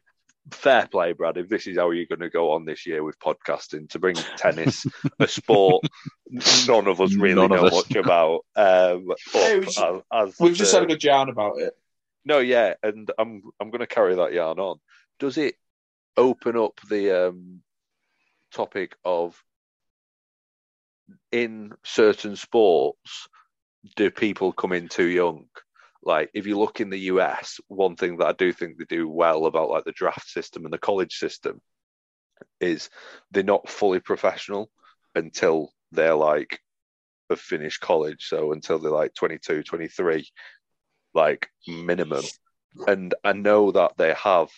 fair 0.51 0.87
play, 0.87 1.13
Brad. 1.13 1.37
If 1.37 1.49
this 1.49 1.67
is 1.67 1.77
how 1.77 1.91
you're 1.91 2.07
going 2.07 2.21
to 2.21 2.31
go 2.31 2.53
on 2.53 2.65
this 2.65 2.87
year 2.87 3.03
with 3.05 3.19
podcasting 3.19 3.89
to 3.91 3.99
bring 3.99 4.17
tennis, 4.37 4.87
a 5.19 5.29
sport 5.29 5.85
none 6.67 6.87
of 6.89 7.01
us 7.01 7.15
really 7.15 7.35
None 7.47 7.51
know 7.51 7.67
us. 7.67 7.73
much 7.73 7.97
about, 7.97 8.41
um, 8.57 9.11
up 9.11 9.19
Hey, 9.33 9.59
we 9.61 9.71
should- 9.71 10.03
as, 10.13 10.29
as 10.31 10.35
We've 10.41 10.55
just 10.57 10.73
had 10.73 10.83
a 10.85 10.87
good 10.87 11.03
yarn 11.05 11.29
about 11.29 11.59
it. 11.61 11.75
no, 12.25 12.39
yeah, 12.39 12.75
and 12.83 13.11
I'm 13.19 13.43
I'm 13.61 13.71
going 13.71 13.81
to 13.81 13.87
carry 13.87 14.15
that 14.15 14.33
yarn 14.33 14.59
on. 14.59 14.79
Does 15.19 15.37
it 15.37 15.57
open 16.17 16.57
up 16.57 16.81
the 16.89 17.29
um, 17.29 17.61
topic 18.53 18.97
of 19.05 19.43
in 21.33 21.73
certain 21.83 22.37
sports, 22.37 23.29
do 23.97 24.11
people 24.11 24.53
come 24.53 24.73
in 24.73 24.89
too 24.89 25.09
young? 25.09 25.47
Like, 26.05 26.31
if 26.35 26.47
you 26.47 26.59
look 26.59 26.81
in 26.81 26.91
the 26.91 26.99
US, 26.99 27.61
one 27.69 27.97
thing 27.97 28.19
that 28.19 28.27
I 28.27 28.33
do 28.33 28.53
think 28.53 28.77
they 28.77 28.85
do 28.85 29.09
well 29.09 29.47
about 29.47 29.71
like 29.71 29.85
the 29.85 29.93
draft 29.93 30.29
system 30.29 30.65
and 30.65 30.73
the 30.73 30.79
college 30.79 31.15
system 31.15 31.61
is 32.61 32.91
they're 33.31 33.43
not 33.43 33.69
fully 33.69 34.01
professional 34.01 34.71
until 35.15 35.73
they're 35.93 36.15
like 36.15 36.61
have 37.31 37.41
finished 37.41 37.81
college. 37.81 38.27
So 38.29 38.53
until 38.53 38.79
they're 38.79 38.93
like 38.93 39.15
22, 39.15 39.63
23, 39.63 40.29
like 41.15 41.49
minimum. 41.67 42.25
And 42.87 43.15
I 43.25 43.33
know 43.33 43.73
that 43.73 43.93
they 43.97 44.15
have 44.15 44.49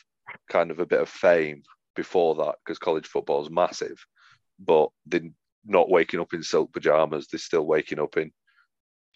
kind 0.48 0.70
of 0.70 0.78
a 0.78 0.86
bit 0.86 1.00
of 1.00 1.08
fame 1.08 1.62
before 1.96 2.34
that 2.36 2.56
because 2.64 2.78
college 2.78 3.06
football 3.06 3.42
is 3.42 3.50
massive, 3.50 4.04
but 4.58 4.90
they're 5.06 5.30
not 5.66 5.90
waking 5.90 6.20
up 6.20 6.32
in 6.34 6.42
silk 6.42 6.72
pajamas. 6.72 7.26
They're 7.26 7.38
still 7.38 7.66
waking 7.66 8.00
up 8.00 8.16
in, 8.16 8.32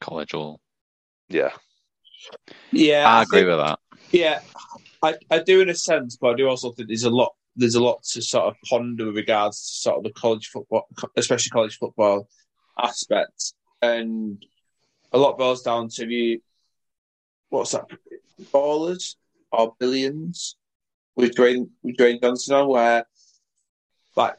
College 0.01 0.35
all. 0.35 0.61
yeah. 1.29 1.51
Yeah, 2.73 3.09
I 3.09 3.23
agree 3.23 3.41
think- 3.41 3.49
with 3.51 3.59
that. 3.59 3.79
Yeah, 4.11 4.41
I, 5.03 5.15
I 5.31 5.39
do 5.41 5.61
in 5.61 5.69
a 5.69 5.75
sense, 5.75 6.17
but 6.17 6.29
I 6.31 6.35
do 6.35 6.49
also 6.49 6.73
think 6.73 6.89
there's 6.89 7.05
a 7.05 7.11
lot 7.11 7.35
there's 7.57 7.75
a 7.75 7.83
lot 7.83 8.03
to 8.05 8.23
sort 8.23 8.47
of 8.47 8.55
ponder 8.69 9.07
with 9.07 9.17
regards 9.17 9.59
to 9.61 9.75
sort 9.83 9.97
of 9.99 10.05
the 10.05 10.13
college 10.13 10.47
football, 10.49 10.87
especially 11.17 11.51
college 11.51 11.77
football 11.77 12.29
aspect, 12.81 13.53
and 13.83 14.45
a 15.13 15.19
lot 15.19 15.37
boils 15.37 15.63
down 15.63 15.89
to 15.89 16.07
the 16.07 16.41
what's 17.51 17.73
that 17.73 17.87
ballers 18.53 19.17
or 19.53 19.75
billions 19.79 20.57
with 21.17 21.35
Dwayne 21.35 21.69
with 21.83 21.97
Dwayne 21.97 22.21
Johnson 22.23 22.55
on 22.55 22.69
where 22.69 23.07
like 24.17 24.37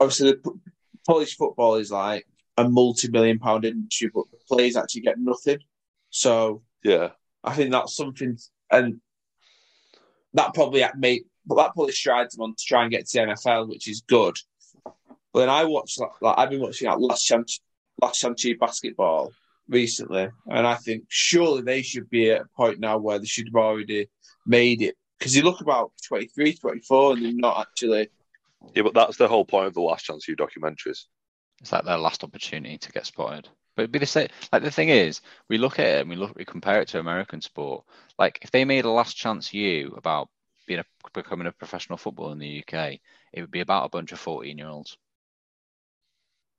obviously 0.00 0.32
the 0.32 0.60
p- 1.06 1.12
college 1.12 1.36
football 1.36 1.76
is 1.76 1.90
like 1.90 2.26
a 2.56 2.68
multi-million 2.68 3.38
pound 3.38 3.64
industry, 3.64 4.10
but 4.14 4.24
the 4.30 4.38
players 4.48 4.76
actually 4.76 5.02
get 5.02 5.18
nothing. 5.18 5.58
So 6.10 6.62
Yeah. 6.84 7.10
I 7.42 7.54
think 7.54 7.72
that's 7.72 7.96
something, 7.96 8.36
and 8.70 9.00
that 10.34 10.54
probably 10.54 10.84
made, 10.96 11.22
but 11.46 11.56
that 11.56 11.74
probably 11.74 11.92
strides 11.92 12.34
them 12.34 12.44
on 12.44 12.54
to 12.54 12.64
try 12.64 12.82
and 12.82 12.90
get 12.90 13.06
to 13.08 13.18
the 13.18 13.26
NFL, 13.26 13.68
which 13.68 13.88
is 13.88 14.02
good. 14.02 14.36
But 15.32 15.40
then 15.40 15.48
I 15.48 15.64
watched, 15.64 15.98
like, 16.00 16.10
like 16.20 16.38
I've 16.38 16.50
been 16.50 16.60
watching 16.60 16.88
that 16.88 17.00
last 17.00 17.24
chance, 17.24 17.60
last 18.02 18.20
chance 18.20 18.44
basketball 18.58 19.32
recently, 19.68 20.28
and 20.48 20.66
I 20.66 20.74
think 20.74 21.04
surely 21.08 21.62
they 21.62 21.82
should 21.82 22.10
be 22.10 22.30
at 22.30 22.42
a 22.42 22.48
point 22.56 22.80
now 22.80 22.98
where 22.98 23.18
they 23.18 23.26
should 23.26 23.46
have 23.48 23.56
already 23.56 24.08
made 24.46 24.82
it 24.82 24.96
because 25.18 25.36
you 25.36 25.42
look 25.42 25.60
about 25.60 25.92
23, 26.08 26.54
24, 26.54 27.12
and 27.12 27.22
they're 27.24 27.32
not 27.32 27.60
actually. 27.60 28.08
Yeah, 28.74 28.82
but 28.82 28.94
that's 28.94 29.16
the 29.16 29.28
whole 29.28 29.44
point 29.44 29.66
of 29.66 29.74
the 29.74 29.80
Last 29.80 30.04
Chance 30.04 30.28
U 30.28 30.36
documentaries. 30.36 31.04
It's 31.60 31.72
like 31.72 31.84
their 31.84 31.98
last 31.98 32.24
opportunity 32.24 32.78
to 32.78 32.92
get 32.92 33.06
spotted. 33.06 33.48
But 33.76 33.82
it'd 33.82 33.92
be 33.92 33.98
the 33.98 34.06
same. 34.06 34.28
Like 34.52 34.62
the 34.62 34.70
thing 34.70 34.88
is, 34.88 35.20
we 35.48 35.58
look 35.58 35.78
at 35.78 35.86
it 35.86 36.00
and 36.00 36.10
we 36.10 36.16
look, 36.16 36.34
we 36.36 36.44
compare 36.44 36.80
it 36.80 36.88
to 36.88 36.98
American 36.98 37.40
sport. 37.40 37.84
Like 38.18 38.38
if 38.42 38.50
they 38.50 38.64
made 38.64 38.84
a 38.84 38.90
Last 38.90 39.16
Chance 39.16 39.52
U 39.54 39.94
about 39.96 40.28
being 40.66 40.80
a, 40.80 40.84
becoming 41.12 41.46
a 41.46 41.52
professional 41.52 41.98
footballer 41.98 42.32
in 42.32 42.38
the 42.38 42.64
UK, 42.66 43.00
it 43.32 43.40
would 43.40 43.50
be 43.50 43.60
about 43.60 43.86
a 43.86 43.88
bunch 43.90 44.12
of 44.12 44.20
fourteen 44.20 44.58
year 44.58 44.68
olds. 44.68 44.96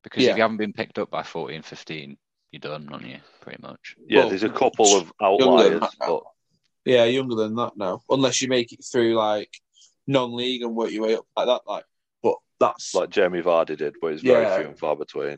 Because 0.04 0.24
Yeah. 0.24 0.32
if 0.32 0.38
you 0.38 0.42
haven't 0.42 0.58
been 0.58 0.74
picked 0.74 0.98
up 1.00 1.10
by 1.12 1.24
14, 1.24 1.62
15, 1.62 2.18
you're 2.52 2.60
done, 2.60 2.90
aren't 2.92 3.08
you? 3.08 3.20
Pretty 3.42 3.62
much. 3.62 3.96
Yeah, 4.08 4.22
Well, 4.22 4.30
there's 4.30 4.44
a 4.44 4.50
couple 4.50 4.96
of 4.96 5.14
outliers, 5.22 5.82
but 6.00 6.24
Yeah, 6.86 7.06
younger 7.06 7.36
than 7.36 7.56
that 7.56 7.78
now, 7.78 8.02
unless 8.10 8.42
you 8.42 8.48
make 8.48 8.74
it 8.74 8.84
through 8.84 9.16
like 9.16 9.56
non-league 10.08 10.64
and 10.64 10.76
work 10.76 10.92
your 10.92 11.04
way 11.04 11.16
up 11.16 11.26
like 11.38 11.46
that. 11.46 11.62
Like, 11.68 11.86
but 11.86 11.91
that's 12.62 12.94
like 12.96 13.10
Jamie 13.10 13.42
Vardy 13.42 13.76
did, 13.76 13.96
but 14.02 14.14
it's 14.14 14.22
very 14.22 14.44
Yeah. 14.44 14.58
few 14.60 14.68
and 14.68 14.80
far 14.80 14.96
between. 14.96 15.38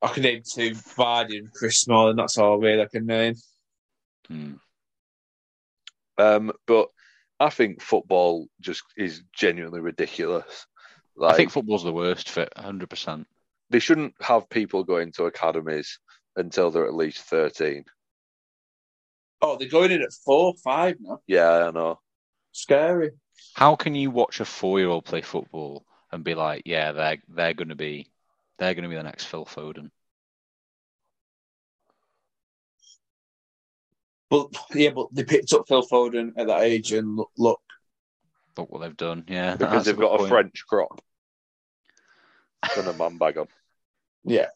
I 0.00 0.08
can 0.08 0.22
name 0.22 0.42
two 0.48 0.70
Vardy 0.70 1.36
and 1.38 1.52
Chris 1.52 1.80
Smalling. 1.80 2.16
That's 2.16 2.38
all 2.38 2.58
really 2.58 2.80
I 2.80 2.86
can 2.86 3.04
name. 3.04 3.34
Hmm. 4.28 4.54
Um, 6.16 6.52
but 6.66 6.88
I 7.38 7.50
think 7.50 7.82
football 7.82 8.46
just 8.60 8.82
is 8.96 9.22
genuinely 9.34 9.80
ridiculous. 9.80 10.66
Like, 11.16 11.34
I 11.34 11.36
think 11.36 11.50
football's 11.50 11.84
the 11.84 11.92
worst 11.92 12.30
fit, 12.30 12.52
100%. 12.56 13.26
they 13.70 13.78
shouldn't 13.78 14.14
have 14.20 14.48
people 14.48 14.84
going 14.84 15.12
to 15.12 15.24
academies 15.26 15.98
until 16.36 16.70
they're 16.70 16.86
at 16.86 16.94
least 16.94 17.22
13. 17.24 17.84
Oh, 19.42 19.56
they're 19.56 19.68
going 19.68 19.90
in 19.90 20.02
at 20.02 20.12
four, 20.24 20.54
five 20.62 20.96
now. 21.00 21.20
Yeah, 21.26 21.66
I 21.68 21.70
know. 21.70 21.98
Scary. 22.52 23.10
How 23.54 23.74
can 23.76 23.94
you 23.94 24.10
watch 24.10 24.40
a 24.40 24.44
four-year-old 24.44 25.04
play 25.04 25.22
football 25.22 25.84
and 26.12 26.24
be 26.24 26.34
like, 26.34 26.62
yeah, 26.64 26.92
they're 26.92 27.18
they're 27.28 27.54
going 27.54 27.68
to 27.68 27.76
be 27.76 28.10
they're 28.58 28.74
going 28.74 28.84
to 28.84 28.88
be 28.88 28.96
the 28.96 29.02
next 29.02 29.24
Phil 29.24 29.44
Foden? 29.46 29.90
But 34.28 34.48
yeah, 34.74 34.90
but 34.90 35.08
they 35.12 35.24
picked 35.24 35.52
up 35.52 35.66
Phil 35.66 35.82
Foden 35.82 36.32
at 36.36 36.46
that 36.46 36.62
age, 36.62 36.92
and 36.92 37.16
look, 37.16 37.30
look 37.36 37.60
Look 38.56 38.70
what 38.70 38.82
they've 38.82 38.96
done. 38.96 39.24
Yeah, 39.28 39.56
Because 39.56 39.84
they've 39.86 39.96
good 39.96 40.02
got 40.02 40.20
a. 40.20 40.28
French 40.28 40.64
crop 40.68 41.00
and 42.76 42.88
a 42.88 42.92
man 42.92 43.16
bag 43.16 43.38
on. 43.38 43.46
yeah, 44.24 44.48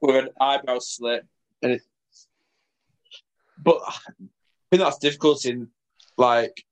with 0.00 0.16
an 0.16 0.28
eyebrow 0.40 0.78
slit, 0.78 1.26
and 1.62 1.72
it. 1.72 1.82
But 3.62 3.80
I 3.86 3.92
think 4.70 4.82
that's 4.82 4.98
difficult 4.98 5.44
in 5.44 5.68
like 6.16 6.64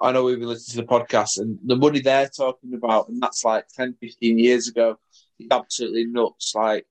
I 0.00 0.12
know 0.12 0.24
we've 0.24 0.38
been 0.38 0.48
listening 0.48 0.86
to 0.86 0.88
the 0.88 1.00
podcast 1.00 1.38
and 1.38 1.58
the 1.64 1.76
money 1.76 2.00
they're 2.00 2.28
talking 2.28 2.74
about, 2.74 3.08
and 3.08 3.20
that's 3.20 3.44
like 3.44 3.66
10, 3.68 3.94
15 4.00 4.38
years 4.38 4.68
ago. 4.68 4.98
It's 5.38 5.48
absolutely 5.50 6.06
nuts. 6.06 6.54
Like 6.54 6.86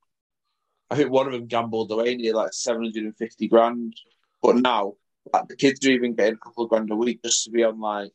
I 0.90 0.96
think 0.96 1.10
one 1.12 1.28
of 1.28 1.34
them 1.34 1.48
gambled 1.48 1.92
away 1.92 2.16
near 2.16 2.34
like 2.34 2.54
seven 2.54 2.84
hundred 2.84 3.06
and 3.06 3.18
fifty 3.18 3.48
grand, 3.48 3.96
but 4.42 4.58
now 4.58 4.94
like 5.34 5.48
the 5.48 5.56
kids 5.56 5.86
are 5.86 5.92
even 5.92 6.14
getting 6.14 6.36
a 6.36 6.38
couple 6.38 6.66
of 6.66 6.70
grand 6.70 6.92
a 6.92 6.96
week 6.96 7.22
just 7.24 7.46
to 7.46 7.52
be 7.52 7.64
on 7.64 7.80
like 7.80 8.14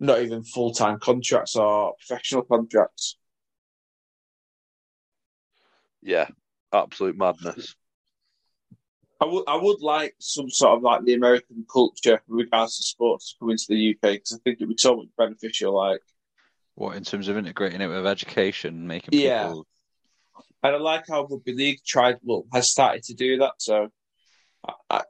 not 0.00 0.20
even 0.20 0.42
full 0.42 0.72
time 0.72 0.98
contracts 0.98 1.56
or 1.56 1.94
professional 1.96 2.42
contracts. 2.42 3.16
Yeah, 6.02 6.28
absolute 6.72 7.16
madness. 7.16 7.76
I 9.20 9.26
would 9.26 9.44
I 9.46 9.56
would 9.56 9.80
like 9.80 10.14
some 10.18 10.50
sort 10.50 10.76
of 10.76 10.82
like 10.82 11.04
the 11.04 11.14
American 11.14 11.64
culture 11.72 12.20
with 12.28 12.46
regards 12.46 12.76
to 12.76 12.82
sports 12.82 13.32
to 13.32 13.38
come 13.38 13.50
into 13.50 13.66
the 13.68 13.90
UK 13.90 14.12
because 14.12 14.32
I 14.32 14.38
think 14.44 14.56
it'd 14.56 14.68
be 14.68 14.76
so 14.76 14.96
much 14.96 15.08
beneficial. 15.16 15.74
Like, 15.74 16.00
What 16.74 16.96
in 16.96 17.04
terms 17.04 17.28
of 17.28 17.36
integrating 17.36 17.80
it 17.80 17.86
with 17.88 18.06
education, 18.06 18.86
making 18.86 19.18
Yeah. 19.18 19.48
people 19.48 19.66
and 20.64 20.74
I 20.74 20.78
like 20.78 21.04
how 21.08 21.26
rugby 21.26 21.54
league 21.54 21.80
tried 21.86 22.16
well 22.22 22.46
has 22.52 22.70
started 22.70 23.02
to 23.04 23.14
do 23.14 23.36
that. 23.38 23.52
So, 23.58 23.88
I, 24.88 25.02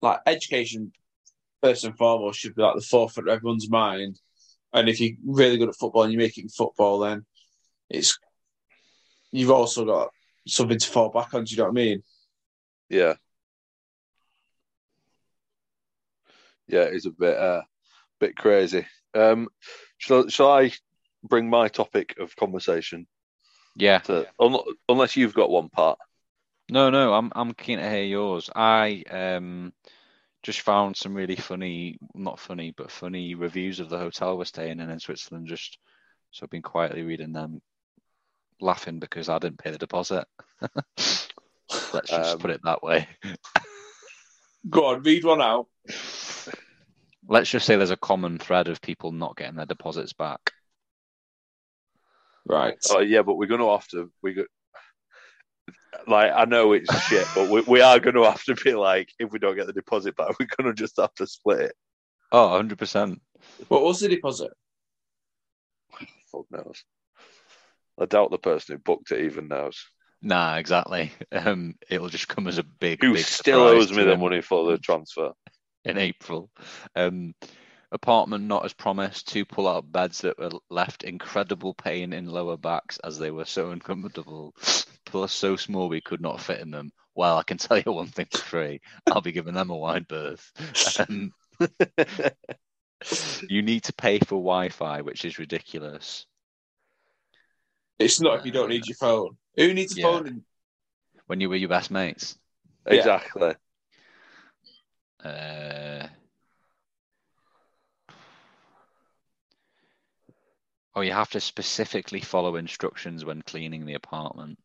like 0.00 0.20
education 0.26 0.92
first 1.62 1.84
and 1.84 1.96
foremost 1.96 2.40
should 2.40 2.54
be 2.54 2.62
like 2.62 2.74
the 2.74 2.80
forefront 2.80 3.28
of 3.28 3.34
everyone's 3.36 3.70
mind. 3.70 4.18
And 4.72 4.88
if 4.88 5.00
you're 5.00 5.16
really 5.24 5.58
good 5.58 5.68
at 5.68 5.76
football 5.76 6.04
and 6.04 6.12
you're 6.12 6.22
making 6.22 6.48
football, 6.48 7.00
then 7.00 7.26
it's 7.90 8.18
you've 9.30 9.50
also 9.50 9.84
got 9.84 10.08
something 10.48 10.78
to 10.78 10.88
fall 10.88 11.10
back 11.10 11.34
on. 11.34 11.44
Do 11.44 11.50
you 11.54 11.58
know 11.58 11.64
what 11.64 11.70
I 11.70 11.74
mean? 11.74 12.02
Yeah. 12.92 13.14
Yeah, 16.68 16.82
it's 16.82 17.06
a 17.06 17.10
bit 17.10 17.36
uh 17.36 17.62
bit 18.20 18.36
crazy. 18.36 18.86
Um 19.14 19.48
shall, 19.96 20.28
shall 20.28 20.50
I 20.50 20.72
bring 21.24 21.48
my 21.48 21.68
topic 21.68 22.16
of 22.18 22.36
conversation 22.36 23.06
yeah. 23.76 24.00
to 24.00 24.26
un, 24.38 24.58
unless 24.90 25.16
you've 25.16 25.32
got 25.32 25.50
one 25.50 25.70
part. 25.70 25.98
No, 26.70 26.90
no, 26.90 27.14
I'm 27.14 27.32
I'm 27.34 27.54
keen 27.54 27.78
to 27.78 27.88
hear 27.88 28.04
yours. 28.04 28.50
I 28.54 29.02
um 29.10 29.72
just 30.42 30.60
found 30.60 30.94
some 30.94 31.14
really 31.14 31.36
funny, 31.36 31.96
not 32.14 32.38
funny, 32.38 32.74
but 32.76 32.90
funny 32.90 33.34
reviews 33.34 33.80
of 33.80 33.88
the 33.88 33.98
hotel 33.98 34.36
we're 34.36 34.44
staying 34.44 34.80
in 34.80 34.90
in 34.90 35.00
Switzerland. 35.00 35.46
Just 35.46 35.78
so 36.30 36.44
I've 36.44 36.50
been 36.50 36.60
quietly 36.60 37.04
reading 37.04 37.32
them, 37.32 37.62
laughing 38.60 38.98
because 38.98 39.30
I 39.30 39.38
didn't 39.38 39.58
pay 39.58 39.70
the 39.70 39.78
deposit. 39.78 40.26
Let's 41.92 42.10
just 42.10 42.34
Um, 42.34 42.38
put 42.38 42.50
it 42.50 42.60
that 42.64 42.82
way. 42.82 43.08
Go 44.68 44.86
on, 44.86 45.02
read 45.02 45.24
one 45.24 45.42
out. 45.42 45.66
Let's 47.28 47.50
just 47.50 47.66
say 47.66 47.76
there's 47.76 47.90
a 47.90 47.96
common 47.96 48.38
thread 48.38 48.68
of 48.68 48.80
people 48.80 49.12
not 49.12 49.36
getting 49.36 49.56
their 49.56 49.66
deposits 49.66 50.12
back. 50.12 50.52
Right. 52.46 52.78
Oh 52.90 53.00
yeah, 53.00 53.22
but 53.22 53.36
we're 53.36 53.46
gonna 53.46 53.70
have 53.70 53.86
to 53.88 54.10
we 54.22 54.34
go 54.34 54.44
like 56.06 56.32
I 56.34 56.44
know 56.44 56.72
it's 56.72 56.92
shit, 57.04 57.26
but 57.34 57.48
we, 57.48 57.60
we 57.62 57.80
are 57.80 58.00
gonna 58.00 58.24
have 58.28 58.42
to 58.44 58.54
be 58.54 58.74
like 58.74 59.10
if 59.18 59.30
we 59.30 59.38
don't 59.38 59.56
get 59.56 59.66
the 59.66 59.72
deposit 59.72 60.16
back, 60.16 60.36
we're 60.40 60.46
gonna 60.56 60.74
just 60.74 60.96
have 60.98 61.14
to 61.14 61.26
split 61.26 61.60
it. 61.60 61.74
Oh, 62.32 62.48
100%. 62.48 63.20
What 63.68 63.82
was 63.82 64.00
the 64.00 64.08
deposit? 64.08 64.52
Fuck 66.30 66.46
knows. 66.50 66.82
I 68.00 68.06
doubt 68.06 68.30
the 68.30 68.38
person 68.38 68.76
who 68.76 68.82
booked 68.82 69.12
it 69.12 69.26
even 69.26 69.48
knows. 69.48 69.84
Nah, 70.22 70.56
exactly. 70.56 71.12
Um, 71.32 71.74
it'll 71.90 72.08
just 72.08 72.28
come 72.28 72.46
as 72.46 72.58
a 72.58 72.62
big, 72.62 73.02
Who 73.02 73.14
big 73.14 73.24
still 73.24 73.62
owes 73.62 73.90
me 73.90 74.04
the 74.04 74.16
money 74.16 74.42
for 74.42 74.70
the 74.70 74.78
transfer. 74.82 75.32
in 75.84 75.98
April. 75.98 76.50
Um, 76.94 77.34
apartment 77.90 78.44
not 78.44 78.64
as 78.64 78.72
promised. 78.72 79.28
Two 79.28 79.44
pull-out 79.44 79.90
beds 79.90 80.20
that 80.20 80.38
were 80.38 80.50
left 80.70 81.04
incredible 81.04 81.74
pain 81.74 82.12
in 82.12 82.26
lower 82.26 82.56
backs 82.56 82.98
as 83.02 83.18
they 83.18 83.30
were 83.30 83.44
so 83.44 83.70
uncomfortable. 83.70 84.54
Plus, 85.06 85.32
so 85.32 85.56
small 85.56 85.88
we 85.88 86.00
could 86.00 86.20
not 86.20 86.40
fit 86.40 86.60
in 86.60 86.70
them. 86.70 86.92
Well, 87.14 87.36
I 87.36 87.42
can 87.42 87.58
tell 87.58 87.78
you 87.78 87.92
one 87.92 88.06
thing 88.06 88.28
for 88.30 88.38
free: 88.38 88.80
I'll 89.06 89.20
be 89.20 89.32
giving 89.32 89.54
them 89.54 89.70
a 89.70 89.76
wide 89.76 90.06
berth. 90.08 90.52
Um, 90.98 91.32
you 93.48 93.62
need 93.62 93.84
to 93.84 93.92
pay 93.92 94.18
for 94.18 94.36
Wi-Fi, 94.36 95.02
which 95.02 95.24
is 95.24 95.38
ridiculous. 95.38 96.26
It's 97.98 98.20
not 98.20 98.38
if 98.40 98.46
you 98.46 98.52
don't 98.52 98.68
need 98.68 98.86
your 98.86 98.96
phone. 98.96 99.36
Who 99.56 99.72
needs 99.74 99.96
a 99.96 100.00
Yeah. 100.00 100.06
phone? 100.06 100.26
in- 100.26 100.44
When 101.26 101.40
you 101.40 101.48
were 101.48 101.56
your 101.56 101.68
best 101.68 101.90
mates. 101.90 102.38
Yeah. 102.86 102.94
Exactly. 102.94 103.54
Uh, 105.24 106.08
oh, 110.94 111.00
you 111.00 111.12
have 111.12 111.30
to 111.30 111.40
specifically 111.40 112.20
follow 112.20 112.56
instructions 112.56 113.24
when 113.24 113.42
cleaning 113.42 113.86
the 113.86 113.94
apartment. 113.94 114.58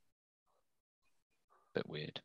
Bit 1.76 1.88
weird. 1.88 2.22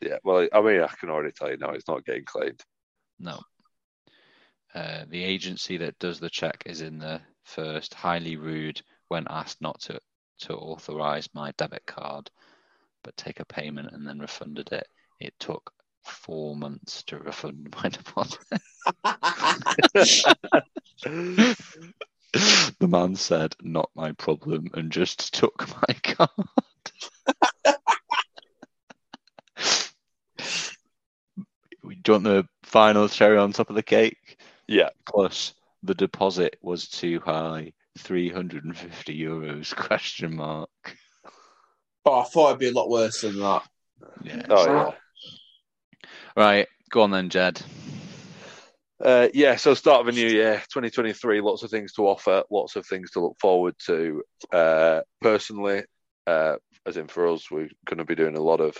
Yeah. 0.00 0.18
Well, 0.24 0.48
I 0.52 0.60
mean, 0.60 0.80
I 0.80 0.88
can 0.88 1.08
already 1.10 1.32
tell 1.32 1.50
you 1.50 1.56
now, 1.56 1.70
it's 1.70 1.88
not 1.88 2.04
getting 2.04 2.24
cleaned. 2.24 2.62
No. 3.18 3.40
Uh, 4.74 5.04
the 5.08 5.22
agency 5.22 5.76
that 5.78 5.98
does 5.98 6.20
the 6.20 6.30
check 6.30 6.64
is 6.66 6.82
in 6.82 6.98
the 6.98 7.20
first. 7.44 7.94
Highly 7.94 8.36
rude 8.36 8.82
when 9.08 9.26
asked 9.30 9.60
not 9.62 9.80
to 9.82 10.00
to 10.40 10.54
authorize 10.54 11.28
my 11.34 11.52
debit 11.56 11.86
card, 11.86 12.30
but 13.02 13.16
take 13.16 13.40
a 13.40 13.44
payment 13.44 13.90
and 13.92 14.06
then 14.06 14.18
refunded 14.18 14.72
it. 14.72 14.88
It 15.20 15.34
took 15.38 15.72
four 16.02 16.56
months 16.56 17.02
to 17.04 17.18
refund 17.18 17.74
my 17.82 17.88
deposit. 17.88 18.40
the 22.78 22.88
man 22.88 23.16
said, 23.16 23.54
"Not 23.62 23.90
my 23.94 24.12
problem," 24.12 24.68
and 24.74 24.92
just 24.92 25.34
took 25.34 25.66
my 25.68 25.94
card. 26.02 26.30
Do 31.82 32.12
you 32.12 32.12
want 32.12 32.24
the 32.24 32.48
final 32.62 33.08
cherry 33.08 33.38
on 33.38 33.52
top 33.52 33.70
of 33.70 33.76
the 33.76 33.82
cake? 33.82 34.40
Yeah. 34.66 34.90
Plus, 35.06 35.54
the 35.82 35.94
deposit 35.94 36.58
was 36.62 36.88
too 36.88 37.20
high. 37.20 37.72
350 37.96 39.18
euros 39.18 39.74
question 39.74 40.36
mark. 40.36 40.68
Oh, 42.04 42.20
I 42.20 42.24
thought 42.24 42.48
it'd 42.48 42.60
be 42.60 42.68
a 42.68 42.72
lot 42.72 42.88
worse 42.88 43.22
than 43.22 43.38
that. 43.40 43.62
Yeah. 44.22 44.46
Oh 44.48 44.66
yeah. 44.66 44.90
Right, 46.36 46.68
go 46.90 47.02
on 47.02 47.10
then, 47.10 47.30
Jed. 47.30 47.60
Uh, 49.00 49.28
yeah, 49.32 49.56
so 49.56 49.74
start 49.74 50.00
of 50.00 50.08
a 50.08 50.12
new 50.12 50.26
year, 50.26 50.56
2023, 50.72 51.40
lots 51.40 51.62
of 51.62 51.70
things 51.70 51.92
to 51.92 52.06
offer, 52.06 52.42
lots 52.50 52.74
of 52.74 52.84
things 52.86 53.12
to 53.12 53.20
look 53.20 53.36
forward 53.40 53.74
to. 53.86 54.22
Uh, 54.52 55.00
personally, 55.20 55.84
uh, 56.26 56.56
as 56.84 56.96
in 56.96 57.06
for 57.06 57.28
us, 57.28 57.50
we're 57.50 57.68
going 57.86 57.98
to 57.98 58.04
be 58.04 58.16
doing 58.16 58.36
a 58.36 58.42
lot 58.42 58.60
of 58.60 58.76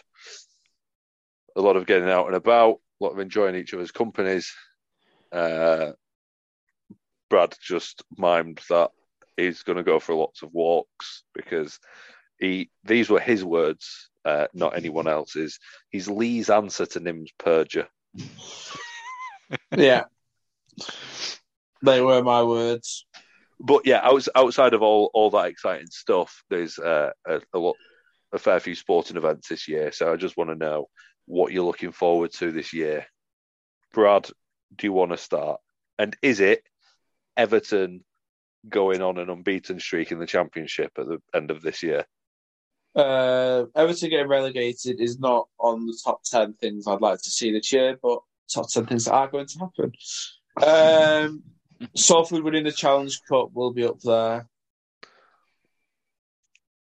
a 1.57 1.61
lot 1.61 1.77
of 1.77 1.87
getting 1.87 2.09
out 2.09 2.27
and 2.27 2.37
about, 2.37 2.77
a 3.01 3.05
lot 3.05 3.13
of 3.13 3.19
enjoying 3.19 3.57
each 3.57 3.75
other's 3.75 3.91
companies. 3.91 4.53
Uh, 5.33 5.93
Brad 7.31 7.55
just 7.61 8.03
mimed 8.19 8.65
that 8.69 8.91
he's 9.39 9.63
going 9.63 9.79
to 9.79 9.85
go 9.85 9.99
for 9.99 10.15
lots 10.15 10.43
of 10.43 10.53
walks 10.53 11.23
because 11.35 11.79
he 12.39 12.71
these 12.85 13.09
were 13.09 13.21
his 13.21 13.45
words, 13.45 14.11
uh, 14.25 14.47
not 14.53 14.77
anyone 14.77 15.09
else's. 15.09 15.59
He's 15.91 16.09
Lee's 16.09 16.51
answer 16.51 16.87
to 16.87 17.01
Nims 17.01 17.31
Purja. 17.39 17.87
Yeah. 19.77 20.05
they 21.83 22.01
were 22.01 22.23
my 22.23 22.43
words. 22.43 23.07
but 23.61 23.87
yeah, 23.87 24.01
outs- 24.03 24.29
outside 24.35 24.75
of 24.75 24.83
all 24.83 25.11
all 25.15 25.31
that 25.31 25.47
exciting 25.47 25.87
stuff, 25.91 26.43
there's 26.51 26.79
uh, 26.79 27.11
a, 27.27 27.41
a 27.55 27.59
lot, 27.59 27.77
a 28.33 28.39
fair 28.39 28.61
few 28.61 28.75
sporting 28.75 29.17
events 29.17 29.49
this 29.49 29.69
year. 29.69 29.91
So 29.93 30.13
I 30.13 30.17
just 30.17 30.37
want 30.37 30.51
to 30.51 30.57
know 30.57 30.89
what 31.27 31.53
you're 31.53 31.65
looking 31.65 31.93
forward 31.93 32.33
to 32.35 32.53
this 32.53 32.73
year. 32.73 33.07
Brad, 33.93 34.29
do 34.77 34.87
you 34.87 34.93
want 34.93 35.13
to 35.13 35.17
start? 35.17 35.61
And 35.99 36.17
is 36.23 36.41
it 36.41 36.63
Everton 37.37 38.05
going 38.69 39.03
on 39.03 39.19
an 39.19 39.29
unbeaten 39.31 39.79
streak 39.81 40.11
in 40.13 40.19
the 40.19 40.27
championship 40.27 40.93
at 40.99 41.07
the 41.07 41.19
end 41.35 41.51
of 41.51 41.61
this 41.63 41.83
year? 41.83 42.05
Uh, 42.97 43.65
Everton 43.77 44.11
getting 44.11 44.29
relegated 44.29 45.01
is 45.01 45.19
not 45.19 45.49
on 45.59 45.87
the 45.87 45.97
top 46.05 46.23
10 46.25 46.55
things 46.55 46.87
I'd 46.87 47.01
like 47.01 47.21
to 47.23 47.31
see 47.31 47.53
this 47.53 47.73
year, 47.73 47.99
but 48.03 48.21
top 48.53 48.69
10 48.71 48.87
things 48.87 49.05
that 49.05 49.13
are 49.15 49.29
going 49.29 49.47
to 49.47 49.59
happen. 49.59 49.93
Um, 51.31 51.43
Salford 51.95 52.43
winning 52.43 52.65
the 52.65 52.73
Challenge 52.73 53.21
Cup 53.29 53.51
will 53.53 53.73
be 53.73 53.85
up 53.85 54.01
there. 54.01 54.49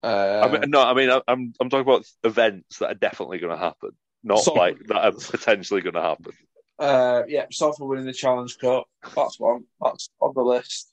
Uh, 0.03 0.49
I 0.49 0.53
mean, 0.53 0.71
no, 0.71 0.83
I 0.83 0.95
mean, 0.95 1.11
I- 1.11 1.23
I'm 1.27 1.53
I'm 1.61 1.69
talking 1.69 1.81
about 1.91 2.07
events 2.23 2.79
that 2.79 2.89
are 2.91 2.95
definitely 2.95 3.39
going 3.39 3.57
to 3.57 3.59
happen, 3.63 3.91
not 4.23 4.41
So- 4.41 4.53
like 4.55 4.79
that 4.87 5.05
are 5.05 5.13
potentially 5.13 5.81
going 5.81 5.95
to 5.95 6.03
happen. 6.03 6.33
uh, 6.79 7.23
yeah, 7.27 7.47
Salford 7.51 7.89
winning 7.89 8.05
the 8.05 8.13
Challenge 8.13 8.57
Cup. 8.59 8.85
That's 9.17 9.41
one. 9.41 9.65
That's 9.81 10.11
on 10.21 10.33
the 10.37 10.43
list. 10.43 10.93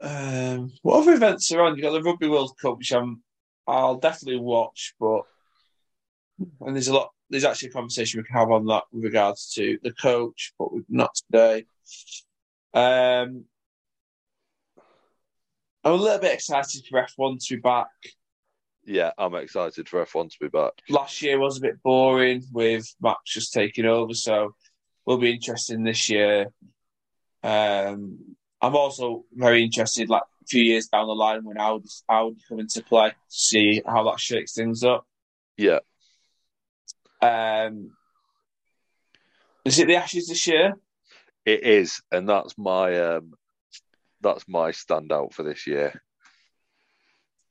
Um, 0.00 0.72
what 0.82 1.00
other 1.00 1.12
events 1.12 1.52
are 1.52 1.62
on? 1.62 1.76
You've 1.76 1.82
got 1.82 1.92
the 1.92 2.02
Rugby 2.02 2.28
World 2.28 2.52
Cup, 2.60 2.78
which 2.78 2.92
I'm, 2.92 3.22
I'll 3.66 3.96
definitely 3.96 4.40
watch, 4.40 4.94
but 4.98 5.22
and 6.62 6.74
there's 6.74 6.88
a 6.88 6.94
lot. 6.94 7.10
There's 7.28 7.44
actually 7.44 7.68
a 7.68 7.72
conversation 7.72 8.18
we 8.18 8.24
can 8.24 8.36
have 8.36 8.50
on 8.50 8.66
that 8.66 8.84
with 8.92 9.04
regards 9.04 9.52
to 9.54 9.78
the 9.82 9.92
coach, 9.92 10.52
but 10.58 10.68
not 10.88 11.14
today. 11.14 11.64
Um, 12.74 13.44
I'm 15.84 15.92
a 15.92 15.94
little 15.94 16.18
bit 16.18 16.34
excited 16.34 16.84
for 16.88 17.00
F1 17.00 17.46
to 17.46 17.56
be 17.56 17.60
back. 17.60 17.88
Yeah, 18.84 19.12
I'm 19.16 19.34
excited 19.34 19.88
for 19.88 20.04
F1 20.04 20.30
to 20.30 20.36
be 20.40 20.48
back. 20.48 20.72
last 20.88 21.22
year 21.22 21.38
was 21.38 21.58
a 21.58 21.60
bit 21.60 21.82
boring 21.82 22.42
with 22.52 22.92
Max 23.00 23.18
just 23.26 23.52
taking 23.52 23.86
over, 23.86 24.14
so 24.14 24.54
will 25.06 25.18
be 25.18 25.32
interesting 25.32 25.84
this 25.84 26.08
year. 26.08 26.46
Um, 27.42 28.36
I'm 28.62 28.76
also 28.76 29.24
very 29.32 29.62
interested, 29.64 30.08
like 30.10 30.22
a 30.22 30.46
few 30.46 30.62
years 30.62 30.88
down 30.88 31.06
the 31.06 31.14
line, 31.14 31.44
when 31.44 31.58
Audi, 31.58 31.88
Audi 32.08 32.36
come 32.48 32.60
into 32.60 32.82
play, 32.82 33.12
see 33.28 33.82
how 33.86 34.04
that 34.10 34.20
shakes 34.20 34.52
things 34.54 34.84
up. 34.84 35.06
Yeah, 35.56 35.80
Um, 37.22 37.92
is 39.64 39.78
it 39.78 39.86
the 39.86 39.96
Ashes 39.96 40.28
this 40.28 40.46
year? 40.46 40.74
it 41.44 41.62
is, 41.62 42.02
and 42.12 42.28
that's 42.28 42.56
my 42.58 42.98
um, 42.98 43.32
that's 44.20 44.46
my 44.46 44.70
standout 44.72 45.32
for 45.32 45.42
this 45.42 45.66
year. 45.66 46.02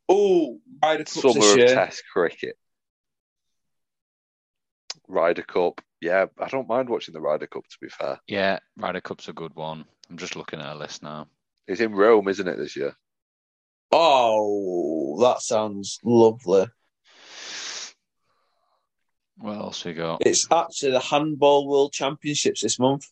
Oh, 0.07 0.59
Ryder 0.81 1.03
Cup 1.05 1.07
Summer 1.21 1.33
this 1.33 1.51
of 1.51 1.57
year. 1.57 1.75
Test 1.75 2.03
cricket, 2.11 2.55
Ryder 5.07 5.43
Cup. 5.43 5.81
Yeah, 6.01 6.27
I 6.39 6.47
don't 6.47 6.67
mind 6.67 6.89
watching 6.89 7.13
the 7.13 7.21
Ryder 7.21 7.47
Cup. 7.47 7.67
To 7.67 7.77
be 7.81 7.89
fair, 7.89 8.19
Yeah, 8.27 8.59
Ryder 8.77 9.01
Cup's 9.01 9.27
a 9.27 9.33
good 9.33 9.55
one. 9.55 9.85
I'm 10.09 10.17
just 10.17 10.35
looking 10.35 10.59
at 10.59 10.75
a 10.75 10.77
list 10.77 11.03
now. 11.03 11.27
it's 11.67 11.81
in 11.81 11.93
Rome, 11.93 12.27
isn't 12.27 12.47
it, 12.47 12.57
this 12.57 12.75
year? 12.75 12.95
Oh, 13.91 15.19
that 15.21 15.41
sounds 15.41 15.99
lovely. 16.03 16.67
What 19.37 19.55
else 19.57 19.85
we 19.85 19.93
got? 19.93 20.25
It's 20.25 20.47
actually 20.51 20.91
the 20.91 20.99
Handball 20.99 21.67
World 21.67 21.93
Championships 21.93 22.61
this 22.61 22.79
month. 22.79 23.05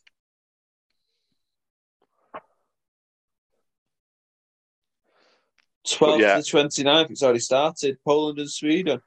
12th 5.87 6.19
yeah. 6.19 6.35
to 6.35 6.41
29th, 6.41 7.11
it's 7.11 7.23
already 7.23 7.39
started. 7.39 7.97
Poland 8.03 8.39
and 8.39 8.51
Sweden. 8.51 9.01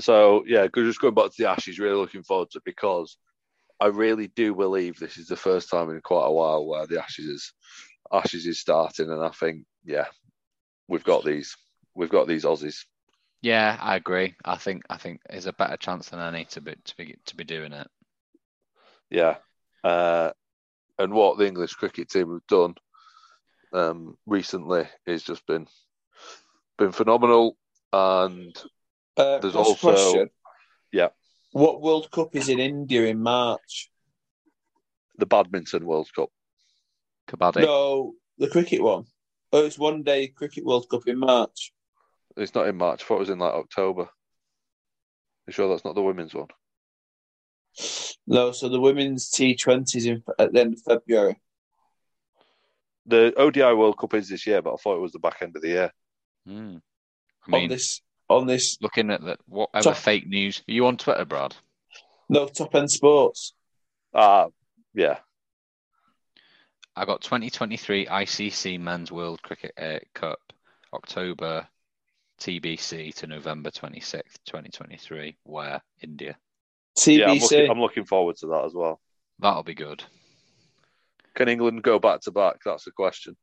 So 0.00 0.44
yeah, 0.46 0.66
just 0.74 1.00
going 1.00 1.14
back 1.14 1.30
to 1.30 1.42
the 1.42 1.50
Ashes, 1.50 1.78
really 1.78 1.96
looking 1.96 2.22
forward 2.22 2.50
to 2.50 2.58
it 2.58 2.64
because 2.64 3.16
I 3.80 3.86
really 3.86 4.28
do 4.28 4.54
believe 4.54 4.98
this 4.98 5.16
is 5.16 5.26
the 5.26 5.36
first 5.36 5.70
time 5.70 5.90
in 5.90 6.00
quite 6.02 6.26
a 6.26 6.32
while 6.32 6.66
where 6.66 6.86
the 6.86 7.02
Ashes 7.02 7.26
is 7.26 7.52
Ashes 8.12 8.46
is 8.46 8.60
starting, 8.60 9.10
and 9.10 9.22
I 9.22 9.30
think 9.30 9.64
yeah, 9.84 10.06
we've 10.88 11.04
got 11.04 11.24
these, 11.24 11.56
we've 11.94 12.10
got 12.10 12.26
these 12.26 12.44
Aussies. 12.44 12.84
Yeah, 13.42 13.78
I 13.80 13.96
agree. 13.96 14.34
I 14.44 14.56
think 14.56 14.82
I 14.90 14.98
think 14.98 15.20
there's 15.28 15.46
a 15.46 15.52
better 15.52 15.76
chance 15.76 16.10
than 16.10 16.20
any 16.20 16.44
to 16.46 16.60
be 16.60 16.74
to 16.84 16.96
be 16.96 17.16
to 17.26 17.36
be 17.36 17.44
doing 17.44 17.72
it. 17.72 17.88
Yeah, 19.08 19.36
uh, 19.82 20.30
and 20.98 21.12
what 21.12 21.38
the 21.38 21.46
English 21.46 21.72
cricket 21.74 22.10
team 22.10 22.32
have 22.32 22.46
done 22.48 22.74
um, 23.72 24.18
recently 24.26 24.84
has 25.06 25.22
just 25.22 25.46
been 25.46 25.66
been 26.76 26.92
phenomenal, 26.92 27.56
and 27.92 28.54
Uh, 29.20 29.38
There's 29.38 29.56
also- 29.56 29.74
question? 29.92 30.30
yeah. 30.92 31.08
What 31.52 31.82
World 31.82 32.10
Cup 32.10 32.34
is 32.36 32.48
in 32.48 32.58
India 32.58 33.04
in 33.06 33.20
March? 33.22 33.90
the 35.20 35.26
Badminton 35.26 35.84
World 35.84 36.08
Cup. 36.14 36.30
Kabaddi. 37.28 37.60
No, 37.60 38.14
the 38.38 38.48
cricket 38.48 38.82
one. 38.82 39.04
Oh, 39.52 39.66
it's 39.66 39.78
one 39.78 40.02
day 40.02 40.28
Cricket 40.28 40.64
World 40.64 40.88
Cup 40.88 41.06
in 41.06 41.18
March. 41.18 41.72
It's 42.36 42.54
not 42.54 42.68
in 42.68 42.76
March. 42.76 43.02
I 43.02 43.04
thought 43.04 43.16
it 43.16 43.20
was 43.20 43.30
in 43.30 43.38
like 43.38 43.52
October. 43.52 44.08
You 45.46 45.52
sure 45.52 45.68
that's 45.68 45.84
not 45.84 45.94
the 45.94 46.02
women's 46.02 46.32
one? 46.34 46.48
No, 48.26 48.52
so 48.52 48.68
the 48.68 48.80
women's 48.80 49.30
T20s 49.30 50.06
in, 50.06 50.22
at 50.38 50.52
the 50.52 50.60
end 50.60 50.74
of 50.74 50.82
February. 50.82 51.40
The 53.06 53.34
ODI 53.36 53.74
World 53.74 53.98
Cup 53.98 54.14
is 54.14 54.28
this 54.28 54.46
year, 54.46 54.62
but 54.62 54.74
I 54.74 54.76
thought 54.76 54.96
it 54.96 55.02
was 55.02 55.12
the 55.12 55.18
back 55.18 55.38
end 55.42 55.54
of 55.56 55.62
the 55.62 55.68
year. 55.68 55.92
Hmm. 56.46 56.76
I 57.46 57.56
on 57.56 57.60
mean, 57.62 57.68
this, 57.68 58.00
on 58.30 58.46
this, 58.46 58.78
looking 58.80 59.10
at 59.10 59.20
the 59.20 59.36
whatever 59.46 59.90
Top- 59.90 59.96
fake 59.96 60.26
news. 60.26 60.62
Are 60.68 60.72
you 60.72 60.86
on 60.86 60.96
Twitter, 60.96 61.24
Brad? 61.24 61.54
no 62.28 62.46
top 62.46 62.74
end 62.76 62.90
sports. 62.90 63.54
Ah, 64.14 64.46
yeah. 64.94 65.18
I 66.94 67.04
got 67.04 67.22
2023 67.22 68.06
ICC 68.06 68.78
Men's 68.78 69.10
World 69.10 69.42
Cricket 69.42 69.72
uh, 69.76 69.98
Cup, 70.14 70.38
October 70.92 71.66
TBC 72.40 73.14
to 73.16 73.26
November 73.26 73.70
26th, 73.70 74.38
2023. 74.46 75.36
Where 75.44 75.80
India? 76.02 76.36
Yeah, 77.06 77.30
I'm 77.30 77.36
TBC. 77.38 77.40
looking, 77.42 77.70
I'm 77.70 77.80
looking 77.80 78.04
forward 78.04 78.36
to 78.36 78.46
that 78.48 78.64
as 78.64 78.74
well. 78.74 79.00
That'll 79.38 79.62
be 79.62 79.74
good. 79.74 80.04
Can 81.34 81.48
England 81.48 81.82
go 81.82 81.98
back 81.98 82.20
to 82.22 82.30
back? 82.32 82.56
That's 82.64 82.84
the 82.84 82.90
question. 82.90 83.36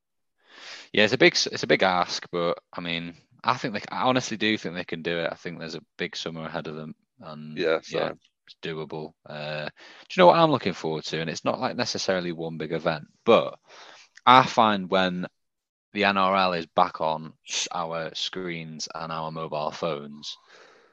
Yeah, 0.93 1.03
it's 1.05 1.13
a 1.13 1.17
big 1.17 1.33
it's 1.51 1.63
a 1.63 1.67
big 1.67 1.83
ask, 1.83 2.25
but 2.31 2.59
I 2.73 2.81
mean, 2.81 3.15
I 3.47 3.55
think 3.57 3.73
they 3.73 3.81
I 3.91 4.03
honestly 4.03 4.37
do 4.37 4.57
think 4.57 4.75
they 4.75 4.83
can 4.83 5.01
do 5.01 5.19
it. 5.19 5.29
I 5.31 5.35
think 5.35 5.59
there's 5.59 5.75
a 5.75 5.83
big 5.97 6.15
summer 6.15 6.45
ahead 6.45 6.67
of 6.67 6.75
them, 6.75 6.93
and 7.21 7.57
Yeah, 7.57 7.79
yeah, 7.89 8.11
it's 8.45 8.55
doable. 8.61 9.13
Uh, 9.27 9.65
do 9.65 10.13
you 10.15 10.21
know 10.21 10.27
what 10.27 10.37
I'm 10.37 10.51
looking 10.51 10.73
forward 10.73 11.05
to? 11.05 11.21
And 11.21 11.29
it's 11.29 11.45
not 11.45 11.59
like 11.59 11.75
necessarily 11.75 12.31
one 12.31 12.57
big 12.57 12.73
event, 12.73 13.05
but 13.25 13.57
I 14.25 14.45
find 14.45 14.89
when 14.89 15.27
the 15.93 16.01
NRL 16.03 16.59
is 16.59 16.65
back 16.67 16.99
on 17.01 17.33
our 17.71 18.13
screens 18.13 18.87
and 18.93 19.11
our 19.11 19.31
mobile 19.31 19.71
phones 19.71 20.35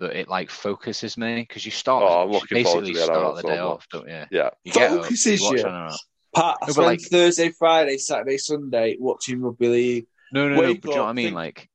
that 0.01 0.17
it 0.19 0.29
like 0.29 0.51
focuses 0.51 1.17
me 1.19 1.43
because 1.43 1.65
you 1.67 1.73
start 1.73 2.05
Oh, 2.05 2.23
I'm 2.23 2.29
you 2.29 2.35
looking 2.35 2.65
forward 2.65 2.87
to 2.87 2.93
basically 2.93 3.07
the 3.07 3.13
NRL 3.13 3.21
start 3.21 3.37
the 3.37 3.43
day 3.43 3.57
much. 3.57 3.61
off, 3.61 3.87
don't 3.91 4.09
you? 4.09 4.25
Yeah, 4.31 4.51
You 4.65 4.73
get 4.73 4.91
up, 4.93 5.03
Focuses 5.03 5.41
you 5.41 5.47
watch 5.47 5.59
you. 5.59 5.65
NRL. 5.65 5.97
Pat, 6.35 6.45
I 6.45 6.51
No, 6.51 6.57
but 6.67 6.73
spent 6.73 6.87
like- 6.87 7.01
Thursday, 7.03 7.51
Friday, 7.51 7.99
Saturday, 7.99 8.39
Sunday 8.39 8.97
watching 8.99 9.41
rugby 9.43 9.69
league. 9.69 10.07
No, 10.33 10.49
no, 10.49 10.55
no. 10.57 10.61
But 10.75 10.81
do 10.83 10.89
you 10.91 10.95
know 10.97 11.03
what 11.03 11.09
I 11.11 11.13
mean? 11.13 11.27
think- 11.27 11.37
Like, 11.37 11.69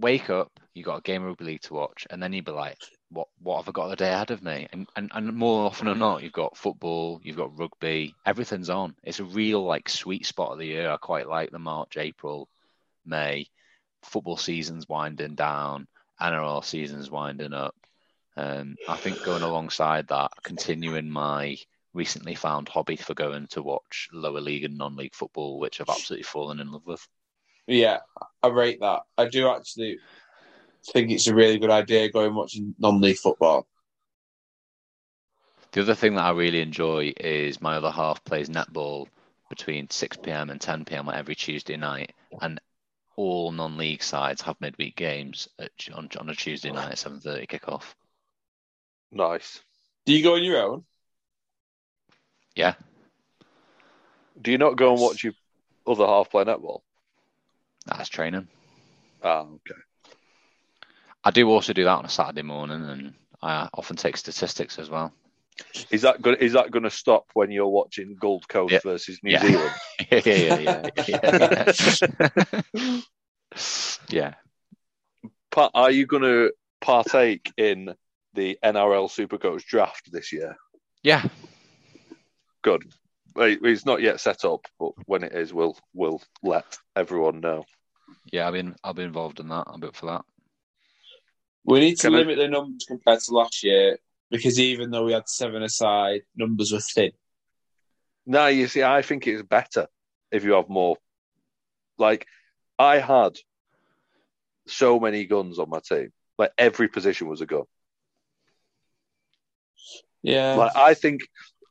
wake 0.00 0.30
up, 0.30 0.50
you 0.74 0.82
got 0.82 0.98
a 0.98 1.02
game 1.02 1.22
of 1.22 1.28
rugby 1.28 1.44
league 1.44 1.62
to 1.62 1.74
watch, 1.74 2.06
and 2.10 2.22
then 2.22 2.32
you'd 2.32 2.44
be 2.44 2.52
like, 2.52 2.78
"What? 3.10 3.28
What 3.38 3.58
have 3.58 3.68
I 3.68 3.72
got 3.72 3.88
the 3.88 3.96
day 3.96 4.12
ahead 4.12 4.30
of 4.30 4.42
me?" 4.42 4.68
And 4.72 4.86
and, 4.96 5.10
and 5.14 5.34
more 5.34 5.66
often 5.66 5.86
than 5.86 5.98
not, 5.98 6.22
you've 6.22 6.32
got 6.32 6.56
football, 6.56 7.20
you've 7.22 7.36
got 7.36 7.58
rugby, 7.58 8.14
everything's 8.24 8.70
on. 8.70 8.94
It's 9.02 9.20
a 9.20 9.24
real 9.24 9.64
like 9.64 9.88
sweet 9.88 10.26
spot 10.26 10.52
of 10.52 10.58
the 10.58 10.66
year. 10.66 10.90
I 10.90 10.96
quite 10.96 11.28
like 11.28 11.50
the 11.50 11.58
March, 11.58 11.96
April, 11.96 12.48
May. 13.04 13.46
Football 14.02 14.38
season's 14.38 14.88
winding 14.88 15.34
down, 15.34 15.86
NRL 16.20 16.64
season's 16.64 17.10
winding 17.10 17.52
up. 17.52 17.74
Um, 18.36 18.76
I 18.88 18.96
think 18.96 19.22
going 19.24 19.42
alongside 19.42 20.08
that, 20.08 20.30
continuing 20.42 21.10
my 21.10 21.58
recently 21.92 22.34
found 22.34 22.68
hobby 22.68 22.96
for 22.96 23.14
going 23.14 23.46
to 23.48 23.62
watch 23.62 24.08
lower 24.12 24.40
league 24.40 24.64
and 24.64 24.78
non-league 24.78 25.14
football, 25.14 25.58
which 25.58 25.80
I've 25.80 25.88
absolutely 25.88 26.22
fallen 26.22 26.60
in 26.60 26.70
love 26.70 26.86
with. 26.86 27.06
Yeah, 27.70 27.98
I 28.42 28.48
rate 28.48 28.80
that. 28.80 29.02
I 29.16 29.28
do 29.28 29.48
actually 29.48 29.98
think 30.92 31.10
it's 31.12 31.28
a 31.28 31.34
really 31.34 31.58
good 31.58 31.70
idea 31.70 32.10
going 32.10 32.34
watching 32.34 32.74
non-league 32.80 33.18
football. 33.18 33.66
The 35.72 35.82
other 35.82 35.94
thing 35.94 36.16
that 36.16 36.24
I 36.24 36.30
really 36.32 36.60
enjoy 36.62 37.12
is 37.16 37.62
my 37.62 37.76
other 37.76 37.92
half 37.92 38.24
plays 38.24 38.48
netball 38.48 39.06
between 39.48 39.88
6 39.88 40.16
p.m. 40.16 40.50
and 40.50 40.60
10 40.60 40.84
p.m. 40.84 41.08
on 41.08 41.14
every 41.14 41.36
Tuesday 41.36 41.76
night, 41.76 42.12
and 42.40 42.60
all 43.14 43.52
non-league 43.52 44.02
sides 44.02 44.42
have 44.42 44.60
midweek 44.60 44.96
games 44.96 45.48
at, 45.60 45.70
on, 45.94 46.08
on 46.18 46.28
a 46.28 46.34
Tuesday 46.34 46.72
night 46.72 46.90
at 46.90 46.98
7:30 46.98 47.46
kickoff. 47.46 47.94
nice. 49.12 49.60
Do 50.06 50.12
you 50.12 50.24
go 50.24 50.34
on 50.34 50.42
your 50.42 50.60
own? 50.60 50.84
Yeah, 52.56 52.74
Do 54.40 54.50
you 54.50 54.58
not 54.58 54.76
go 54.76 54.92
and 54.92 55.00
watch 55.00 55.24
your 55.24 55.34
other 55.86 56.06
half 56.06 56.30
play 56.30 56.44
netball? 56.44 56.80
That's 57.86 58.08
training. 58.08 58.48
Ah, 59.22 59.40
okay. 59.42 59.80
I 61.24 61.30
do 61.30 61.48
also 61.48 61.72
do 61.72 61.84
that 61.84 61.98
on 61.98 62.04
a 62.04 62.08
Saturday 62.08 62.42
morning, 62.42 62.82
and 62.82 63.14
I 63.42 63.68
often 63.74 63.96
take 63.96 64.16
statistics 64.16 64.78
as 64.78 64.88
well. 64.88 65.12
Is 65.90 66.02
that 66.02 66.22
going? 66.22 66.38
Is 66.38 66.52
that 66.54 66.70
going 66.70 66.84
to 66.84 66.90
stop 66.90 67.26
when 67.34 67.50
you're 67.50 67.68
watching 67.68 68.16
Gold 68.18 68.48
Coast 68.48 68.72
Yeah. 68.72 68.80
versus 68.82 69.20
New 69.22 69.32
Yeah. 69.32 69.40
Zealand? 69.42 69.70
yeah, 70.10 70.20
yeah, 70.24 70.88
yeah, 71.08 71.64
yeah. 71.78 72.94
yeah. 74.08 74.34
Pa- 75.50 75.70
Are 75.74 75.90
you 75.90 76.06
going 76.06 76.22
to 76.22 76.52
partake 76.80 77.52
in 77.56 77.94
the 78.34 78.56
NRL 78.64 79.08
Supercoach 79.10 79.64
draft 79.64 80.10
this 80.12 80.32
year? 80.32 80.56
Yeah. 81.02 81.24
Good. 82.62 82.84
Well, 83.34 83.56
It's 83.62 83.86
not 83.86 84.02
yet 84.02 84.20
set 84.20 84.44
up, 84.44 84.66
but 84.78 84.92
when 85.06 85.22
it 85.24 85.32
is, 85.32 85.52
we'll 85.52 85.76
we'll 85.94 86.20
let 86.42 86.78
everyone 86.96 87.40
know. 87.40 87.64
Yeah, 88.32 88.46
I've 88.48 88.54
been 88.54 88.74
I'll 88.82 88.94
be 88.94 89.02
involved 89.04 89.40
in 89.40 89.48
that. 89.48 89.64
I'll 89.66 89.78
be 89.78 89.88
up 89.88 89.96
for 89.96 90.06
that. 90.06 90.22
We 91.64 91.80
need 91.80 91.96
to 91.96 92.08
Can 92.08 92.14
I- 92.14 92.18
limit 92.18 92.38
the 92.38 92.48
numbers 92.48 92.84
compared 92.86 93.20
to 93.20 93.34
last 93.34 93.62
year 93.62 93.98
because 94.30 94.58
even 94.58 94.90
though 94.90 95.04
we 95.04 95.12
had 95.12 95.28
seven 95.28 95.62
aside, 95.62 96.22
numbers 96.36 96.72
were 96.72 96.80
thin. 96.80 97.12
No, 98.26 98.46
you 98.46 98.66
see, 98.68 98.82
I 98.82 99.02
think 99.02 99.26
it's 99.26 99.42
better 99.42 99.86
if 100.30 100.44
you 100.44 100.52
have 100.52 100.68
more. 100.68 100.96
Like, 101.98 102.26
I 102.78 102.98
had 102.98 103.32
so 104.66 105.00
many 105.00 105.24
guns 105.26 105.58
on 105.58 105.68
my 105.68 105.80
team. 105.80 106.12
Like 106.38 106.52
every 106.56 106.88
position 106.88 107.28
was 107.28 107.40
a 107.40 107.46
gun. 107.46 107.64
Yeah. 110.22 110.54
Like 110.54 110.76
I 110.76 110.94
think 110.94 111.22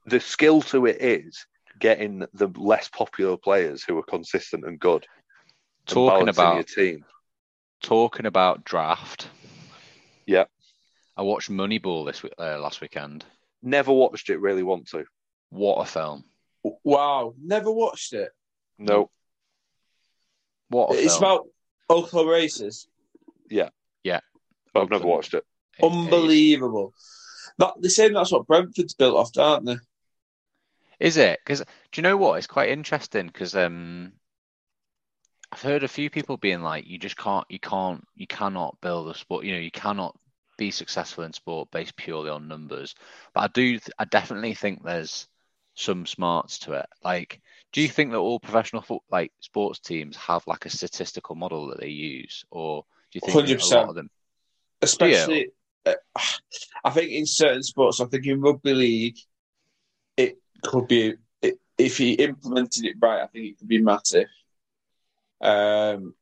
the 0.09 0.19
skill 0.19 0.61
to 0.63 0.85
it 0.85 1.01
is 1.01 1.45
getting 1.79 2.25
the 2.33 2.47
less 2.55 2.89
popular 2.89 3.37
players 3.37 3.83
who 3.83 3.97
are 3.97 4.03
consistent 4.03 4.65
and 4.65 4.79
good. 4.79 5.05
Talking 5.85 6.25
balancing 6.25 6.29
about 6.43 6.55
your 6.55 6.63
team. 6.63 7.05
talking 7.81 8.25
about 8.25 8.63
draft. 8.63 9.27
Yeah. 10.25 10.45
I 11.17 11.21
watched 11.23 11.49
Moneyball 11.49 12.05
this 12.05 12.23
uh, 12.37 12.59
last 12.59 12.81
weekend. 12.81 13.25
Never 13.63 13.91
watched 13.91 14.29
it. 14.29 14.39
Really 14.39 14.63
want 14.63 14.87
to. 14.89 15.05
What 15.49 15.77
a 15.81 15.85
film! 15.85 16.23
wow. 16.83 17.33
Never 17.41 17.71
watched 17.71 18.13
it. 18.13 18.29
No. 18.77 19.09
What 20.69 20.91
a 20.91 20.99
It's 21.03 21.17
film! 21.17 21.23
about 21.23 21.47
Oklahoma 21.89 22.31
races. 22.31 22.87
Yeah. 23.49 23.69
Yeah. 24.03 24.19
But 24.73 24.83
I've 24.83 24.89
never 24.91 25.07
watched 25.07 25.33
it. 25.33 25.43
It- 25.79 25.85
Unbelievable. 25.85 26.93
That, 27.57 27.73
they're 27.79 27.89
saying 27.89 28.13
that's 28.13 28.31
what 28.31 28.47
Brentford's 28.47 28.93
built 28.93 29.15
off, 29.17 29.31
aren't 29.37 29.65
they? 29.65 29.77
Is 30.99 31.17
it? 31.17 31.39
Because 31.43 31.59
do 31.59 31.65
you 31.95 32.03
know 32.03 32.17
what? 32.17 32.37
It's 32.37 32.47
quite 32.47 32.69
interesting 32.69 33.27
because 33.27 33.55
um, 33.55 34.13
I've 35.51 35.61
heard 35.61 35.83
a 35.83 35.87
few 35.87 36.09
people 36.09 36.37
being 36.37 36.61
like, 36.61 36.87
you 36.87 36.97
just 36.97 37.17
can't, 37.17 37.45
you 37.49 37.59
can't, 37.59 38.05
you 38.15 38.27
cannot 38.27 38.79
build 38.81 39.09
a 39.09 39.15
sport. 39.15 39.45
You 39.45 39.53
know, 39.53 39.59
you 39.59 39.71
cannot 39.71 40.15
be 40.57 40.71
successful 40.71 41.23
in 41.23 41.33
sport 41.33 41.71
based 41.71 41.95
purely 41.95 42.29
on 42.29 42.47
numbers. 42.47 42.93
But 43.33 43.41
I 43.41 43.47
do, 43.47 43.79
I 43.97 44.05
definitely 44.05 44.53
think 44.53 44.83
there's 44.83 45.27
some 45.73 46.05
smarts 46.05 46.59
to 46.59 46.73
it. 46.73 46.85
Like, 47.03 47.41
do 47.71 47.81
you 47.81 47.87
think 47.87 48.11
that 48.11 48.17
all 48.17 48.39
professional 48.39 48.81
fo- 48.81 49.03
like 49.09 49.31
sports 49.39 49.79
teams 49.79 50.17
have 50.17 50.45
like 50.45 50.65
a 50.65 50.69
statistical 50.69 51.35
model 51.35 51.67
that 51.67 51.79
they 51.79 51.87
use, 51.87 52.43
or 52.51 52.83
do 53.11 53.17
you 53.17 53.21
think 53.21 53.37
that 53.39 53.63
a 53.63 53.65
100%. 53.65 53.79
lot 53.79 53.89
of 53.89 53.95
them? 53.95 54.09
Especially, 54.81 55.49
uh, 55.85 55.93
I 56.83 56.89
think 56.91 57.11
in 57.11 57.25
certain 57.25 57.63
sports, 57.63 58.01
I 58.01 58.05
think 58.05 58.25
in 58.25 58.41
rugby 58.41 58.73
league, 58.73 59.17
could 60.61 60.87
be, 60.87 61.15
if 61.77 61.97
he 61.97 62.13
implemented 62.13 62.85
it 62.85 62.95
right, 63.01 63.21
I 63.21 63.27
think 63.27 63.45
it 63.45 63.59
could 63.59 63.67
be 63.67 63.81
massive. 63.81 64.27
Um, 65.41 66.13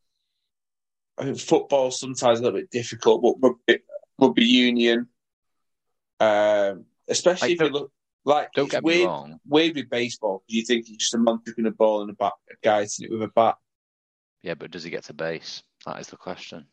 I 1.17 1.23
think 1.23 1.39
football 1.39 1.89
sometimes 1.91 2.39
a 2.39 2.43
little 2.43 2.59
bit 2.59 2.69
difficult, 2.69 3.21
but 3.21 3.35
rugby, 3.41 3.83
rugby 4.19 4.45
union, 4.45 5.07
um, 6.19 6.85
especially 7.07 7.49
Like, 7.49 7.61
if 7.61 7.67
you 7.67 7.73
look 7.73 7.91
like 8.23 8.51
Don't 8.53 8.69
get 8.69 8.83
me 8.83 9.05
wrong. 9.05 9.39
weird 9.47 9.75
with 9.75 9.89
baseball. 9.89 10.43
Do 10.47 10.55
you 10.57 10.63
think 10.65 10.87
it's 10.87 10.97
just 10.97 11.13
a 11.15 11.17
man 11.17 11.39
kicking 11.45 11.65
a 11.65 11.71
ball 11.71 12.01
and 12.01 12.11
a 12.11 12.13
bat, 12.13 12.33
a 12.51 12.55
guy 12.61 12.81
hitting 12.81 13.05
it 13.05 13.11
with 13.11 13.23
a 13.23 13.29
bat. 13.29 13.57
Yeah, 14.43 14.53
but 14.53 14.69
does 14.69 14.83
he 14.83 14.89
get 14.91 15.05
to 15.05 15.13
base? 15.13 15.63
That 15.85 15.99
is 15.99 16.07
the 16.07 16.17
question. 16.17 16.67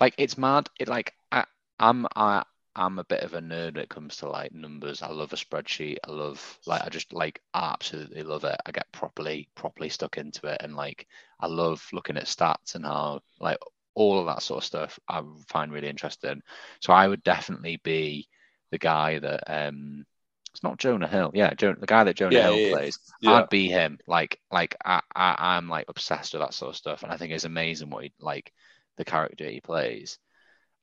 Like 0.00 0.14
it's 0.18 0.36
mad. 0.36 0.68
It 0.80 0.88
like 0.88 1.12
I, 1.30 1.44
I'm 1.78 2.06
I 2.16 2.44
I'm 2.76 2.98
a 2.98 3.04
bit 3.04 3.22
of 3.22 3.34
a 3.34 3.40
nerd 3.40 3.74
when 3.74 3.84
it 3.84 3.88
comes 3.88 4.16
to 4.18 4.28
like 4.28 4.52
numbers. 4.52 5.02
I 5.02 5.08
love 5.10 5.32
a 5.32 5.36
spreadsheet. 5.36 5.98
I 6.06 6.10
love 6.10 6.58
like 6.66 6.82
I 6.82 6.88
just 6.88 7.12
like 7.12 7.40
absolutely 7.54 8.22
love 8.22 8.44
it. 8.44 8.56
I 8.66 8.72
get 8.72 8.90
properly 8.92 9.48
properly 9.54 9.88
stuck 9.88 10.18
into 10.18 10.46
it, 10.48 10.60
and 10.60 10.74
like 10.76 11.06
I 11.40 11.46
love 11.46 11.86
looking 11.92 12.16
at 12.16 12.24
stats 12.26 12.74
and 12.74 12.84
how 12.84 13.20
like 13.40 13.58
all 13.94 14.18
of 14.20 14.26
that 14.26 14.42
sort 14.42 14.58
of 14.58 14.64
stuff. 14.64 14.98
I 15.08 15.22
find 15.48 15.72
really 15.72 15.88
interesting. 15.88 16.42
So 16.80 16.92
I 16.92 17.06
would 17.08 17.22
definitely 17.22 17.78
be 17.84 18.28
the 18.70 18.78
guy 18.78 19.18
that 19.20 19.44
um. 19.46 20.04
It's 20.52 20.62
not 20.62 20.78
Jonah 20.78 21.08
Hill. 21.08 21.32
Yeah, 21.34 21.52
Jonah, 21.54 21.80
the 21.80 21.86
guy 21.86 22.04
that 22.04 22.14
Jonah 22.14 22.38
Yeah, 22.38 22.42
Hill 22.42 22.60
yeah, 22.60 22.70
plays. 22.70 22.98
Yeah. 23.20 23.30
I'd 23.32 23.48
be 23.48 23.68
him. 23.68 23.98
Like, 24.06 24.38
like 24.52 24.76
I, 24.84 25.00
I, 25.14 25.56
I'm 25.56 25.68
like 25.68 25.86
obsessed 25.88 26.32
with 26.32 26.42
that 26.42 26.54
sort 26.54 26.70
of 26.70 26.76
stuff, 26.76 27.02
and 27.02 27.10
I 27.10 27.16
think 27.16 27.32
it's 27.32 27.42
amazing 27.44 27.90
what 27.90 28.04
he 28.04 28.12
like 28.20 28.52
the 28.96 29.04
character 29.04 29.48
he 29.50 29.60
plays. 29.60 30.18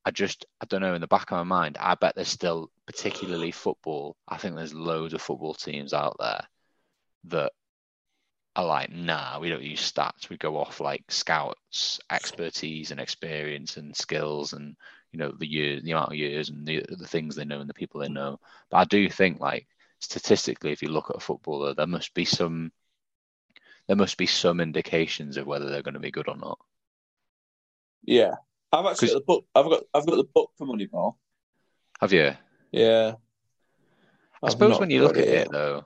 I 0.03 0.11
just, 0.11 0.45
I 0.59 0.65
don't 0.65 0.81
know. 0.81 0.95
In 0.95 1.01
the 1.01 1.07
back 1.07 1.31
of 1.31 1.37
my 1.37 1.43
mind, 1.43 1.77
I 1.79 1.95
bet 1.95 2.15
there's 2.15 2.27
still, 2.27 2.71
particularly 2.85 3.51
football. 3.51 4.15
I 4.27 4.37
think 4.37 4.55
there's 4.55 4.73
loads 4.73 5.13
of 5.13 5.21
football 5.21 5.53
teams 5.53 5.93
out 5.93 6.15
there 6.19 6.41
that 7.25 7.51
are 8.55 8.65
like, 8.65 8.91
nah, 8.91 9.39
we 9.39 9.49
don't 9.49 9.63
use 9.63 9.91
stats. 9.91 10.29
We 10.29 10.37
go 10.37 10.57
off 10.57 10.79
like 10.79 11.03
scouts, 11.09 11.99
expertise, 12.09 12.91
and 12.91 12.99
experience, 12.99 13.77
and 13.77 13.95
skills, 13.95 14.53
and 14.53 14.75
you 15.11 15.19
know 15.19 15.31
the 15.37 15.49
years, 15.49 15.83
the 15.83 15.91
amount 15.91 16.11
of 16.11 16.17
years, 16.17 16.49
and 16.49 16.65
the 16.65 16.83
the 16.89 17.07
things 17.07 17.35
they 17.35 17.45
know, 17.45 17.59
and 17.61 17.69
the 17.69 17.73
people 17.73 18.01
they 18.01 18.09
know. 18.09 18.39
But 18.69 18.77
I 18.77 18.85
do 18.85 19.09
think 19.09 19.39
like 19.39 19.67
statistically, 19.99 20.71
if 20.71 20.81
you 20.81 20.89
look 20.89 21.09
at 21.09 21.17
a 21.17 21.19
footballer, 21.19 21.73
there 21.73 21.87
must 21.87 22.13
be 22.13 22.25
some 22.25 22.71
there 23.87 23.95
must 23.95 24.17
be 24.17 24.25
some 24.25 24.59
indications 24.59 25.37
of 25.37 25.47
whether 25.47 25.69
they're 25.69 25.81
going 25.81 25.93
to 25.93 25.99
be 25.99 26.11
good 26.11 26.27
or 26.27 26.37
not. 26.37 26.59
Yeah, 28.03 28.35
I've 28.71 28.85
actually 28.85 29.09
got 29.09 29.13
the 29.15 29.21
book. 29.21 29.45
I've 29.53 29.65
got 29.65 29.83
I've 29.93 30.05
got 30.05 30.15
the 30.15 30.23
book 30.23 30.51
for 30.57 30.67
Moneyball. 30.67 31.15
Have 31.99 32.13
you? 32.13 32.33
Yeah. 32.71 33.13
I 34.41 34.47
I've 34.47 34.51
suppose 34.53 34.79
when 34.79 34.89
you 34.89 35.03
look 35.03 35.17
at 35.17 35.27
it 35.27 35.51
though, 35.51 35.85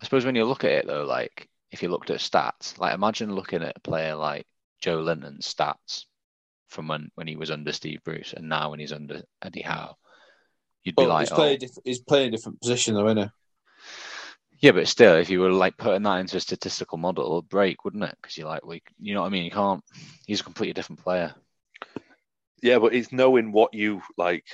I 0.00 0.04
suppose 0.04 0.24
when 0.24 0.34
you 0.34 0.44
look 0.44 0.64
at 0.64 0.72
it 0.72 0.86
though, 0.86 1.04
like 1.04 1.48
if 1.70 1.82
you 1.82 1.88
looked 1.88 2.10
at 2.10 2.20
stats, 2.20 2.78
like 2.78 2.94
imagine 2.94 3.34
looking 3.34 3.62
at 3.62 3.76
a 3.76 3.80
player 3.80 4.14
like 4.14 4.46
Joelinton's 4.82 5.52
stats 5.52 6.04
from 6.68 6.88
when, 6.88 7.10
when 7.14 7.26
he 7.26 7.36
was 7.36 7.50
under 7.50 7.72
Steve 7.72 8.02
Bruce 8.04 8.34
and 8.36 8.48
now 8.48 8.70
when 8.70 8.80
he's 8.80 8.92
under 8.92 9.22
Eddie 9.42 9.62
Howe, 9.62 9.96
you'd 10.82 10.96
be 10.96 11.06
like, 11.06 11.28
he's, 11.28 11.36
playing 11.36 11.52
oh, 11.52 11.54
a 11.54 11.58
diff- 11.58 11.84
he's 11.84 12.00
playing 12.00 12.28
a 12.28 12.30
different 12.36 12.60
position 12.60 12.94
though, 12.94 13.06
isn't 13.06 13.24
he? 13.24 13.30
yeah, 14.64 14.72
but 14.72 14.88
still, 14.88 15.14
if 15.16 15.30
you 15.30 15.40
were 15.40 15.52
like 15.52 15.76
putting 15.76 16.02
that 16.02 16.20
into 16.20 16.36
a 16.36 16.40
statistical 16.40 16.98
model, 16.98 17.38
it'd 17.38 17.48
break, 17.48 17.84
wouldn't 17.84 18.04
it? 18.04 18.16
Because 18.20 18.36
you're 18.36 18.48
like, 18.48 18.64
well, 18.64 18.78
you 18.98 19.14
know 19.14 19.20
what 19.20 19.26
I 19.26 19.30
mean? 19.30 19.44
You 19.44 19.50
can't. 19.50 19.84
He's 20.26 20.40
a 20.40 20.44
completely 20.44 20.72
different 20.72 21.02
player. 21.02 21.34
Yeah, 22.64 22.78
but 22.78 22.94
it's 22.94 23.12
knowing 23.12 23.52
what 23.52 23.74
you 23.74 24.00
like. 24.16 24.46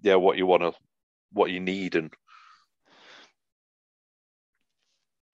Yeah, 0.00 0.14
what 0.14 0.38
you 0.38 0.46
want 0.46 0.62
to, 0.62 0.72
what 1.32 1.50
you 1.50 1.58
need, 1.58 1.96
and 1.96 2.14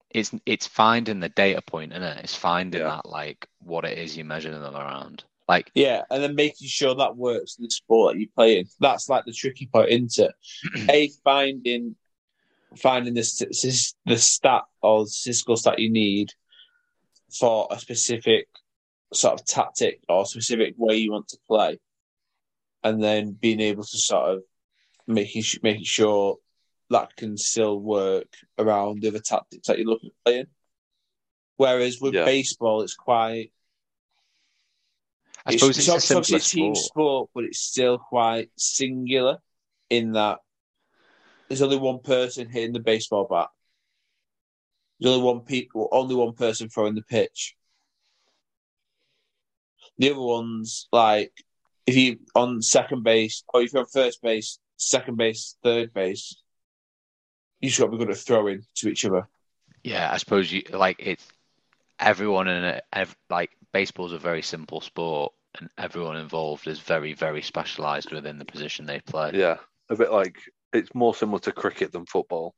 It's 0.09 0.31
it's 0.47 0.67
finding 0.67 1.21
the 1.21 1.29
data 1.29 1.61
point, 1.61 1.93
isn't 1.93 2.03
it? 2.03 2.25
It's 2.25 2.35
finding 2.35 2.81
Yeah. 2.81 2.89
that 2.89 3.07
like 3.07 3.47
what 3.59 3.85
it 3.85 3.99
is 3.99 4.17
you're 4.17 4.25
measuring 4.25 4.59
them 4.63 4.75
around. 4.75 5.25
Like 5.47 5.71
Yeah, 5.75 6.05
and 6.11 6.23
then 6.23 6.35
making 6.35 6.69
sure 6.69 6.95
that 6.95 7.15
works 7.15 7.59
in 7.59 7.65
the 7.65 7.71
sport 7.71 8.15
that 8.15 8.21
you 8.21 8.29
play 8.35 8.59
in. 8.59 8.67
That's 8.81 9.11
like 9.11 9.27
the 9.27 9.33
tricky 9.33 9.67
part 9.67 9.91
into 9.91 10.33
a 10.89 11.11
finding 11.25 11.95
finding 12.79 13.13
the 13.13 13.23
st- 13.23 13.55
st- 13.55 13.95
the 14.07 14.17
stat 14.17 14.63
or 14.81 15.07
statistical 15.07 15.59
stat 15.59 15.79
you 15.79 15.91
need 15.91 16.33
for 17.39 17.69
a 17.71 17.79
specific 17.79 18.47
sort 19.13 19.35
of 19.39 19.45
tactic 19.45 20.01
or 20.09 20.25
specific 20.25 20.75
way 20.79 20.97
you 20.97 21.13
want 21.13 21.29
to 21.29 21.39
play, 21.47 21.79
and 22.85 23.03
then 23.03 23.33
being 23.33 23.61
able 23.61 23.83
to 23.83 23.99
sort 23.99 24.37
of 24.37 24.43
making 25.07 25.43
making 25.63 25.85
sure 25.85 26.37
that 26.91 27.17
can 27.17 27.37
still 27.37 27.81
work 27.81 28.29
around 28.59 29.01
the 29.01 29.09
other 29.09 29.19
tactics 29.19 29.67
that 29.67 29.79
you're 29.79 29.89
looking 29.89 30.11
at 30.11 30.25
playing. 30.25 30.47
Whereas 31.57 32.01
with 32.01 32.15
Yeah. 32.15 32.25
baseball, 32.25 32.83
it's 32.83 32.95
quite 32.95 33.53
I 35.47 35.57
suppose 35.57 35.79
it's, 35.79 35.89
a 35.89 35.93
obviously 35.93 36.39
simpler 36.39 36.39
a 36.39 36.41
team 36.41 36.75
sport. 36.75 36.91
sport, 36.91 37.31
but 37.35 37.45
it's 37.45 37.61
still 37.61 37.99
quite 37.99 38.51
singular 38.57 39.39
in 39.91 40.13
that 40.13 40.39
there's 41.49 41.63
only 41.63 41.77
one 41.77 42.01
person 42.01 42.49
hitting 42.49 42.73
the 42.73 42.81
baseball 42.81 43.27
bat. 43.29 43.49
There's 44.99 45.15
only 45.15 45.25
one 45.25 45.41
people, 45.41 45.89
only 45.93 46.15
one 46.15 46.35
person 46.35 46.69
throwing 46.69 46.95
the 46.95 47.03
pitch. 47.03 47.57
The 49.99 50.11
other 50.11 50.21
ones, 50.21 50.89
like 50.93 51.44
if 51.87 51.97
you 51.97 52.19
on 52.35 52.63
second 52.63 53.03
base 53.03 53.45
or 53.53 53.63
if 53.63 53.73
you're 53.73 53.83
on 53.83 53.89
first 53.89 54.23
base, 54.23 54.59
second 54.77 55.17
base, 55.17 55.57
third 55.63 55.93
base, 55.93 56.37
you 57.61 57.69
just 57.69 57.81
got 57.81 57.87
to 57.87 57.93
be 57.93 57.99
good 57.99 58.11
at 58.11 58.17
throwing 58.17 58.63
to 58.77 58.89
each 58.89 59.05
other. 59.05 59.29
Yeah, 59.83 60.11
I 60.11 60.17
suppose 60.17 60.51
you 60.51 60.63
like 60.73 60.97
it's 60.99 61.27
everyone 61.99 62.49
in 62.49 62.65
it. 62.65 62.85
Ev, 62.93 63.15
like 63.31 63.51
baseball's 63.73 64.13
a 64.13 64.19
very 64.19 64.43
simple 64.43 64.81
sport, 64.81 65.33
and 65.59 65.69
everyone 65.79 66.17
involved 66.17 66.67
is 66.67 66.81
very, 66.81 67.13
very 67.13 67.43
specialized 67.43 68.13
within 68.13 68.39
the 68.39 68.45
position 68.45 68.87
they 68.87 69.01
play. 69.01 69.33
yeah, 69.35 69.57
a 69.91 69.97
bit 69.97 70.11
like 70.11 70.37
it's 70.73 70.95
more 70.95 71.15
similar 71.15 71.39
to 71.41 71.53
cricket 71.53 71.93
than 71.93 72.07
football. 72.07 72.55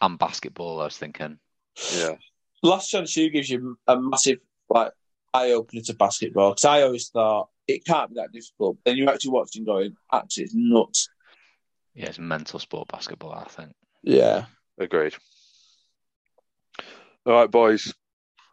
And 0.00 0.18
basketball, 0.18 0.80
I 0.80 0.84
was 0.84 0.96
thinking. 0.96 1.38
Yeah. 1.96 2.14
Last 2.62 2.88
Chance 2.88 3.16
U 3.16 3.30
gives 3.30 3.50
you 3.50 3.78
a 3.86 4.00
massive 4.00 4.38
like 4.68 4.92
eye 5.32 5.52
opener 5.52 5.82
to 5.82 5.94
basketball 5.94 6.50
because 6.50 6.64
I 6.64 6.82
always 6.82 7.08
thought 7.08 7.48
it 7.68 7.84
can't 7.84 8.08
be 8.10 8.16
that 8.16 8.32
difficult. 8.32 8.78
Then 8.84 8.96
you're 8.96 9.10
actually 9.10 9.32
watching, 9.32 9.64
going, 9.64 9.94
actually, 10.12 10.44
it's 10.44 10.54
nuts. 10.54 11.08
Yeah, 11.94 12.06
it's 12.06 12.18
mental 12.18 12.58
sport 12.58 12.88
basketball, 12.88 13.32
I 13.32 13.44
think. 13.44 13.72
Yeah. 14.02 14.46
Agreed. 14.78 15.14
All 17.26 17.34
right, 17.34 17.50
boys. 17.50 17.92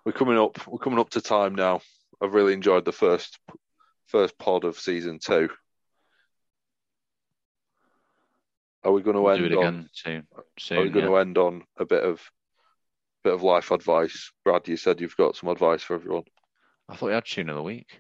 We're 0.06 0.12
coming 0.12 0.38
up. 0.38 0.68
We're 0.68 0.80
coming 0.80 1.00
up 1.00 1.10
to 1.12 1.22
time 1.22 1.56
now. 1.56 1.82
I've 2.22 2.34
really 2.34 2.54
enjoyed 2.54 2.86
the 2.86 2.92
first 2.92 3.40
first 4.08 4.38
pod 4.38 4.64
of 4.66 4.78
season 4.80 5.20
two. 5.20 5.50
Are 8.84 8.92
we 8.92 9.02
going 9.02 9.16
to 9.16 9.22
We'll 9.22 9.34
end 9.34 9.50
do 9.50 9.54
it 9.54 9.58
on? 9.58 9.64
again 9.64 9.90
soon. 9.94 10.28
soon 10.60 10.78
Are 10.78 10.82
we 10.84 10.90
going 10.90 11.06
yeah. 11.06 11.12
to 11.12 11.18
end 11.18 11.38
on 11.38 11.64
a 11.78 11.86
bit 11.86 12.04
of 12.04 12.22
bit 13.24 13.34
of 13.34 13.42
life 13.44 13.72
advice? 13.72 14.32
Brad, 14.44 14.68
you 14.68 14.78
said 14.78 15.02
you've 15.02 15.18
got 15.18 15.36
some 15.36 15.50
advice 15.50 15.82
for 15.82 15.96
everyone. 15.96 16.24
I 16.88 16.96
thought 16.96 17.08
we 17.08 17.14
had 17.14 17.26
tune 17.26 17.50
of 17.50 17.56
the 17.56 17.64
week. 17.64 18.00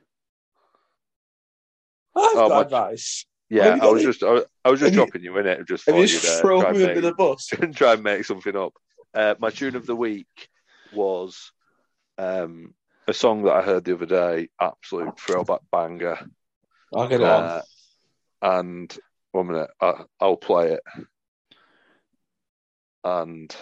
I've 2.15 2.23
Oh, 2.35 2.49
got 2.49 2.49
my- 2.49 2.61
advice. 2.61 3.25
Yeah, 3.49 3.77
I 3.81 3.85
was 3.85 4.01
any- 4.01 4.11
just 4.11 4.23
I, 4.23 4.31
was- 4.31 4.45
I 4.63 4.69
was 4.71 4.79
just 4.79 4.93
have 4.93 4.95
dropping 5.05 5.23
you 5.23 5.37
in 5.37 5.45
it. 5.45 5.67
Just 5.67 5.85
Have 5.85 5.95
you 5.97 6.07
just 6.07 6.43
uh, 6.43 6.57
and 6.67 6.77
me 6.77 6.83
under 6.85 7.01
the 7.01 7.13
bus? 7.13 7.51
and 7.61 7.75
try 7.75 7.93
and 7.93 8.03
make 8.03 8.25
something 8.25 8.55
up. 8.55 8.73
Uh, 9.13 9.35
my 9.39 9.49
tune 9.51 9.75
of 9.75 9.85
the 9.85 9.95
week 9.95 10.49
was 10.93 11.51
um, 12.17 12.73
a 13.07 13.13
song 13.13 13.43
that 13.43 13.53
I 13.53 13.61
heard 13.61 13.83
the 13.83 13.93
other 13.93 14.05
day. 14.07 14.49
Absolute 14.59 15.19
throwback 15.19 15.59
banger. 15.71 16.17
I'll 16.93 17.07
get 17.07 17.21
it 17.21 17.27
on. 17.27 17.43
Uh, 17.43 17.61
and 18.41 18.97
one 19.31 19.47
minute, 19.47 19.69
I, 19.79 19.93
I'll 20.19 20.37
play 20.37 20.71
it. 20.73 20.81
And 23.03 23.55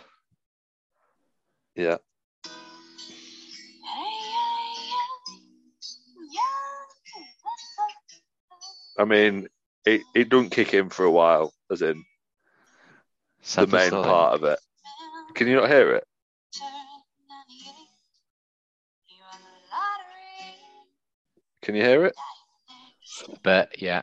yeah, 1.76 1.97
I 8.97 9.05
mean, 9.05 9.47
it, 9.85 10.01
it 10.15 10.29
doesn't 10.29 10.51
kick 10.51 10.73
in 10.73 10.89
for 10.89 11.05
a 11.05 11.11
while, 11.11 11.53
as 11.71 11.81
in 11.81 12.03
the 13.55 13.67
main 13.67 13.87
aside. 13.87 14.03
part 14.03 14.35
of 14.35 14.43
it. 14.43 14.59
Can 15.35 15.47
you 15.47 15.55
not 15.55 15.69
hear 15.69 15.95
it? 15.95 16.05
Can 21.61 21.75
you 21.75 21.81
hear 21.81 22.05
it? 22.05 22.15
But 23.41 23.81
yeah, 23.81 24.01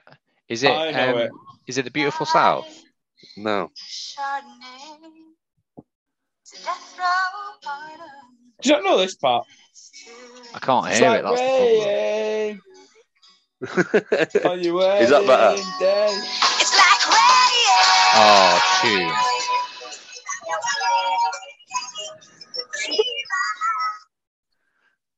is 0.49 0.62
it? 0.62 0.70
I 0.70 0.91
know 0.93 1.11
um, 1.11 1.18
it. 1.18 1.30
Is 1.66 1.78
it 1.78 1.84
the 1.84 1.91
beautiful 1.91 2.26
South? 2.26 2.66
No. 3.36 3.70
Do 8.62 8.68
you 8.68 8.74
not 8.74 8.84
know 8.84 8.99
this 8.99 9.14
part? 9.14 9.47
I 10.55 10.59
can't 10.59 10.88
hear 10.88 11.11
like 11.11 11.20
it. 11.20 11.22
That's 11.22 11.41
the 11.41 12.57
problem. 12.57 12.62
Rain 13.61 14.47
on 14.47 14.61
your 14.63 14.97
Is 15.01 15.11
that 15.11 15.27
better? 15.27 15.51
wedding 15.51 15.73
day. 15.79 16.21
Oh, 18.13 18.61
tune. 18.83 19.13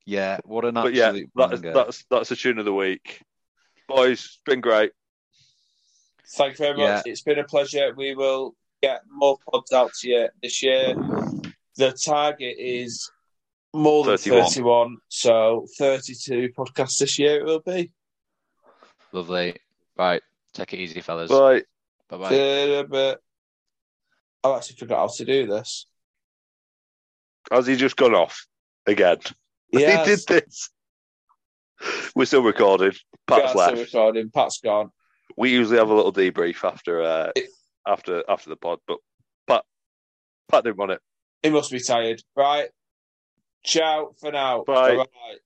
Yeah, 0.05 0.39
what 0.45 0.65
an 0.65 0.75
but 0.75 0.95
yeah, 0.95 1.13
that's 1.35 1.61
banger. 1.61 1.73
that's 1.73 2.05
that's 2.11 2.29
the 2.29 2.37
tune 2.37 2.59
of 2.59 2.65
the 2.65 2.75
week, 2.75 3.23
boys. 3.89 4.25
It's 4.25 4.41
been 4.45 4.61
great. 4.61 4.93
Thank 6.35 6.55
you 6.55 6.65
very 6.65 6.81
Yeah. 6.81 6.95
much. 6.97 7.03
It's 7.07 7.23
been 7.23 7.39
a 7.39 7.45
pleasure. 7.45 7.93
We 7.97 8.15
will 8.15 8.57
get 8.83 9.03
more 9.09 9.39
pods 9.51 9.73
out 9.73 9.93
to 10.01 10.09
you 10.09 10.29
this 10.43 10.63
year. 10.63 10.97
The 11.77 11.93
target 11.93 12.57
is 12.59 13.11
more 13.73 14.05
than 14.05 14.17
31. 14.19 14.43
31, 14.51 14.97
so 15.09 15.67
32 15.79 16.51
podcasts 16.57 16.99
this 16.99 17.19
year 17.19 17.41
it 17.41 17.45
will 17.45 17.61
be. 17.61 17.91
Lovely. 19.13 19.57
Right, 19.97 20.23
take 20.55 20.73
it 20.73 20.79
easy, 20.79 21.01
fellas. 21.01 21.31
Bye. 21.31 21.63
Bye 22.09 22.17
bye. 22.19 22.29
See 22.31 22.37
you 22.37 22.73
in 22.75 22.85
a 22.85 22.89
bit. 22.89 23.19
I 24.45 24.57
actually 24.57 24.77
forgot 24.77 24.99
how 24.99 25.07
to 25.17 25.25
do 25.25 25.47
this. 25.47 25.87
Has 27.51 27.67
he 27.67 27.77
just 27.77 27.97
gone 27.97 28.15
off 28.15 28.47
again? 28.87 29.19
Yes. 29.75 30.07
He 30.07 30.15
did 30.35 30.45
this. 30.45 30.69
We're 32.15 32.27
still 32.27 32.43
recording. 32.43 32.93
Pat's 33.27 33.43
Pat's 33.45 33.55
left. 33.55 33.79
recording. 33.79 34.29
Pat's 34.31 34.61
gone. 34.63 34.91
We 35.35 35.51
usually 35.51 35.79
have 35.79 35.89
a 35.89 35.95
little 35.95 36.13
debrief 36.13 36.63
after 36.63 37.01
uh, 37.03 37.31
It- 37.35 37.49
after 37.87 38.23
after 38.29 38.51
the 38.51 38.57
pod, 38.57 38.81
but 38.87 38.99
Pat 39.47 39.65
Pat 40.51 40.65
didn't 40.65 40.77
want 40.77 40.91
it. 40.91 41.01
He 41.43 41.49
must 41.49 41.71
be 41.71 41.81
tired. 41.81 42.23
Right. 42.37 42.69
Ciao 43.65 44.13
for 44.21 44.31
now. 44.31 44.63
Bye. 44.65 44.97
Bye-bye. 44.97 45.37